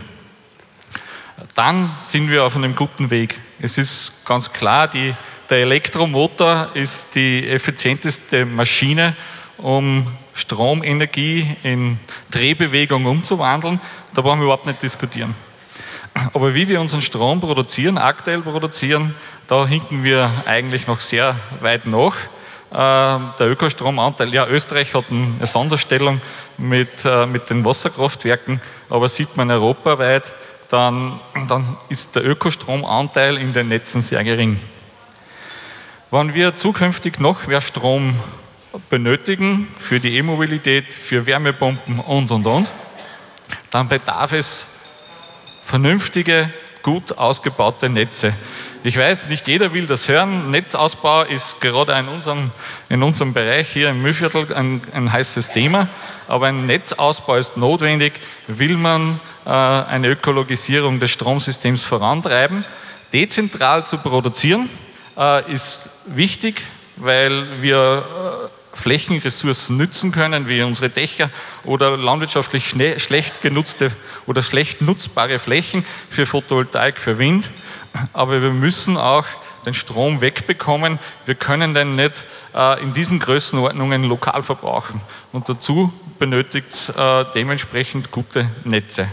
Dann 1.56 1.96
sind 2.04 2.30
wir 2.30 2.46
auf 2.46 2.56
einem 2.56 2.76
guten 2.76 3.10
Weg. 3.10 3.40
Es 3.60 3.78
ist 3.78 4.14
ganz 4.26 4.52
klar, 4.52 4.88
die, 4.88 5.14
der 5.50 5.60
Elektromotor 5.60 6.70
ist 6.74 7.16
die 7.16 7.48
effizienteste 7.50 8.46
Maschine, 8.46 9.16
um 9.58 10.08
Stromenergie 10.34 11.56
in 11.64 12.00
Drehbewegung 12.30 13.06
umzuwandeln. 13.06 13.82
Da 14.14 14.22
brauchen 14.22 14.40
wir 14.40 14.46
überhaupt 14.46 14.68
nicht 14.68 14.84
diskutieren. 14.84 15.36
Aber 16.34 16.54
wie 16.54 16.68
wir 16.68 16.82
unseren 16.82 17.02
Strom 17.02 17.42
produzieren, 17.42 17.98
aktuell 17.98 18.42
produzieren, 18.42 19.16
da 19.48 19.66
hinken 19.66 20.04
wir 20.04 20.32
eigentlich 20.46 20.88
noch 20.88 21.02
sehr 21.02 21.36
weit 21.62 21.86
nach. 21.86 22.16
Äh, 22.70 22.76
der 23.40 23.50
Ökostromanteil, 23.50 24.34
ja, 24.34 24.48
Österreich 24.48 24.94
hat 24.94 25.06
eine 25.10 25.46
Sonderstellung 25.46 26.22
mit, 26.58 27.06
äh, 27.06 27.26
mit 27.26 27.50
den 27.50 27.64
Wasserkraftwerken, 27.64 28.62
aber 28.90 29.08
sieht 29.08 29.38
man 29.38 29.50
europaweit, 29.50 30.34
dann, 30.70 31.20
dann 31.48 31.78
ist 31.88 32.16
der 32.16 32.26
Ökostromanteil 32.26 33.38
in 33.38 33.54
den 33.54 33.70
Netzen 33.70 34.02
sehr 34.02 34.24
gering. 34.24 34.60
Wenn 36.12 36.34
wir 36.34 36.56
zukünftig 36.56 37.20
noch 37.20 37.48
mehr 37.48 37.62
Strom 37.62 38.16
benötigen 38.90 39.68
für 39.80 40.00
die 40.00 40.18
E-Mobilität, 40.18 40.92
für 40.92 41.26
Wärmepumpen 41.26 42.00
und, 42.00 42.32
und, 42.32 42.46
und, 42.46 42.72
dann 43.72 43.88
bedarf 43.88 44.34
es 44.34 44.68
vernünftige, 45.68 46.50
gut 46.82 47.18
ausgebaute 47.18 47.90
Netze. 47.90 48.34
Ich 48.86 48.98
weiß, 48.98 49.28
nicht 49.28 49.50
jeder 49.50 49.74
will 49.74 49.86
das 49.86 50.08
hören. 50.08 50.50
Netzausbau 50.50 51.24
ist 51.24 51.60
gerade 51.60 51.92
in 51.92 52.08
unserem, 52.08 52.52
in 52.88 53.04
unserem 53.04 53.34
Bereich 53.34 53.68
hier 53.68 53.90
im 53.90 54.02
Mühlviertel 54.02 54.54
ein, 54.54 54.82
ein 54.94 55.12
heißes 55.12 55.50
Thema. 55.50 55.90
Aber 56.30 56.48
ein 56.48 56.68
Netzausbau 56.68 57.36
ist 57.36 57.58
notwendig, 57.58 58.14
will 58.48 58.78
man 58.78 59.20
äh, 59.46 59.50
eine 59.50 60.08
Ökologisierung 60.08 61.02
des 61.02 61.12
Stromsystems 61.12 61.84
vorantreiben. 61.84 62.64
Dezentral 63.12 63.86
zu 63.86 63.98
produzieren 63.98 64.70
äh, 65.18 65.52
ist 65.52 65.90
wichtig, 66.06 66.62
weil 66.96 67.62
wir 67.62 68.06
äh, 68.54 68.57
Flächenressourcen 68.78 69.76
nützen 69.78 70.12
können, 70.12 70.48
wie 70.48 70.62
unsere 70.62 70.90
Dächer 70.90 71.30
oder 71.64 71.98
landwirtschaftlich 71.98 72.70
schlecht 72.70 73.42
genutzte 73.42 73.92
oder 74.26 74.42
schlecht 74.42 74.82
nutzbare 74.82 75.40
Flächen 75.40 75.86
für 76.10 76.26
Photovoltaik, 76.26 77.00
für 77.00 77.20
Wind. 77.20 77.50
Aber 78.14 78.42
wir 78.42 78.52
müssen 78.52 78.98
auch 78.98 79.26
den 79.66 79.74
Strom 79.74 80.22
wegbekommen. 80.22 81.00
Wir 81.26 81.36
können 81.36 81.74
den 81.74 81.96
nicht 81.96 82.24
äh, 82.56 82.82
in 82.82 82.94
diesen 82.94 83.20
Größenordnungen 83.20 84.04
lokal 84.04 84.44
verbrauchen. 84.44 85.02
Und 85.34 85.50
dazu 85.50 85.92
benötigt 86.20 86.70
es 86.70 86.90
äh, 86.90 87.26
dementsprechend 87.34 88.12
gute 88.12 88.50
Netze. 88.64 89.08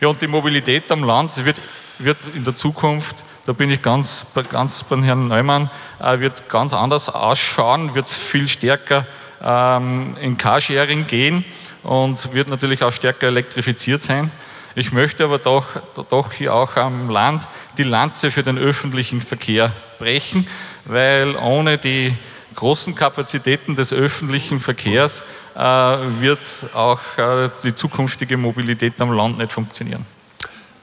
Ja, 0.00 0.08
und 0.08 0.22
die 0.22 0.26
Mobilität 0.26 0.90
am 0.90 1.04
Land 1.04 1.44
wird, 1.44 1.60
wird 1.98 2.18
in 2.34 2.44
der 2.44 2.54
Zukunft 2.56 3.24
da 3.46 3.52
bin 3.52 3.70
ich 3.70 3.80
ganz, 3.80 4.26
ganz 4.50 4.82
beim 4.82 5.04
Herrn 5.04 5.28
Neumann, 5.28 5.70
äh, 6.00 6.18
wird 6.18 6.48
ganz 6.48 6.74
anders 6.74 7.08
ausschauen, 7.08 7.94
wird 7.94 8.08
viel 8.08 8.48
stärker 8.48 9.06
ähm, 9.42 10.16
in 10.20 10.36
Carsharing 10.36 11.06
gehen 11.06 11.44
und 11.84 12.34
wird 12.34 12.48
natürlich 12.48 12.82
auch 12.82 12.90
stärker 12.90 13.28
elektrifiziert 13.28 14.02
sein. 14.02 14.32
Ich 14.74 14.92
möchte 14.92 15.24
aber 15.24 15.38
doch, 15.38 15.68
doch 16.10 16.32
hier 16.32 16.54
auch 16.54 16.76
am 16.76 17.08
Land 17.08 17.46
die 17.78 17.84
Lanze 17.84 18.30
für 18.30 18.42
den 18.42 18.58
öffentlichen 18.58 19.22
Verkehr 19.22 19.72
brechen, 19.98 20.46
weil 20.84 21.36
ohne 21.36 21.78
die 21.78 22.14
großen 22.56 22.94
Kapazitäten 22.94 23.76
des 23.76 23.92
öffentlichen 23.92 24.58
Verkehrs 24.58 25.22
äh, 25.54 25.60
wird 25.60 26.40
auch 26.74 27.00
äh, 27.16 27.48
die 27.62 27.74
zukünftige 27.74 28.36
Mobilität 28.36 29.00
am 29.00 29.12
Land 29.12 29.38
nicht 29.38 29.52
funktionieren. 29.52 30.04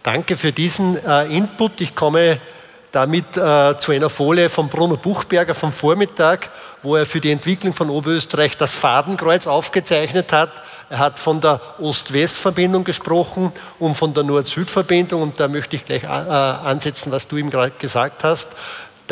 Danke 0.04 0.38
für 0.38 0.52
diesen 0.52 0.98
äh, 0.98 1.26
Input. 1.26 1.82
Ich 1.82 1.96
komme 1.96 2.40
damit 2.94 3.36
äh, 3.38 3.76
zu 3.80 3.92
einer 3.92 4.10
Folie 4.10 4.50
von 4.50 4.70
Bruno 4.70 4.98
Buchberger 4.98 5.56
vom 5.56 5.72
Vormittag, 5.72 6.52
wo 6.84 6.96
er 6.96 7.08
für 7.08 7.20
die 7.20 7.32
Entwicklung 7.32 7.74
von 7.74 7.90
Oberösterreich 7.90 8.56
das 8.56 8.76
Fadenkreuz 8.76 9.48
aufgezeichnet 9.48 10.32
hat. 10.32 10.52
Er 10.92 11.00
hat 11.00 11.18
von 11.18 11.42
der 11.42 11.60
Ost-West-Verbindung 11.80 12.84
gesprochen 12.84 13.52
und 13.80 13.96
von 13.96 14.14
der 14.14 14.24
Nord-Süd-Verbindung. 14.24 15.24
Und 15.24 15.40
da 15.40 15.48
möchte 15.48 15.76
ich 15.76 15.86
gleich 15.86 16.04
äh, 16.04 16.08
ansetzen, 16.08 17.12
was 17.12 17.28
du 17.28 17.38
ihm 17.38 17.50
gerade 17.50 17.72
gesagt 17.80 18.24
hast. 18.24 18.50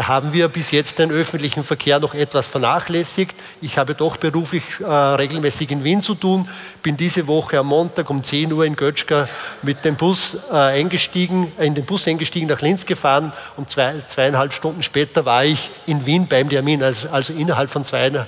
Haben 0.07 0.33
wir 0.33 0.47
bis 0.47 0.71
jetzt 0.71 0.99
den 0.99 1.11
öffentlichen 1.11 1.63
Verkehr 1.63 1.99
noch 1.99 2.13
etwas 2.13 2.47
vernachlässigt. 2.47 3.35
Ich 3.61 3.77
habe 3.77 3.93
doch 3.95 4.17
beruflich 4.17 4.63
äh, 4.79 4.85
regelmäßig 4.85 5.71
in 5.71 5.83
Wien 5.83 6.01
zu 6.01 6.15
tun, 6.15 6.47
bin 6.81 6.97
diese 6.97 7.27
Woche 7.27 7.59
am 7.59 7.67
Montag 7.67 8.09
um 8.09 8.23
10 8.23 8.51
Uhr 8.53 8.65
in 8.65 8.75
Götschka 8.75 9.27
mit 9.61 9.83
dem 9.85 9.95
Bus 9.95 10.37
äh, 10.49 10.55
eingestiegen, 10.55 11.51
äh, 11.59 11.65
in 11.65 11.75
den 11.75 11.85
Bus 11.85 12.07
eingestiegen, 12.07 12.47
nach 12.47 12.61
Linz 12.61 12.85
gefahren 12.85 13.33
und 13.57 13.69
zwei, 13.69 13.95
zweieinhalb 14.07 14.53
Stunden 14.53 14.83
später 14.83 15.25
war 15.25 15.43
ich 15.43 15.69
in 15.85 16.05
Wien 16.05 16.27
beim 16.27 16.49
Termin, 16.49 16.83
also, 16.83 17.09
also 17.09 17.33
innerhalb 17.33 17.69
von 17.69 17.85
zwei, 17.85 18.25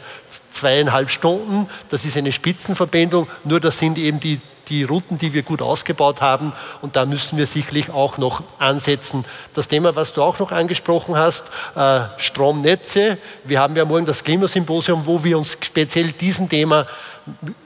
zweieinhalb 0.51 1.09
Stunden. 1.09 1.67
Das 1.89 2.05
ist 2.05 2.17
eine 2.17 2.31
Spitzenverbindung, 2.31 3.27
nur 3.43 3.59
das 3.59 3.79
sind 3.79 3.97
eben 3.97 4.19
die 4.19 4.39
die 4.69 4.83
Routen, 4.83 5.17
die 5.17 5.33
wir 5.33 5.43
gut 5.43 5.61
ausgebaut 5.61 6.21
haben. 6.21 6.53
Und 6.81 6.95
da 6.95 7.05
müssen 7.05 7.37
wir 7.37 7.47
sicherlich 7.47 7.89
auch 7.89 8.17
noch 8.17 8.43
ansetzen. 8.59 9.25
Das 9.53 9.67
Thema, 9.67 9.95
was 9.95 10.13
du 10.13 10.21
auch 10.21 10.39
noch 10.39 10.51
angesprochen 10.51 11.15
hast, 11.17 11.45
äh, 11.75 12.01
Stromnetze. 12.17 13.17
Wir 13.43 13.59
haben 13.59 13.75
ja 13.75 13.85
morgen 13.85 14.05
das 14.05 14.23
Klimasymposium, 14.23 15.05
wo 15.05 15.23
wir 15.23 15.37
uns 15.37 15.57
speziell 15.61 16.11
diesem 16.11 16.49
Thema, 16.49 16.85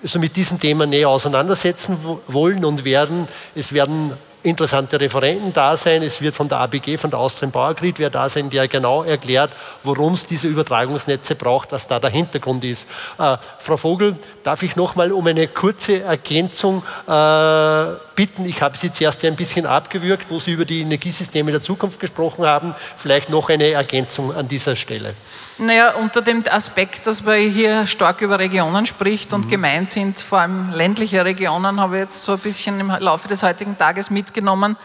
also 0.01 0.19
mit 0.19 0.35
diesem 0.35 0.59
Thema 0.59 0.85
näher 0.85 1.09
auseinandersetzen 1.09 1.97
wollen 2.27 2.65
und 2.65 2.83
werden. 2.83 3.27
Es 3.55 3.73
werden 3.73 4.13
interessante 4.47 4.99
Referenten 4.99 5.53
da 5.53 5.77
sein. 5.77 6.01
Es 6.01 6.21
wird 6.21 6.35
von 6.35 6.47
der 6.47 6.59
ABG, 6.59 6.97
von 6.97 7.11
der 7.11 7.19
Austrian 7.19 7.51
Power 7.51 7.73
Grid, 7.73 7.99
wer 7.99 8.09
da 8.09 8.29
sein, 8.29 8.49
der 8.49 8.67
genau 8.67 9.03
erklärt, 9.03 9.51
worum 9.83 10.13
es 10.13 10.25
diese 10.25 10.47
Übertragungsnetze 10.47 11.35
braucht, 11.35 11.71
was 11.71 11.87
da 11.87 11.99
der 11.99 12.09
Hintergrund 12.09 12.63
ist. 12.63 12.87
Äh, 13.19 13.37
Frau 13.59 13.77
Vogel, 13.77 14.17
darf 14.43 14.63
ich 14.63 14.75
noch 14.75 14.95
mal 14.95 15.11
um 15.11 15.27
eine 15.27 15.47
kurze 15.47 16.01
Ergänzung 16.01 16.83
äh, 17.07 18.06
bitten? 18.17 18.43
Ich 18.45 18.61
habe 18.61 18.77
Sie 18.77 18.91
zuerst 18.91 19.23
ein 19.23 19.37
bisschen 19.37 19.65
abgewürgt, 19.65 20.29
wo 20.29 20.39
Sie 20.39 20.51
über 20.51 20.65
die 20.65 20.81
Energiesysteme 20.81 21.51
der 21.51 21.61
Zukunft 21.61 22.01
gesprochen 22.01 22.45
haben. 22.45 22.75
Vielleicht 22.97 23.29
noch 23.29 23.49
eine 23.49 23.69
Ergänzung 23.69 24.35
an 24.35 24.49
dieser 24.49 24.75
Stelle. 24.75 25.13
Naja, 25.59 25.93
unter 25.95 26.21
dem 26.21 26.43
Aspekt, 26.49 27.07
dass 27.07 27.23
man 27.23 27.39
hier 27.39 27.87
stark 27.87 28.19
über 28.21 28.39
Regionen 28.39 28.85
spricht 28.85 29.31
und 29.31 29.45
mhm. 29.45 29.49
gemeint 29.49 29.91
sind 29.91 30.19
vor 30.19 30.39
allem 30.39 30.71
ländliche 30.71 31.23
Regionen, 31.23 31.79
habe 31.79 31.95
ich 31.95 32.01
jetzt 32.01 32.23
so 32.23 32.33
ein 32.33 32.39
bisschen 32.39 32.79
im 32.81 32.89
Laufe 32.89 33.29
des 33.29 33.43
heutigen 33.43 33.77
Tages 33.77 34.09
mitgenommen. 34.09 34.75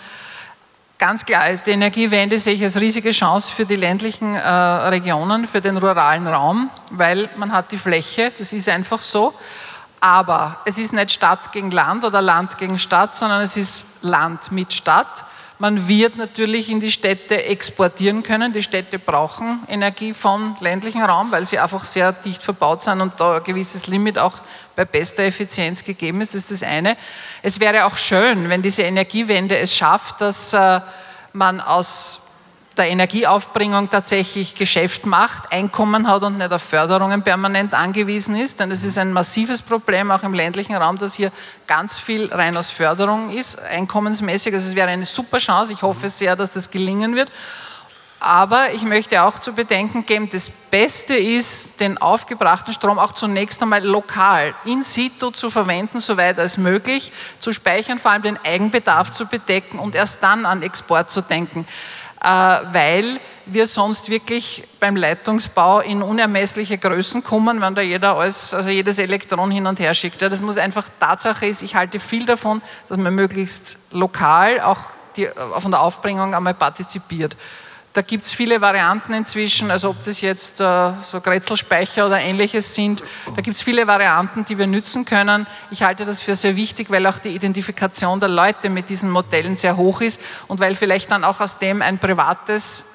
Ganz 0.99 1.25
klar 1.25 1.51
ist, 1.51 1.67
die 1.67 1.73
Energiewende 1.73 2.39
sehe 2.39 2.55
ich 2.55 2.63
als 2.63 2.79
riesige 2.79 3.11
Chance 3.11 3.51
für 3.51 3.65
die 3.65 3.75
ländlichen 3.75 4.37
äh, 4.37 4.49
Regionen, 4.49 5.49
für 5.49 5.61
den 5.61 5.79
ruralen 5.79 6.29
Raum, 6.29 6.71
weil 6.91 7.29
man 7.37 7.51
hat 7.51 7.73
die 7.73 7.79
Fläche, 7.79 8.31
das 8.39 8.53
ist 8.53 8.69
einfach 8.69 9.03
so. 9.03 9.35
Aber 10.03 10.59
es 10.65 10.79
ist 10.79 10.93
nicht 10.93 11.13
Stadt 11.13 11.53
gegen 11.53 11.71
Land 11.71 12.05
oder 12.05 12.21
Land 12.21 12.59
gegen 12.59 12.81
Stadt, 12.81 13.15
sondern 13.15 13.41
es 13.41 13.57
ist 13.57 13.87
Land 14.01 14.51
mit 14.51 14.73
Stadt. 14.73 15.25
Man 15.61 15.87
wird 15.87 16.17
natürlich 16.17 16.71
in 16.71 16.81
die 16.81 16.91
Städte 16.91 17.45
exportieren 17.45 18.25
können. 18.25 18.53
Die 18.53 18.65
Städte 18.65 18.99
brauchen 18.99 19.61
Energie 19.69 20.13
vom 20.13 20.57
ländlichen 20.59 21.05
Raum, 21.05 21.31
weil 21.31 21.47
sie 21.47 21.61
einfach 21.61 21.85
sehr 21.85 22.11
dicht 22.11 22.43
verbaut 22.43 22.83
sind 22.83 23.01
und 23.01 23.21
da 23.21 23.37
ein 23.37 23.45
gewisses 23.45 23.87
Limit 23.87 24.19
auch 24.19 24.41
bei 24.75 24.85
bester 24.85 25.23
Effizienz 25.23 25.85
gegeben 25.85 26.21
ist. 26.21 26.35
Das 26.35 26.43
ist 26.43 26.51
das 26.51 26.69
eine. 26.69 26.97
Es 27.41 27.61
wäre 27.61 27.85
auch 27.85 27.97
schön, 27.97 28.49
wenn 28.49 28.61
diese 28.61 28.83
Energiewende 28.83 29.57
es 29.57 29.73
schafft, 29.73 30.21
dass 30.21 30.53
äh, 30.53 30.81
man 31.33 31.61
aus 31.61 32.19
der 32.77 32.89
Energieaufbringung 32.89 33.91
tatsächlich 33.91 34.55
Geschäft 34.55 35.07
macht, 35.07 35.53
Einkommen 35.53 36.09
hat 36.09 36.23
und 36.23 36.39
nicht 36.39 36.53
auf 36.53 36.63
Förderungen 36.63 37.23
permanent 37.23 37.75
angewiesen 37.75 38.37
ist. 38.37 38.61
Denn 38.61 38.71
es 38.71 38.85
ist 38.85 38.99
ein 38.99 39.13
massives 39.13 39.63
Problem, 39.63 40.11
auch 40.11 40.23
im 40.23 40.35
ländlichen 40.35 40.75
Raum, 40.75 40.99
dass 40.99 41.15
hier 41.15 41.33
ganz 41.67 41.99
viel 41.99 42.33
rein 42.33 42.57
aus 42.57 42.71
Förderung 42.71 43.31
ist, 43.31 43.61
einkommensmäßig. 43.61 44.55
Also 44.55 44.71
es 44.71 44.77
wäre 44.77 44.89
eine 44.89 45.05
super 45.05 45.39
Chance. 45.39 45.73
Ich 45.73 45.83
hoffe 45.83 46.09
sehr, 46.09 46.37
dass 46.37 46.53
das 46.53 46.71
gelingen 46.71 47.15
wird. 47.15 47.31
Aber 48.25 48.73
ich 48.73 48.85
möchte 48.85 49.21
auch 49.25 49.41
zu 49.41 49.53
bedenken 49.53 50.07
geben, 50.07 50.29
das 50.31 50.49
Beste 50.71 51.17
ist, 51.17 51.81
den 51.81 51.99
aufgebrachten 51.99 52.73
Strom 52.73 53.01
auch 53.01 53.11
zunächst 53.11 53.61
einmal 53.61 53.85
lokal, 53.85 54.55
in 54.65 54.85
situ 54.85 55.33
zu 55.33 55.51
verwenden, 55.51 55.99
soweit 55.99 56.39
als 56.39 56.57
möglich, 56.57 57.11
zu 57.41 57.53
speichern, 57.53 57.99
vor 57.99 58.13
allem 58.13 58.23
den 58.23 58.39
Eigenbedarf 58.45 59.11
zu 59.11 59.27
bedecken 59.27 59.81
und 59.81 59.97
erst 59.97 60.23
dann 60.23 60.47
an 60.47 60.63
Export 60.63 61.11
zu 61.11 61.21
denken. 61.21 61.67
Äh, 62.23 62.29
weil 62.29 63.21
wir 63.47 63.67
sonst 63.67 64.09
wirklich 64.09 64.63
beim 64.79 64.95
Leitungsbau 64.95 65.81
in 65.81 66.03
unermessliche 66.03 66.79
Größen 66.79 67.25
kommen, 67.25 67.61
wenn 67.61 67.75
da 67.75 67.83
jeder 67.83 68.17
alles, 68.17 68.55
also 68.55 68.71
jedes 68.71 69.01
Elektron 69.01 69.51
hin 69.51 69.67
und 69.67 69.81
her 69.81 69.93
schickt. 69.93 70.23
Das 70.23 70.41
muss 70.41 70.57
einfach 70.57 70.89
Tatsache 71.01 71.47
ist, 71.47 71.63
ich 71.63 71.75
halte 71.75 71.99
viel 71.99 72.25
davon, 72.25 72.63
dass 72.89 72.97
man 72.97 73.13
möglichst 73.13 73.77
lokal 73.91 74.61
auch 74.61 74.79
die, 75.17 75.25
äh, 75.25 75.35
von 75.59 75.73
der 75.73 75.81
Aufbringung 75.81 76.33
einmal 76.33 76.55
partizipiert. 76.55 77.37
Da 77.95 78.01
gibt 78.01 78.25
es 78.25 78.33
viele 78.33 78.63
Varianten 78.63 79.13
inzwischen, 79.13 79.71
also 79.71 79.91
ob 79.91 80.03
das 80.03 80.23
jetzt 80.23 80.61
äh, 80.61 80.93
so 81.03 81.21
Grätzelspeicher 81.21 82.07
oder 82.07 82.19
ähnliches 82.19 82.75
sind. 82.75 83.03
Da 83.37 83.43
gibt 83.43 83.57
es 83.57 83.63
viele 83.63 83.87
Varianten, 83.87 84.47
die 84.47 84.59
wir 84.59 84.67
nützen 84.67 85.05
können. 85.05 85.47
Ich 85.71 85.83
halte 85.83 86.07
das 86.07 86.23
für 86.23 86.35
sehr 86.35 86.57
wichtig, 86.57 86.91
weil 86.91 87.07
auch 87.07 87.19
die 87.19 87.35
Identifikation 87.35 88.19
der 88.19 88.31
Leute 88.31 88.71
mit 88.71 88.89
diesen 88.89 89.11
Modellen 89.11 89.57
sehr 89.57 89.77
hoch 89.77 90.01
ist 90.01 90.23
und 90.49 90.59
weil 90.59 90.75
vielleicht 90.75 91.11
dann 91.11 91.23
auch 91.23 91.41
aus 91.41 91.59
dem 91.59 91.83
ein 91.83 91.99
privates, 91.99 92.87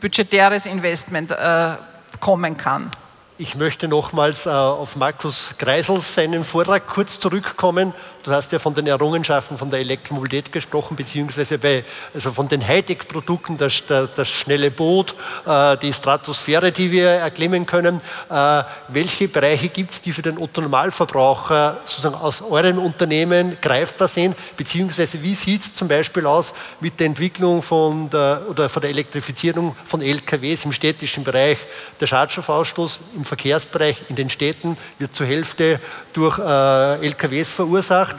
budgetäres 0.00 0.66
Investment 0.66 1.32
äh, 1.32 1.72
kommen 2.20 2.56
kann. 2.56 2.92
Ich 3.40 3.54
möchte 3.54 3.86
nochmals 3.86 4.46
äh, 4.46 4.50
auf 4.50 4.96
Markus 4.96 5.54
Kreisel 5.58 6.00
seinen 6.00 6.44
Vortrag 6.44 6.88
kurz 6.88 7.20
zurückkommen. 7.20 7.94
Du 8.28 8.34
hast 8.34 8.52
ja 8.52 8.58
von 8.58 8.74
den 8.74 8.86
Errungenschaften 8.86 9.56
von 9.56 9.70
der 9.70 9.80
Elektromobilität 9.80 10.52
gesprochen, 10.52 10.96
beziehungsweise 10.96 11.56
bei, 11.56 11.82
also 12.12 12.30
von 12.30 12.46
den 12.46 12.60
Hightech-Produkten, 12.60 13.56
das, 13.56 13.82
das, 13.88 14.10
das, 14.14 14.28
schnelle 14.28 14.70
Boot, 14.70 15.14
äh, 15.46 15.78
die 15.78 15.94
Stratosphäre, 15.94 16.70
die 16.70 16.90
wir 16.90 17.08
erklimmen 17.08 17.64
können. 17.64 18.02
Äh, 18.28 18.64
welche 18.88 19.28
Bereiche 19.28 19.70
gibt 19.70 19.94
es, 19.94 20.02
die 20.02 20.12
für 20.12 20.20
den 20.20 20.36
Otto-Normalverbraucher 20.36 21.78
sozusagen 21.84 22.16
aus 22.16 22.42
eurem 22.42 22.78
Unternehmen 22.78 23.56
greifbar 23.62 24.08
sind, 24.08 24.36
beziehungsweise 24.58 25.22
wie 25.22 25.34
sieht 25.34 25.62
es 25.62 25.72
zum 25.72 25.88
Beispiel 25.88 26.26
aus 26.26 26.52
mit 26.80 27.00
der 27.00 27.06
Entwicklung 27.06 27.62
von 27.62 28.10
der, 28.10 28.42
oder 28.50 28.68
von 28.68 28.82
der 28.82 28.90
Elektrifizierung 28.90 29.74
von 29.86 30.02
LKWs 30.02 30.66
im 30.66 30.72
städtischen 30.72 31.24
Bereich? 31.24 31.56
Der 31.98 32.06
Schadstoffausstoß 32.06 33.00
im 33.16 33.24
Verkehrsbereich 33.24 34.02
in 34.10 34.16
den 34.16 34.28
Städten 34.28 34.76
wird 34.98 35.14
zur 35.14 35.26
Hälfte 35.26 35.80
durch 36.12 36.38
äh, 36.38 37.06
LKWs 37.06 37.50
verursacht. 37.50 38.17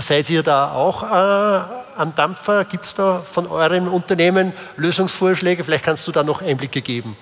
Seid 0.00 0.30
ihr 0.30 0.42
da 0.42 0.72
auch 0.72 1.02
äh, 1.02 1.96
am 1.96 2.14
Dampfer? 2.14 2.64
Gibt 2.64 2.84
es 2.86 2.94
da 2.94 3.20
von 3.20 3.46
eurem 3.46 3.88
Unternehmen 3.88 4.52
Lösungsvorschläge? 4.76 5.64
Vielleicht 5.64 5.84
kannst 5.84 6.08
du 6.08 6.12
da 6.12 6.22
noch 6.22 6.40
Einblicke 6.40 6.80
geben. 6.80 7.16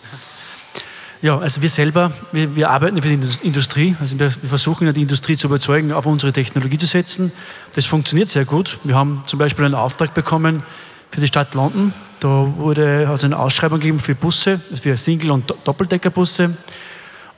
Ja, 1.20 1.36
also 1.36 1.60
wir 1.62 1.68
selber, 1.68 2.12
wir, 2.30 2.54
wir 2.54 2.70
arbeiten 2.70 3.02
für 3.02 3.08
die 3.08 3.46
Industrie. 3.46 3.96
Also 4.00 4.16
wir, 4.20 4.32
wir, 4.40 4.48
versuchen 4.48 4.86
ja 4.86 4.92
die 4.92 5.02
Industrie 5.02 5.36
zu 5.36 5.48
überzeugen, 5.48 5.92
auf 5.92 6.06
unsere 6.06 6.32
Technologie 6.32 6.78
zu 6.78 6.86
setzen. 6.86 7.32
Das 7.74 7.86
funktioniert 7.86 8.28
sehr 8.28 8.44
gut. 8.44 8.78
Wir 8.84 8.94
haben 8.94 9.24
zum 9.26 9.40
Beispiel 9.40 9.64
einen 9.64 9.74
Auftrag 9.74 10.14
bekommen 10.14 10.62
für 11.10 11.20
die 11.20 11.26
Stadt 11.26 11.54
London. 11.54 11.92
Da 12.20 12.28
wurde 12.56 13.08
also 13.08 13.26
eine 13.26 13.36
Ausschreibung 13.36 13.80
gegeben 13.80 13.98
für 13.98 14.14
Busse, 14.14 14.60
für 14.80 14.96
Single- 14.96 15.32
und 15.32 15.52
Doppeldeckerbusse. 15.64 16.56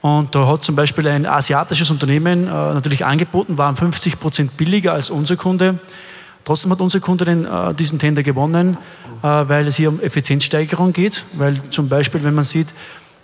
Und 0.01 0.35
da 0.35 0.47
hat 0.47 0.65
zum 0.65 0.77
Beispiel 0.77 1.07
ein 1.09 1.27
asiatisches 1.27 1.91
Unternehmen 1.91 2.47
äh, 2.47 2.51
natürlich 2.51 3.05
angeboten, 3.05 3.59
waren 3.59 3.77
50 3.77 4.19
Prozent 4.19 4.57
billiger 4.57 4.95
als 4.95 5.11
unser 5.11 5.37
Kunde. 5.37 5.79
Trotzdem 6.45 6.73
hat 6.73 6.81
unser 6.81 7.01
Kunde 7.01 7.27
den, 7.27 7.45
äh, 7.45 7.75
diesen 7.75 7.99
Tender 7.99 8.23
gewonnen, 8.23 8.79
äh, 9.23 9.27
weil 9.27 9.67
es 9.67 9.77
hier 9.77 9.91
um 9.91 10.01
Effizienzsteigerung 10.01 10.95
geht. 10.95 11.27
Weil 11.35 11.61
zum 11.71 11.89
Beispiel, 11.89 12.23
wenn 12.25 12.35
man 12.35 12.45
sieht, 12.45 12.73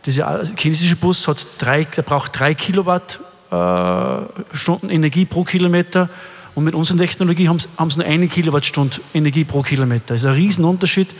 dieser 0.04 0.42
chinesische 0.56 0.96
Bus 0.96 1.26
hat 1.26 1.46
drei, 1.58 1.84
der 1.84 2.02
braucht 2.02 2.38
drei 2.38 2.52
Kilowattstunden 2.54 4.90
Energie 4.90 5.24
pro 5.24 5.44
Kilometer 5.44 6.10
und 6.54 6.64
mit 6.64 6.74
unserer 6.74 6.98
Technologie 6.98 7.48
haben 7.48 7.58
sie 7.58 7.98
nur 7.98 8.06
eine 8.06 8.28
Kilowattstunde 8.28 8.98
Energie 9.12 9.44
pro 9.44 9.62
Kilometer. 9.62 10.14
Das 10.14 10.22
ist 10.22 10.26
ein 10.26 10.34
Riesenunterschied. 10.34 11.14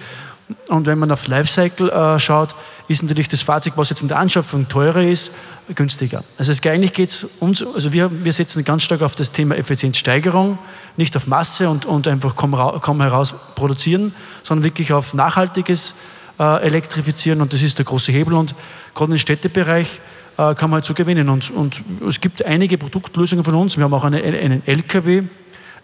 Und 0.68 0.86
wenn 0.86 0.99
man 0.99 1.11
auf 1.11 1.26
Lifecycle 1.26 1.90
äh, 1.90 2.18
schaut, 2.18 2.55
ist 2.88 3.03
natürlich 3.03 3.28
das 3.28 3.42
Fahrzeug, 3.42 3.72
was 3.76 3.90
jetzt 3.90 4.03
in 4.03 4.09
der 4.09 4.18
Anschaffung 4.18 4.68
teurer 4.68 5.03
ist, 5.03 5.32
günstiger. 5.74 6.22
Also 6.38 6.53
es, 6.53 6.64
eigentlich 6.64 6.92
geht 6.92 7.09
es 7.09 7.26
uns, 7.40 7.64
also 7.64 7.92
wir, 7.92 8.24
wir 8.24 8.32
setzen 8.32 8.64
ganz 8.64 8.84
stark 8.84 9.03
auf 9.03 9.16
das 9.16 9.32
Thema 9.32 9.57
Effizienzsteigerung, 9.57 10.59
nicht 10.97 11.16
auf 11.16 11.26
Masse 11.26 11.68
und, 11.68 11.84
und 11.84 12.07
einfach 12.07 12.36
komm, 12.36 12.53
komm 12.80 13.03
heraus 13.03 13.34
produzieren, 13.57 14.14
sondern 14.44 14.64
wirklich 14.64 14.92
auf 14.92 15.14
nachhaltiges 15.14 15.94
äh, 16.38 16.62
Elektrifizieren 16.62 17.40
und 17.40 17.53
das 17.53 17.62
ist 17.62 17.78
der 17.78 17.84
große 17.84 18.12
Hebel 18.12 18.34
und 18.34 18.55
gerade 18.94 19.12
im 19.12 19.18
Städtebereich 19.18 20.01
äh, 20.38 20.55
kann 20.55 20.70
man 20.70 20.78
halt 20.78 20.84
so 20.84 20.94
gewinnen. 20.94 21.28
Und, 21.28 21.51
und 21.51 21.82
es 22.07 22.20
gibt 22.20 22.44
einige 22.44 22.78
Produktlösungen 22.78 23.44
von 23.44 23.55
uns. 23.55 23.76
Wir 23.76 23.84
haben 23.84 23.94
auch 23.94 24.05
eine, 24.05 24.22
einen 24.22 24.62
LKW 24.66 25.24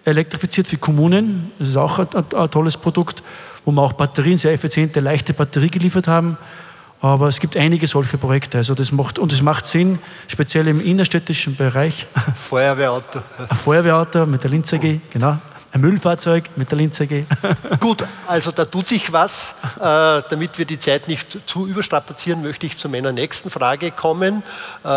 elektrifiziert 0.04 0.68
für 0.68 0.76
Kommunen. 0.76 1.50
Das 1.58 1.68
ist 1.68 1.76
auch 1.76 1.98
ein, 1.98 2.06
ein 2.14 2.50
tolles 2.50 2.76
Produkt 2.76 3.22
wo 3.64 3.72
wir 3.72 3.82
auch 3.82 3.92
Batterien, 3.92 4.38
sehr 4.38 4.52
effiziente, 4.52 5.00
leichte 5.00 5.34
Batterie 5.34 5.70
geliefert 5.70 6.08
haben. 6.08 6.36
Aber 7.00 7.26
es 7.26 7.40
gibt 7.40 7.56
einige 7.56 7.88
solche 7.88 8.16
Projekte. 8.16 8.58
Also 8.58 8.74
das 8.74 8.92
macht, 8.92 9.18
und 9.18 9.32
es 9.32 9.42
macht 9.42 9.66
Sinn, 9.66 9.98
speziell 10.28 10.68
im 10.68 10.80
innerstädtischen 10.80 11.56
Bereich. 11.56 12.06
Feuerwehrauto. 12.36 13.20
Ein 13.48 13.56
Feuerwehrauto 13.56 14.24
mit 14.24 14.44
der 14.44 14.50
Linz 14.50 14.72
AG, 14.72 15.00
genau. 15.10 15.38
Ein 15.72 15.80
Müllfahrzeug 15.80 16.50
mit 16.54 16.70
der 16.70 16.78
Linz 16.78 17.00
AG. 17.00 17.24
Gut, 17.80 18.04
also 18.28 18.52
da 18.52 18.66
tut 18.66 18.88
sich 18.88 19.12
was. 19.12 19.54
Äh, 19.80 20.22
damit 20.28 20.58
wir 20.58 20.64
die 20.64 20.78
Zeit 20.78 21.08
nicht 21.08 21.38
zu 21.46 21.66
überstrapazieren, 21.66 22.42
möchte 22.42 22.66
ich 22.66 22.78
zu 22.78 22.88
meiner 22.88 23.10
nächsten 23.10 23.50
Frage 23.50 23.90
kommen. 23.90 24.44
Äh, 24.84 24.88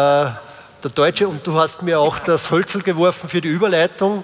der 0.86 0.92
Deutsche, 0.94 1.28
und 1.28 1.48
du 1.48 1.58
hast 1.58 1.82
mir 1.82 2.00
auch 2.00 2.20
das 2.20 2.52
Hölzel 2.52 2.84
geworfen 2.84 3.28
für 3.28 3.42
die 3.42 3.48
Überleitung. 3.48 4.24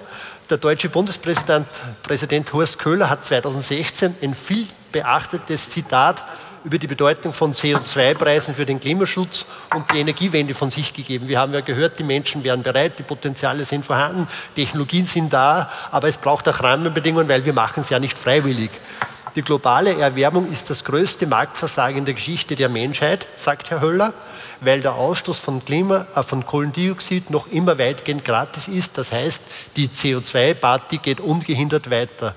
Der 0.51 0.57
deutsche 0.57 0.89
Bundespräsident 0.89 1.65
Präsident 2.03 2.51
Horst 2.51 2.77
Köhler 2.77 3.09
hat 3.09 3.23
2016 3.23 4.15
ein 4.21 4.35
viel 4.35 4.67
beachtetes 4.91 5.69
Zitat 5.69 6.25
über 6.65 6.77
die 6.77 6.87
Bedeutung 6.87 7.33
von 7.33 7.53
CO2-Preisen 7.53 8.53
für 8.53 8.65
den 8.65 8.81
Klimaschutz 8.81 9.45
und 9.73 9.89
die 9.93 9.99
Energiewende 9.99 10.53
von 10.53 10.69
sich 10.69 10.91
gegeben. 10.91 11.29
Wir 11.29 11.39
haben 11.39 11.53
ja 11.53 11.61
gehört, 11.61 11.99
die 11.99 12.03
Menschen 12.03 12.43
wären 12.43 12.63
bereit, 12.63 12.99
die 12.99 13.03
Potenziale 13.03 13.63
sind 13.63 13.85
vorhanden, 13.85 14.27
Technologien 14.53 15.05
sind 15.05 15.31
da, 15.31 15.71
aber 15.89 16.09
es 16.09 16.17
braucht 16.17 16.49
auch 16.49 16.61
Rahmenbedingungen, 16.61 17.29
weil 17.29 17.45
wir 17.45 17.53
machen 17.53 17.79
es 17.79 17.89
ja 17.89 17.99
nicht 17.99 18.17
freiwillig. 18.17 18.71
Die 19.36 19.41
globale 19.41 19.97
Erwärmung 19.97 20.51
ist 20.51 20.69
das 20.69 20.84
größte 20.84 21.25
Marktversagen 21.25 21.99
in 21.99 22.05
der 22.05 22.13
Geschichte 22.13 22.55
der 22.55 22.69
Menschheit, 22.69 23.27
sagt 23.38 23.69
Herr 23.69 23.82
Höller 23.82 24.13
weil 24.61 24.82
der 24.82 24.93
Ausstoß 24.93 25.39
von, 25.39 25.65
Klima, 25.65 26.07
äh, 26.15 26.23
von 26.23 26.45
Kohlendioxid 26.45 27.29
noch 27.29 27.47
immer 27.47 27.77
weitgehend 27.77 28.23
gratis 28.23 28.67
ist. 28.67 28.97
Das 28.97 29.11
heißt, 29.11 29.41
die 29.75 29.89
CO2-Party 29.89 30.99
geht 30.99 31.19
ungehindert 31.19 31.89
weiter. 31.89 32.36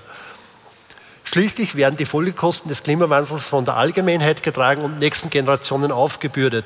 Schließlich 1.23 1.75
werden 1.75 1.97
die 1.97 2.05
Folgekosten 2.05 2.69
des 2.69 2.83
Klimawandels 2.83 3.43
von 3.43 3.65
der 3.65 3.77
Allgemeinheit 3.77 4.43
getragen 4.43 4.83
und 4.83 4.99
nächsten 4.99 5.29
Generationen 5.29 5.91
aufgebürdet. 5.91 6.65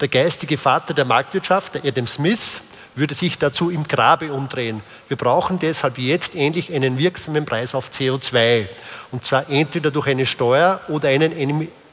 Der 0.00 0.08
geistige 0.08 0.58
Vater 0.58 0.94
der 0.94 1.04
Marktwirtschaft, 1.04 1.76
Adam 1.84 2.06
Smith, 2.06 2.60
würde 2.98 3.14
sich 3.14 3.38
dazu 3.38 3.70
im 3.70 3.86
Grabe 3.86 4.32
umdrehen. 4.32 4.82
Wir 5.08 5.16
brauchen 5.16 5.58
deshalb 5.58 5.98
jetzt 5.98 6.34
endlich 6.34 6.72
einen 6.72 6.98
wirksamen 6.98 7.44
Preis 7.44 7.74
auf 7.74 7.90
CO2. 7.90 8.66
Und 9.10 9.24
zwar 9.24 9.48
entweder 9.48 9.90
durch 9.90 10.06
eine 10.08 10.26
Steuer 10.26 10.80
oder 10.88 11.08
einen, 11.08 11.32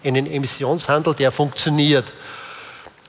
einen 0.04 0.28
Emissionshandel, 0.28 1.14
der 1.14 1.32
funktioniert. 1.32 2.12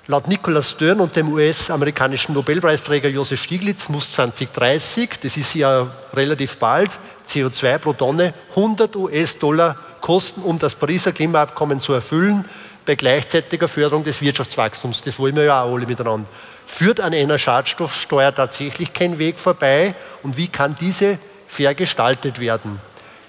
Laut 0.09 0.29
Nicholas 0.29 0.71
Stern 0.71 1.01
und 1.01 1.17
dem 1.17 1.33
US-amerikanischen 1.33 2.33
Nobelpreisträger 2.33 3.09
Josef 3.09 3.43
Stiglitz 3.43 3.89
muss 3.89 4.13
2030, 4.13 5.11
das 5.21 5.37
ist 5.37 5.55
ja 5.55 5.91
relativ 6.15 6.59
bald, 6.59 6.91
CO2 7.29 7.79
pro 7.79 7.93
Tonne 7.93 8.33
100 8.51 8.95
US-Dollar 8.95 9.75
kosten, 10.01 10.43
um 10.43 10.61
das 10.61 10.77
Pariser 10.77 11.11
Klimaabkommen 11.11 11.81
zu 11.81 11.93
erfüllen, 11.93 12.45
bei 12.85 12.95
gleichzeitiger 12.95 13.67
Förderung 13.67 14.05
des 14.05 14.23
Wirtschaftswachstums. 14.23 15.03
Das 15.03 15.19
wollen 15.19 15.35
wir 15.35 15.43
ja 15.43 15.63
auch 15.63 15.75
alle 15.75 15.87
miteinander. 15.87 16.29
Führt 16.67 17.01
an 17.01 17.14
einer 17.14 17.39
Schadstoffsteuer 17.39 18.35
tatsächlich 18.35 18.93
kein 18.93 19.19
Weg 19.19 19.39
vorbei? 19.39 19.95
Und 20.23 20.37
wie 20.37 20.49
kann 20.49 20.77
diese 20.81 21.19
fair 21.47 21.75
gestaltet 21.75 22.41
werden? 22.41 22.81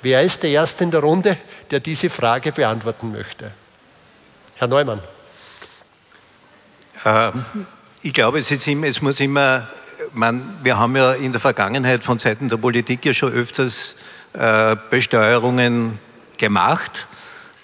Wer 0.02 0.24
ist 0.24 0.44
der 0.44 0.50
Erste 0.50 0.84
in 0.84 0.92
der 0.92 1.02
Runde, 1.02 1.38
der 1.72 1.80
diese 1.80 2.10
Frage 2.10 2.52
beantworten 2.52 3.12
möchte? 3.12 3.52
Herr 4.56 4.68
Neumann. 4.68 5.02
Äh, 7.04 7.32
ich 8.02 8.14
glaube, 8.14 8.40
es, 8.40 8.52
ist 8.52 8.68
es 8.68 9.02
muss 9.02 9.20
immer, 9.20 9.68
man, 10.14 10.60
wir 10.64 10.78
haben 10.78 10.96
ja 10.96 11.14
in 11.14 11.32
der 11.32 11.42
Vergangenheit 11.42 12.04
von 12.04 12.20
Seiten 12.20 12.50
der 12.50 12.58
Politik 12.58 13.06
ja 13.06 13.14
schon 13.14 13.34
öfters 13.34 13.96
äh, 14.34 14.76
Besteuerungen 14.90 16.00
gemacht, 16.38 17.08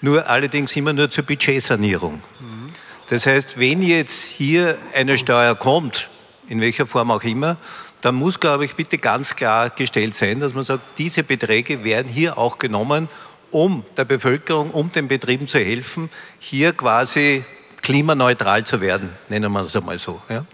nur 0.00 0.28
allerdings 0.28 0.76
immer 0.76 0.92
nur 0.92 1.10
zur 1.10 1.24
Budgetsanierung. 1.24 2.22
Das 3.08 3.26
heißt, 3.26 3.58
wenn 3.58 3.82
jetzt 3.82 4.24
hier 4.24 4.78
eine 4.94 5.18
Steuer 5.18 5.54
kommt, 5.54 6.08
in 6.48 6.60
welcher 6.60 6.86
Form 6.86 7.10
auch 7.10 7.22
immer, 7.22 7.56
dann 8.00 8.14
muss, 8.14 8.38
glaube 8.38 8.64
ich, 8.64 8.74
bitte 8.74 8.98
ganz 8.98 9.34
klar 9.34 9.70
gestellt 9.70 10.14
sein, 10.14 10.40
dass 10.40 10.52
man 10.52 10.64
sagt, 10.64 10.98
diese 10.98 11.22
Beträge 11.22 11.84
werden 11.84 12.10
hier 12.12 12.36
auch 12.36 12.58
genommen, 12.58 13.08
um 13.50 13.84
der 13.96 14.04
Bevölkerung, 14.04 14.70
um 14.70 14.92
den 14.92 15.08
Betrieben 15.08 15.46
zu 15.46 15.58
helfen, 15.58 16.10
hier 16.38 16.72
quasi 16.72 17.44
klimaneutral 17.82 18.64
zu 18.64 18.80
werden, 18.80 19.10
nennen 19.28 19.52
wir 19.52 19.62
es 19.62 19.76
einmal 19.76 19.98
so. 19.98 20.20
Ja. 20.28 20.44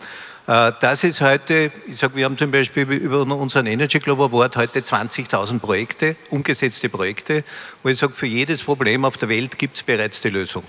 Äh, 0.46 0.72
das 0.80 1.04
ist 1.04 1.20
heute, 1.20 1.70
ich 1.86 1.96
sage, 1.96 2.16
wir 2.16 2.24
haben 2.24 2.36
zum 2.36 2.50
Beispiel 2.50 2.82
über 2.90 3.22
unseren 3.22 3.66
Energy 3.66 4.00
Club 4.00 4.20
Award 4.20 4.56
heute 4.56 4.80
20.000 4.80 5.60
Projekte, 5.60 6.16
umgesetzte 6.30 6.88
Projekte, 6.88 7.44
wo 7.82 7.88
ich 7.88 7.98
sage, 7.98 8.12
für 8.12 8.26
jedes 8.26 8.62
Problem 8.62 9.04
auf 9.04 9.16
der 9.16 9.28
Welt 9.28 9.58
gibt 9.58 9.76
es 9.76 9.82
bereits 9.82 10.20
die 10.20 10.30
Lösung. 10.30 10.64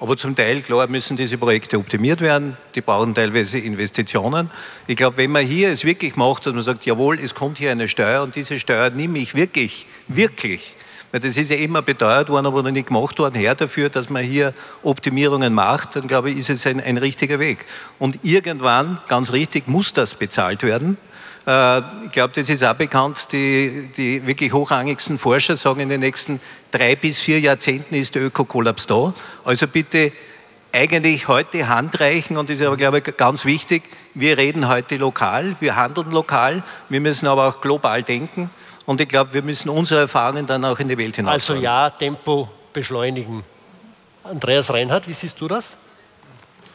Aber 0.00 0.16
zum 0.16 0.34
Teil, 0.34 0.60
klar, 0.60 0.88
müssen 0.88 1.16
diese 1.16 1.38
Projekte 1.38 1.78
optimiert 1.78 2.20
werden, 2.20 2.56
die 2.74 2.80
brauchen 2.80 3.14
teilweise 3.14 3.58
Investitionen. 3.58 4.50
Ich 4.86 4.96
glaube, 4.96 5.16
wenn 5.18 5.30
man 5.30 5.46
hier 5.46 5.70
es 5.70 5.84
wirklich 5.84 6.16
macht, 6.16 6.46
dass 6.46 6.52
man 6.52 6.62
sagt, 6.62 6.84
jawohl, 6.84 7.18
es 7.20 7.34
kommt 7.34 7.58
hier 7.58 7.70
eine 7.70 7.88
Steuer 7.88 8.22
und 8.22 8.34
diese 8.34 8.58
Steuer 8.58 8.90
nehme 8.90 9.18
ich 9.18 9.34
wirklich, 9.34 9.86
wirklich 10.08 10.74
weil 11.14 11.20
das 11.20 11.36
ist 11.36 11.48
ja 11.48 11.56
immer 11.56 11.80
beteuert 11.80 12.28
worden, 12.28 12.46
aber 12.46 12.64
noch 12.64 12.72
nicht 12.72 12.88
gemacht 12.88 13.20
worden, 13.20 13.36
her 13.36 13.54
dafür, 13.54 13.88
dass 13.88 14.10
man 14.10 14.24
hier 14.24 14.52
Optimierungen 14.82 15.54
macht, 15.54 15.94
dann 15.94 16.08
glaube 16.08 16.32
ich, 16.32 16.38
ist 16.38 16.50
es 16.50 16.66
ein, 16.66 16.80
ein 16.80 16.96
richtiger 16.96 17.38
Weg. 17.38 17.66
Und 18.00 18.24
irgendwann, 18.24 18.98
ganz 19.06 19.32
richtig, 19.32 19.68
muss 19.68 19.92
das 19.92 20.16
bezahlt 20.16 20.64
werden. 20.64 20.96
Äh, 21.46 21.78
ich 22.06 22.12
glaube, 22.12 22.32
das 22.34 22.48
ist 22.48 22.64
auch 22.64 22.74
bekannt, 22.74 23.28
die, 23.32 23.90
die 23.96 24.26
wirklich 24.26 24.52
hochrangigsten 24.52 25.18
Forscher 25.18 25.56
sagen, 25.56 25.80
in 25.80 25.88
den 25.88 26.00
nächsten 26.00 26.40
drei 26.70 26.96
bis 26.96 27.20
vier 27.20 27.40
Jahrzehnten 27.40 27.94
ist 27.94 28.14
der 28.14 28.22
Ökokollaps 28.22 28.86
da. 28.86 29.12
Also 29.44 29.66
bitte 29.66 30.12
eigentlich 30.72 31.28
heute 31.28 31.68
handreichen 31.68 32.36
und 32.36 32.50
das 32.50 32.58
ist 32.58 32.66
aber, 32.66 32.76
glaube 32.76 32.98
ich, 32.98 33.16
ganz 33.16 33.44
wichtig. 33.44 33.84
Wir 34.14 34.38
reden 34.38 34.68
heute 34.68 34.96
lokal, 34.96 35.56
wir 35.60 35.76
handeln 35.76 36.10
lokal, 36.10 36.64
wir 36.88 37.00
müssen 37.00 37.28
aber 37.28 37.48
auch 37.48 37.60
global 37.60 38.02
denken 38.02 38.50
und 38.84 39.00
ich 39.00 39.08
glaube, 39.08 39.34
wir 39.34 39.42
müssen 39.42 39.68
unsere 39.68 40.00
Erfahrungen 40.00 40.46
dann 40.46 40.64
auch 40.64 40.78
in 40.80 40.88
die 40.88 40.98
Welt 40.98 41.16
hinaus. 41.16 41.32
Also 41.32 41.54
ja, 41.54 41.90
Tempo 41.90 42.48
beschleunigen. 42.72 43.44
Andreas 44.24 44.70
Reinhardt, 44.70 45.06
wie 45.06 45.12
siehst 45.12 45.40
du 45.40 45.46
das? 45.46 45.76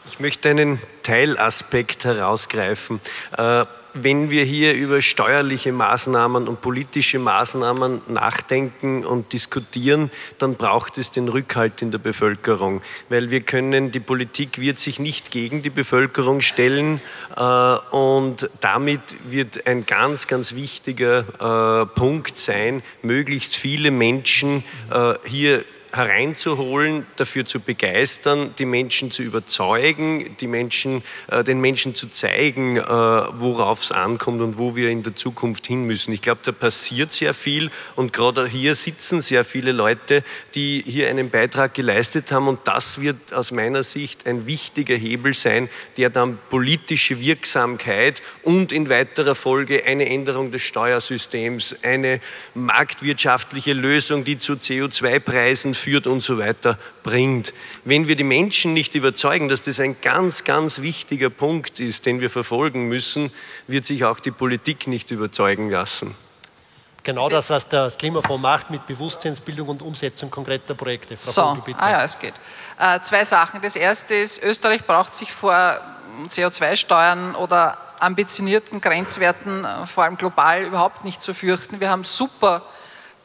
Ich 0.08 0.18
möchte 0.18 0.48
einen 0.48 0.80
Teilaspekt 1.02 2.04
herausgreifen. 2.04 3.00
Äh, 3.36 3.64
wenn 3.94 4.30
wir 4.30 4.44
hier 4.44 4.74
über 4.74 5.00
steuerliche 5.00 5.72
Maßnahmen 5.72 6.48
und 6.48 6.60
politische 6.60 7.18
Maßnahmen 7.18 8.02
nachdenken 8.08 9.04
und 9.04 9.32
diskutieren, 9.32 10.10
dann 10.38 10.54
braucht 10.54 10.98
es 10.98 11.10
den 11.10 11.28
Rückhalt 11.28 11.82
in 11.82 11.90
der 11.90 11.98
Bevölkerung, 11.98 12.82
weil 13.08 13.30
wir 13.30 13.40
können, 13.40 13.90
die 13.90 14.00
Politik 14.00 14.60
wird 14.60 14.78
sich 14.78 14.98
nicht 14.98 15.30
gegen 15.30 15.62
die 15.62 15.70
Bevölkerung 15.70 16.40
stellen 16.40 17.00
äh, 17.36 17.42
und 17.90 18.50
damit 18.60 19.00
wird 19.28 19.66
ein 19.66 19.86
ganz, 19.86 20.26
ganz 20.26 20.54
wichtiger 20.54 21.82
äh, 21.82 21.86
Punkt 21.86 22.38
sein, 22.38 22.82
möglichst 23.02 23.56
viele 23.56 23.90
Menschen 23.90 24.64
äh, 24.90 25.14
hier 25.24 25.64
hereinzuholen, 25.92 27.06
dafür 27.16 27.44
zu 27.44 27.60
begeistern, 27.60 28.54
die 28.58 28.64
Menschen 28.64 29.10
zu 29.10 29.22
überzeugen, 29.22 30.36
die 30.40 30.46
Menschen, 30.46 31.02
äh, 31.28 31.42
den 31.42 31.60
Menschen 31.60 31.94
zu 31.94 32.08
zeigen, 32.08 32.76
äh, 32.76 32.82
worauf 32.84 33.82
es 33.82 33.92
ankommt 33.92 34.40
und 34.40 34.58
wo 34.58 34.76
wir 34.76 34.90
in 34.90 35.02
der 35.02 35.16
Zukunft 35.16 35.66
hin 35.66 35.84
müssen. 35.84 36.12
Ich 36.12 36.22
glaube, 36.22 36.40
da 36.44 36.52
passiert 36.52 37.12
sehr 37.12 37.34
viel 37.34 37.70
und 37.96 38.12
gerade 38.12 38.46
hier 38.46 38.74
sitzen 38.74 39.20
sehr 39.20 39.44
viele 39.44 39.72
Leute, 39.72 40.22
die 40.54 40.84
hier 40.86 41.08
einen 41.08 41.30
Beitrag 41.30 41.74
geleistet 41.74 42.30
haben 42.30 42.46
und 42.46 42.60
das 42.64 43.00
wird 43.00 43.32
aus 43.32 43.50
meiner 43.50 43.82
Sicht 43.82 44.26
ein 44.26 44.46
wichtiger 44.46 44.94
Hebel 44.94 45.34
sein, 45.34 45.68
der 45.96 46.10
dann 46.10 46.38
politische 46.50 47.20
Wirksamkeit 47.20 48.22
und 48.42 48.72
in 48.72 48.88
weiterer 48.88 49.34
Folge 49.34 49.84
eine 49.86 50.08
Änderung 50.08 50.52
des 50.52 50.62
Steuersystems, 50.62 51.76
eine 51.82 52.20
marktwirtschaftliche 52.54 53.72
Lösung, 53.72 54.24
die 54.24 54.38
zu 54.38 54.54
CO2-Preisen 54.54 55.74
führt 55.80 56.06
und 56.06 56.20
so 56.20 56.38
weiter, 56.38 56.78
bringt. 57.02 57.52
Wenn 57.84 58.06
wir 58.08 58.16
die 58.16 58.24
Menschen 58.24 58.74
nicht 58.74 58.94
überzeugen, 58.94 59.48
dass 59.48 59.62
das 59.62 59.80
ein 59.80 60.00
ganz, 60.00 60.44
ganz 60.44 60.80
wichtiger 60.80 61.30
Punkt 61.30 61.80
ist, 61.80 62.06
den 62.06 62.20
wir 62.20 62.30
verfolgen 62.30 62.88
müssen, 62.88 63.32
wird 63.66 63.84
sich 63.84 64.04
auch 64.04 64.20
die 64.20 64.30
Politik 64.30 64.86
nicht 64.86 65.10
überzeugen 65.10 65.70
lassen. 65.70 66.14
Genau 67.02 67.28
das, 67.28 67.48
was 67.48 67.66
der 67.66 67.90
Klimafonds 67.98 68.42
macht 68.42 68.70
mit 68.70 68.86
Bewusstseinsbildung 68.86 69.68
und 69.68 69.82
Umsetzung 69.82 70.30
konkreter 70.30 70.74
Projekte. 70.74 71.16
Frau 71.16 71.30
so, 71.30 71.54
Vogel, 71.56 71.74
ah 71.78 71.90
ja, 71.90 72.04
es 72.04 72.18
geht. 72.18 72.34
Äh, 72.78 73.00
zwei 73.00 73.24
Sachen. 73.24 73.62
Das 73.62 73.74
erste 73.74 74.14
ist, 74.14 74.42
Österreich 74.42 74.84
braucht 74.84 75.14
sich 75.14 75.32
vor 75.32 75.80
CO2-Steuern 76.28 77.34
oder 77.34 77.78
ambitionierten 78.00 78.80
Grenzwerten, 78.80 79.64
äh, 79.64 79.86
vor 79.86 80.04
allem 80.04 80.16
global, 80.16 80.62
überhaupt 80.62 81.04
nicht 81.04 81.22
zu 81.22 81.32
fürchten. 81.32 81.80
Wir 81.80 81.90
haben 81.90 82.04
super 82.04 82.62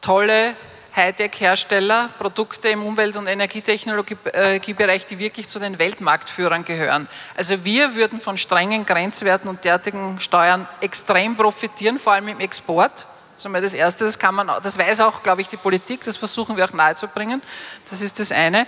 tolle 0.00 0.56
Hightech-Hersteller, 0.96 2.08
Produkte 2.18 2.68
im 2.68 2.82
Umwelt- 2.82 3.16
und 3.16 3.26
Energietechnologiebereich, 3.26 5.06
die 5.06 5.18
wirklich 5.18 5.48
zu 5.48 5.58
den 5.58 5.78
Weltmarktführern 5.78 6.64
gehören. 6.64 7.08
Also 7.36 7.64
wir 7.64 7.94
würden 7.94 8.20
von 8.20 8.38
strengen 8.38 8.86
Grenzwerten 8.86 9.48
und 9.48 9.64
derartigen 9.64 10.18
Steuern 10.20 10.66
extrem 10.80 11.36
profitieren, 11.36 11.98
vor 11.98 12.14
allem 12.14 12.28
im 12.28 12.40
Export. 12.40 13.06
Das 13.36 13.42
ist 13.42 13.46
einmal 13.46 13.60
das 13.60 13.74
Erste, 13.74 14.04
das, 14.04 14.18
kann 14.18 14.34
man, 14.34 14.50
das 14.62 14.78
weiß 14.78 15.02
auch, 15.02 15.22
glaube 15.22 15.42
ich, 15.42 15.48
die 15.48 15.58
Politik, 15.58 16.02
das 16.04 16.16
versuchen 16.16 16.56
wir 16.56 16.64
auch 16.64 16.72
nahezubringen. 16.72 17.42
Das 17.90 18.00
ist 18.00 18.18
das 18.18 18.32
eine. 18.32 18.66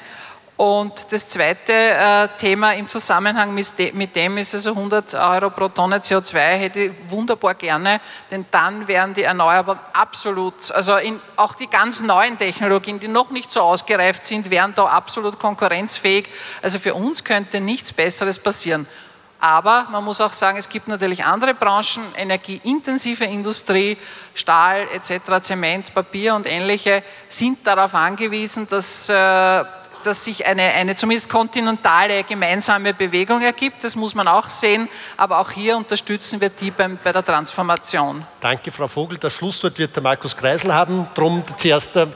Und 0.59 1.13
das 1.13 1.29
zweite 1.29 1.73
äh, 1.73 2.29
Thema 2.37 2.73
im 2.73 2.89
Zusammenhang 2.89 3.55
mit, 3.55 3.95
mit, 3.95 4.17
dem 4.17 4.39
ist 4.39 4.55
also 4.55 4.71
100 4.71 5.15
Euro 5.15 5.51
pro 5.51 5.69
Tonne 5.69 5.99
CO2 5.99 6.37
hätte 6.37 6.81
ich 6.81 6.93
wunderbar 7.07 7.55
gerne, 7.55 8.01
denn 8.29 8.45
dann 8.51 8.89
wären 8.89 9.15
die 9.15 9.23
Erneuerbaren 9.23 9.79
absolut, 9.93 10.73
also 10.73 10.97
in, 10.97 11.21
auch 11.37 11.55
die 11.55 11.69
ganz 11.69 12.01
neuen 12.01 12.37
Technologien, 12.39 12.99
die 12.99 13.07
noch 13.07 13.31
nicht 13.31 13.53
so 13.53 13.61
ausgereift 13.61 14.25
sind, 14.25 14.51
wären 14.51 14.75
da 14.75 14.87
absolut 14.87 15.39
konkurrenzfähig. 15.39 16.29
Also 16.61 16.81
für 16.81 16.95
uns 16.95 17.23
könnte 17.23 17.61
nichts 17.61 17.93
Besseres 17.93 18.41
passieren. 18.41 18.89
Aber 19.39 19.87
man 19.93 20.03
muss 20.03 20.21
auch 20.21 20.33
sagen, 20.33 20.59
es 20.59 20.69
gibt 20.69 20.89
natürlich 20.89 21.25
andere 21.25 21.55
Branchen, 21.55 22.03
energieintensive 22.17 23.25
Industrie, 23.25 23.97
Stahl 24.35 24.89
etc., 24.93 25.41
Zement, 25.41 25.95
Papier 25.95 26.35
und 26.35 26.47
ähnliche, 26.47 27.05
sind 27.29 27.65
darauf 27.65 27.95
angewiesen, 27.95 28.67
dass 28.69 29.09
äh, 29.09 29.65
dass 30.09 30.25
sich 30.25 30.47
eine, 30.47 30.63
eine 30.63 30.97
zumindest 30.97 31.29
kontinentale 31.29 32.25
gemeinsame 32.25 32.95
Bewegung 32.95 33.43
ergibt. 33.43 33.85
Das 33.85 33.95
muss 33.95 34.15
man 34.15 34.27
auch 34.27 34.49
sehen. 34.49 34.89
Aber 35.17 35.39
auch 35.39 35.51
hier 35.51 35.77
unterstützen 35.77 36.41
wir 36.41 36.49
die 36.49 36.71
beim, 36.71 36.99
bei 37.03 37.13
der 37.13 37.25
Transformation. 37.25 38.27
Danke, 38.41 38.73
Frau 38.73 38.89
Vogel. 38.89 39.19
Das 39.19 39.35
Schlusswort 39.35 39.79
wird 39.79 39.95
der 39.95 40.03
Markus 40.03 40.37
Kreisel 40.37 40.75
haben. 40.75 41.07
Drum 41.15 41.45
zuerst 41.59 41.95
der, 41.95 42.09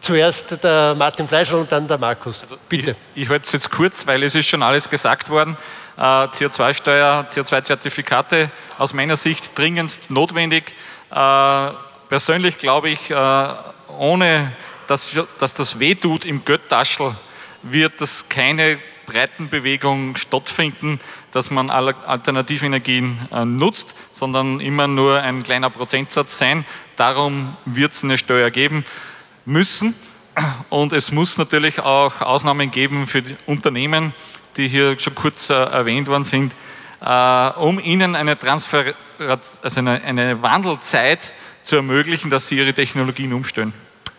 zuerst 0.00 0.62
der 0.62 0.94
Martin 0.94 1.26
Fleischer 1.26 1.56
und 1.56 1.72
dann 1.72 1.88
der 1.88 1.98
Markus. 1.98 2.42
Also 2.42 2.58
Bitte. 2.68 2.94
Ich, 3.14 3.22
ich 3.22 3.28
halte 3.30 3.46
es 3.46 3.52
jetzt 3.52 3.70
kurz, 3.70 4.06
weil 4.06 4.22
es 4.22 4.34
ist 4.34 4.46
schon 4.46 4.62
alles 4.62 4.88
gesagt 4.88 5.30
worden. 5.30 5.56
Äh, 5.96 6.00
CO2-Steuer, 6.00 7.26
CO2-Zertifikate 7.30 8.50
aus 8.78 8.92
meiner 8.92 9.16
Sicht 9.16 9.56
dringendst 9.58 10.10
notwendig. 10.10 10.74
Äh, 11.10 11.70
persönlich 12.10 12.58
glaube 12.58 12.90
ich, 12.90 13.10
äh, 13.10 13.48
ohne 13.98 14.52
dass, 14.86 15.16
dass 15.38 15.54
das 15.54 15.78
wehtut 15.78 16.24
im 16.24 16.44
Göttaschel, 16.44 17.14
wird 17.62 18.00
das 18.00 18.28
keine 18.28 18.78
Breitenbewegung 19.06 20.16
stattfinden, 20.16 21.00
dass 21.30 21.50
man 21.50 21.70
alternative 21.70 22.66
Energien 22.66 23.28
äh, 23.32 23.44
nutzt, 23.44 23.94
sondern 24.12 24.60
immer 24.60 24.88
nur 24.88 25.20
ein 25.22 25.42
kleiner 25.42 25.70
Prozentsatz 25.70 26.38
sein. 26.38 26.64
Darum 26.96 27.56
wird 27.64 27.92
es 27.92 28.04
eine 28.04 28.18
Steuer 28.18 28.50
geben 28.50 28.84
müssen. 29.44 29.94
Und 30.68 30.92
es 30.92 31.12
muss 31.12 31.38
natürlich 31.38 31.78
auch 31.78 32.20
Ausnahmen 32.20 32.70
geben 32.70 33.06
für 33.06 33.22
die 33.22 33.36
Unternehmen, 33.46 34.12
die 34.56 34.68
hier 34.68 34.98
schon 34.98 35.14
kurz 35.14 35.48
äh, 35.48 35.54
erwähnt 35.54 36.08
worden 36.08 36.24
sind, 36.24 36.54
äh, 37.00 37.48
um 37.58 37.78
ihnen 37.78 38.14
eine, 38.14 38.38
Transfer 38.38 38.94
also 39.18 39.80
eine, 39.80 40.02
eine 40.02 40.42
Wandelzeit 40.42 41.32
zu 41.62 41.76
ermöglichen, 41.76 42.28
dass 42.28 42.48
sie 42.48 42.58
ihre 42.58 42.74
Technologien 42.74 43.32
umstellen. 43.32 43.72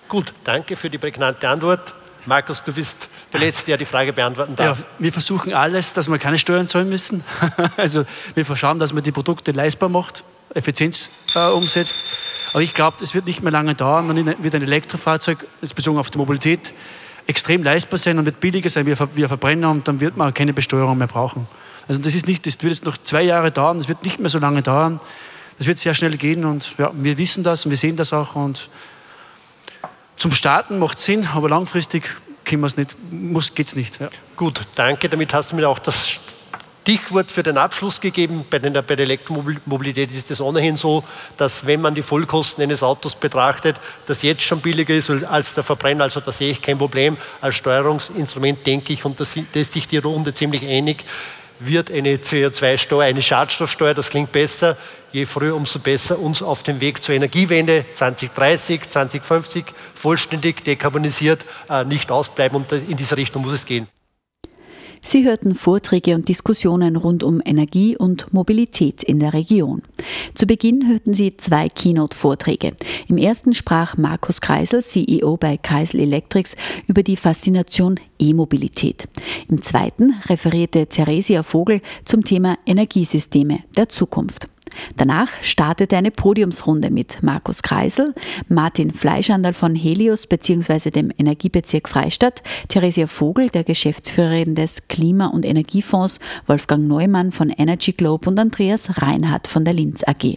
Gut, 0.07 0.33
danke 0.43 0.75
für 0.75 0.89
die 0.89 0.97
prägnante 0.97 1.49
Antwort. 1.49 1.93
Markus, 2.25 2.61
du 2.61 2.73
bist 2.73 3.09
der 3.33 3.39
Letzte, 3.39 3.65
der 3.67 3.77
die 3.77 3.85
Frage 3.85 4.13
beantworten 4.13 4.55
darf. 4.55 4.79
Ja, 4.79 4.85
wir 4.99 5.13
versuchen 5.13 5.53
alles, 5.53 5.93
dass 5.93 6.09
wir 6.09 6.17
keine 6.17 6.37
Steuern 6.37 6.67
zahlen 6.67 6.89
müssen. 6.89 7.23
Also 7.77 8.05
wir 8.35 8.55
schauen, 8.55 8.79
dass 8.79 8.93
man 8.93 9.03
die 9.03 9.11
Produkte 9.11 9.51
leistbar 9.51 9.89
macht, 9.89 10.23
Effizienz 10.53 11.09
äh, 11.35 11.47
umsetzt. 11.47 11.97
Aber 12.53 12.61
ich 12.61 12.73
glaube, 12.73 13.03
es 13.03 13.13
wird 13.13 13.25
nicht 13.25 13.43
mehr 13.43 13.51
lange 13.51 13.75
dauern. 13.75 14.07
Dann 14.07 14.43
wird 14.43 14.55
ein 14.55 14.61
Elektrofahrzeug, 14.61 15.45
jetzt 15.61 15.75
bezogen 15.75 15.97
auf 15.97 16.09
die 16.09 16.17
Mobilität, 16.17 16.73
extrem 17.27 17.63
leistbar 17.63 17.97
sein 17.97 18.17
und 18.17 18.25
wird 18.25 18.39
billiger 18.39 18.69
sein 18.69 18.85
wie 18.85 18.91
ein 18.91 19.27
Verbrenner 19.27 19.69
und 19.69 19.87
dann 19.87 19.99
wird 19.99 20.15
man 20.15 20.33
keine 20.33 20.53
Besteuerung 20.53 20.97
mehr 20.97 21.07
brauchen. 21.07 21.47
Also 21.87 22.01
das 22.01 22.15
ist 22.15 22.27
nicht, 22.27 22.45
das 22.45 22.61
wird 22.61 22.73
jetzt 22.73 22.85
noch 22.85 22.97
zwei 22.97 23.23
Jahre 23.23 23.51
dauern, 23.51 23.77
das 23.77 23.87
wird 23.87 24.03
nicht 24.03 24.19
mehr 24.19 24.29
so 24.29 24.39
lange 24.39 24.61
dauern. 24.61 24.99
Das 25.57 25.67
wird 25.67 25.77
sehr 25.77 25.93
schnell 25.93 26.15
gehen 26.17 26.45
und 26.45 26.77
ja, 26.77 26.91
wir 26.93 27.17
wissen 27.17 27.43
das 27.43 27.65
und 27.65 27.71
wir 27.71 27.77
sehen 27.77 27.95
das 27.95 28.13
auch 28.13 28.35
und 28.35 28.69
zum 30.17 30.31
Starten 30.31 30.79
macht 30.79 30.99
Sinn, 30.99 31.27
aber 31.33 31.49
langfristig 31.49 32.09
können 32.43 32.61
wir 32.61 32.67
es 32.67 32.77
nicht, 32.77 32.95
geht 33.55 33.67
es 33.67 33.75
nicht. 33.75 33.99
Ja. 33.99 34.09
Gut, 34.35 34.61
danke. 34.75 35.09
Damit 35.09 35.33
hast 35.33 35.51
du 35.51 35.55
mir 35.55 35.67
auch 35.67 35.79
das 35.79 36.19
Stichwort 36.87 37.31
für 37.31 37.43
den 37.43 37.57
Abschluss 37.57 37.99
gegeben. 37.99 38.45
Bei, 38.49 38.59
den, 38.59 38.71
bei 38.71 38.95
der 38.95 38.99
Elektromobilität 38.99 40.09
ist 40.11 40.31
es 40.31 40.39
ohnehin 40.39 40.77
so, 40.77 41.03
dass 41.35 41.65
wenn 41.65 41.81
man 41.81 41.93
die 41.93 42.01
Vollkosten 42.01 42.63
eines 42.63 42.81
Autos 42.81 43.15
betrachtet, 43.15 43.79
das 44.05 44.21
jetzt 44.21 44.43
schon 44.43 44.61
billiger 44.61 44.95
ist 44.95 45.09
als 45.09 45.53
der 45.53 45.63
Verbrenner. 45.63 46.05
Also 46.05 46.21
da 46.21 46.31
sehe 46.31 46.49
ich 46.49 46.61
kein 46.61 46.77
Problem. 46.77 47.17
Als 47.41 47.55
Steuerungsinstrument 47.55 48.65
denke 48.65 48.93
ich, 48.93 49.03
und 49.03 49.19
da 49.19 49.25
ist 49.53 49.73
sich 49.73 49.87
die 49.89 49.97
Runde 49.97 50.33
ziemlich 50.33 50.65
einig, 50.65 51.03
wird 51.59 51.91
eine 51.91 52.17
CO2-Steuer, 52.17 53.05
eine 53.05 53.21
Schadstoffsteuer, 53.21 53.93
das 53.93 54.09
klingt 54.09 54.31
besser, 54.31 54.77
je 55.11 55.25
früher, 55.25 55.55
umso 55.55 55.79
besser, 55.79 56.19
uns 56.19 56.41
auf 56.41 56.63
dem 56.63 56.79
Weg 56.81 57.03
zur 57.03 57.15
Energiewende 57.15 57.85
2030, 57.93 58.89
2050 58.89 59.65
vollständig 59.95 60.63
dekarbonisiert 60.63 61.45
äh, 61.69 61.83
nicht 61.85 62.11
ausbleiben. 62.11 62.57
Und 62.57 62.71
in 62.71 62.97
diese 62.97 63.17
Richtung 63.17 63.41
muss 63.41 63.53
es 63.53 63.65
gehen. 63.65 63.87
Sie 65.07 65.23
hörten 65.23 65.55
Vorträge 65.55 66.15
und 66.15 66.27
Diskussionen 66.27 66.97
rund 66.97 67.23
um 67.23 67.41
Energie 67.45 67.95
und 67.95 68.33
Mobilität 68.33 69.03
in 69.03 69.19
der 69.19 69.33
Region. 69.33 69.81
Zu 70.35 70.45
Beginn 70.47 70.85
hörten 70.85 71.13
Sie 71.13 71.37
zwei 71.37 71.69
Keynote-Vorträge. 71.69 72.73
Im 73.07 73.17
ersten 73.17 73.53
sprach 73.53 73.95
Markus 73.95 74.41
Kreisel, 74.41 74.81
CEO 74.81 75.37
bei 75.37 75.55
Kreisel 75.55 76.01
Electrics, 76.01 76.57
über 76.87 77.03
die 77.03 77.15
Faszination 77.15 77.97
E-Mobilität. 78.19 79.07
Im 79.47 79.61
zweiten 79.61 80.13
referierte 80.27 80.87
Theresia 80.87 81.41
Vogel 81.41 81.79
zum 82.03 82.25
Thema 82.25 82.57
Energiesysteme 82.65 83.59
der 83.77 83.87
Zukunft. 83.87 84.47
Danach 84.95 85.29
startete 85.41 85.97
eine 85.97 86.11
Podiumsrunde 86.11 86.89
mit 86.89 87.23
Markus 87.23 87.61
Kreisel, 87.61 88.13
Martin 88.47 88.93
Fleischandal 88.93 89.53
von 89.53 89.75
Helios 89.75 90.27
bzw. 90.27 90.91
dem 90.91 91.11
Energiebezirk 91.17 91.89
Freistadt, 91.89 92.41
Theresia 92.67 93.07
Vogel, 93.07 93.49
der 93.49 93.63
Geschäftsführerin 93.63 94.55
des 94.55 94.87
Klima- 94.87 95.27
und 95.27 95.45
Energiefonds, 95.45 96.19
Wolfgang 96.45 96.87
Neumann 96.87 97.31
von 97.31 97.49
Energy 97.49 97.93
Globe 97.93 98.29
und 98.29 98.39
Andreas 98.39 99.01
Reinhardt 99.01 99.47
von 99.47 99.65
der 99.65 99.73
Linz 99.73 100.03
AG. 100.05 100.35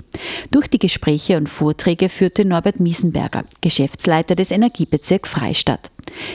Durch 0.50 0.68
die 0.68 0.78
Gespräche 0.78 1.36
und 1.36 1.48
Vorträge 1.48 2.08
führte 2.08 2.44
Norbert 2.44 2.80
Miesenberger, 2.80 3.44
Geschäftsleiter 3.60 4.34
des 4.34 4.50
Energiebezirk 4.50 5.26
Freistadt. 5.26 5.90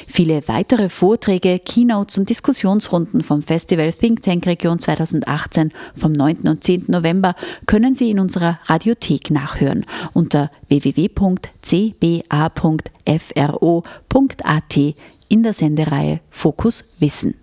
Viele 0.08 0.48
weitere 0.48 0.90
Vorträge, 0.90 1.60
Keynotes 1.60 2.18
und 2.18 2.30
Diskussionsrunden 2.30 3.24
vom 3.24 3.42
Festival 3.42 3.92
Think 3.94 4.24
Tank 4.24 4.46
Region 4.46 4.80
2018 4.80 5.72
vom 5.96 6.12
9. 6.12 6.48
und 6.48 6.64
10. 6.64 6.86
November 6.88 7.36
können 7.96 8.08
Sie 8.08 8.12
in 8.12 8.20
unserer 8.20 8.60
Radiothek 8.66 9.32
nachhören 9.32 9.86
unter 10.12 10.52
www.cba.fro.at 10.68 11.46
in 15.30 15.44
der 15.44 15.54
Sendereihe 15.54 16.20
Fokus 16.30 16.84
Wissen. 17.00 17.36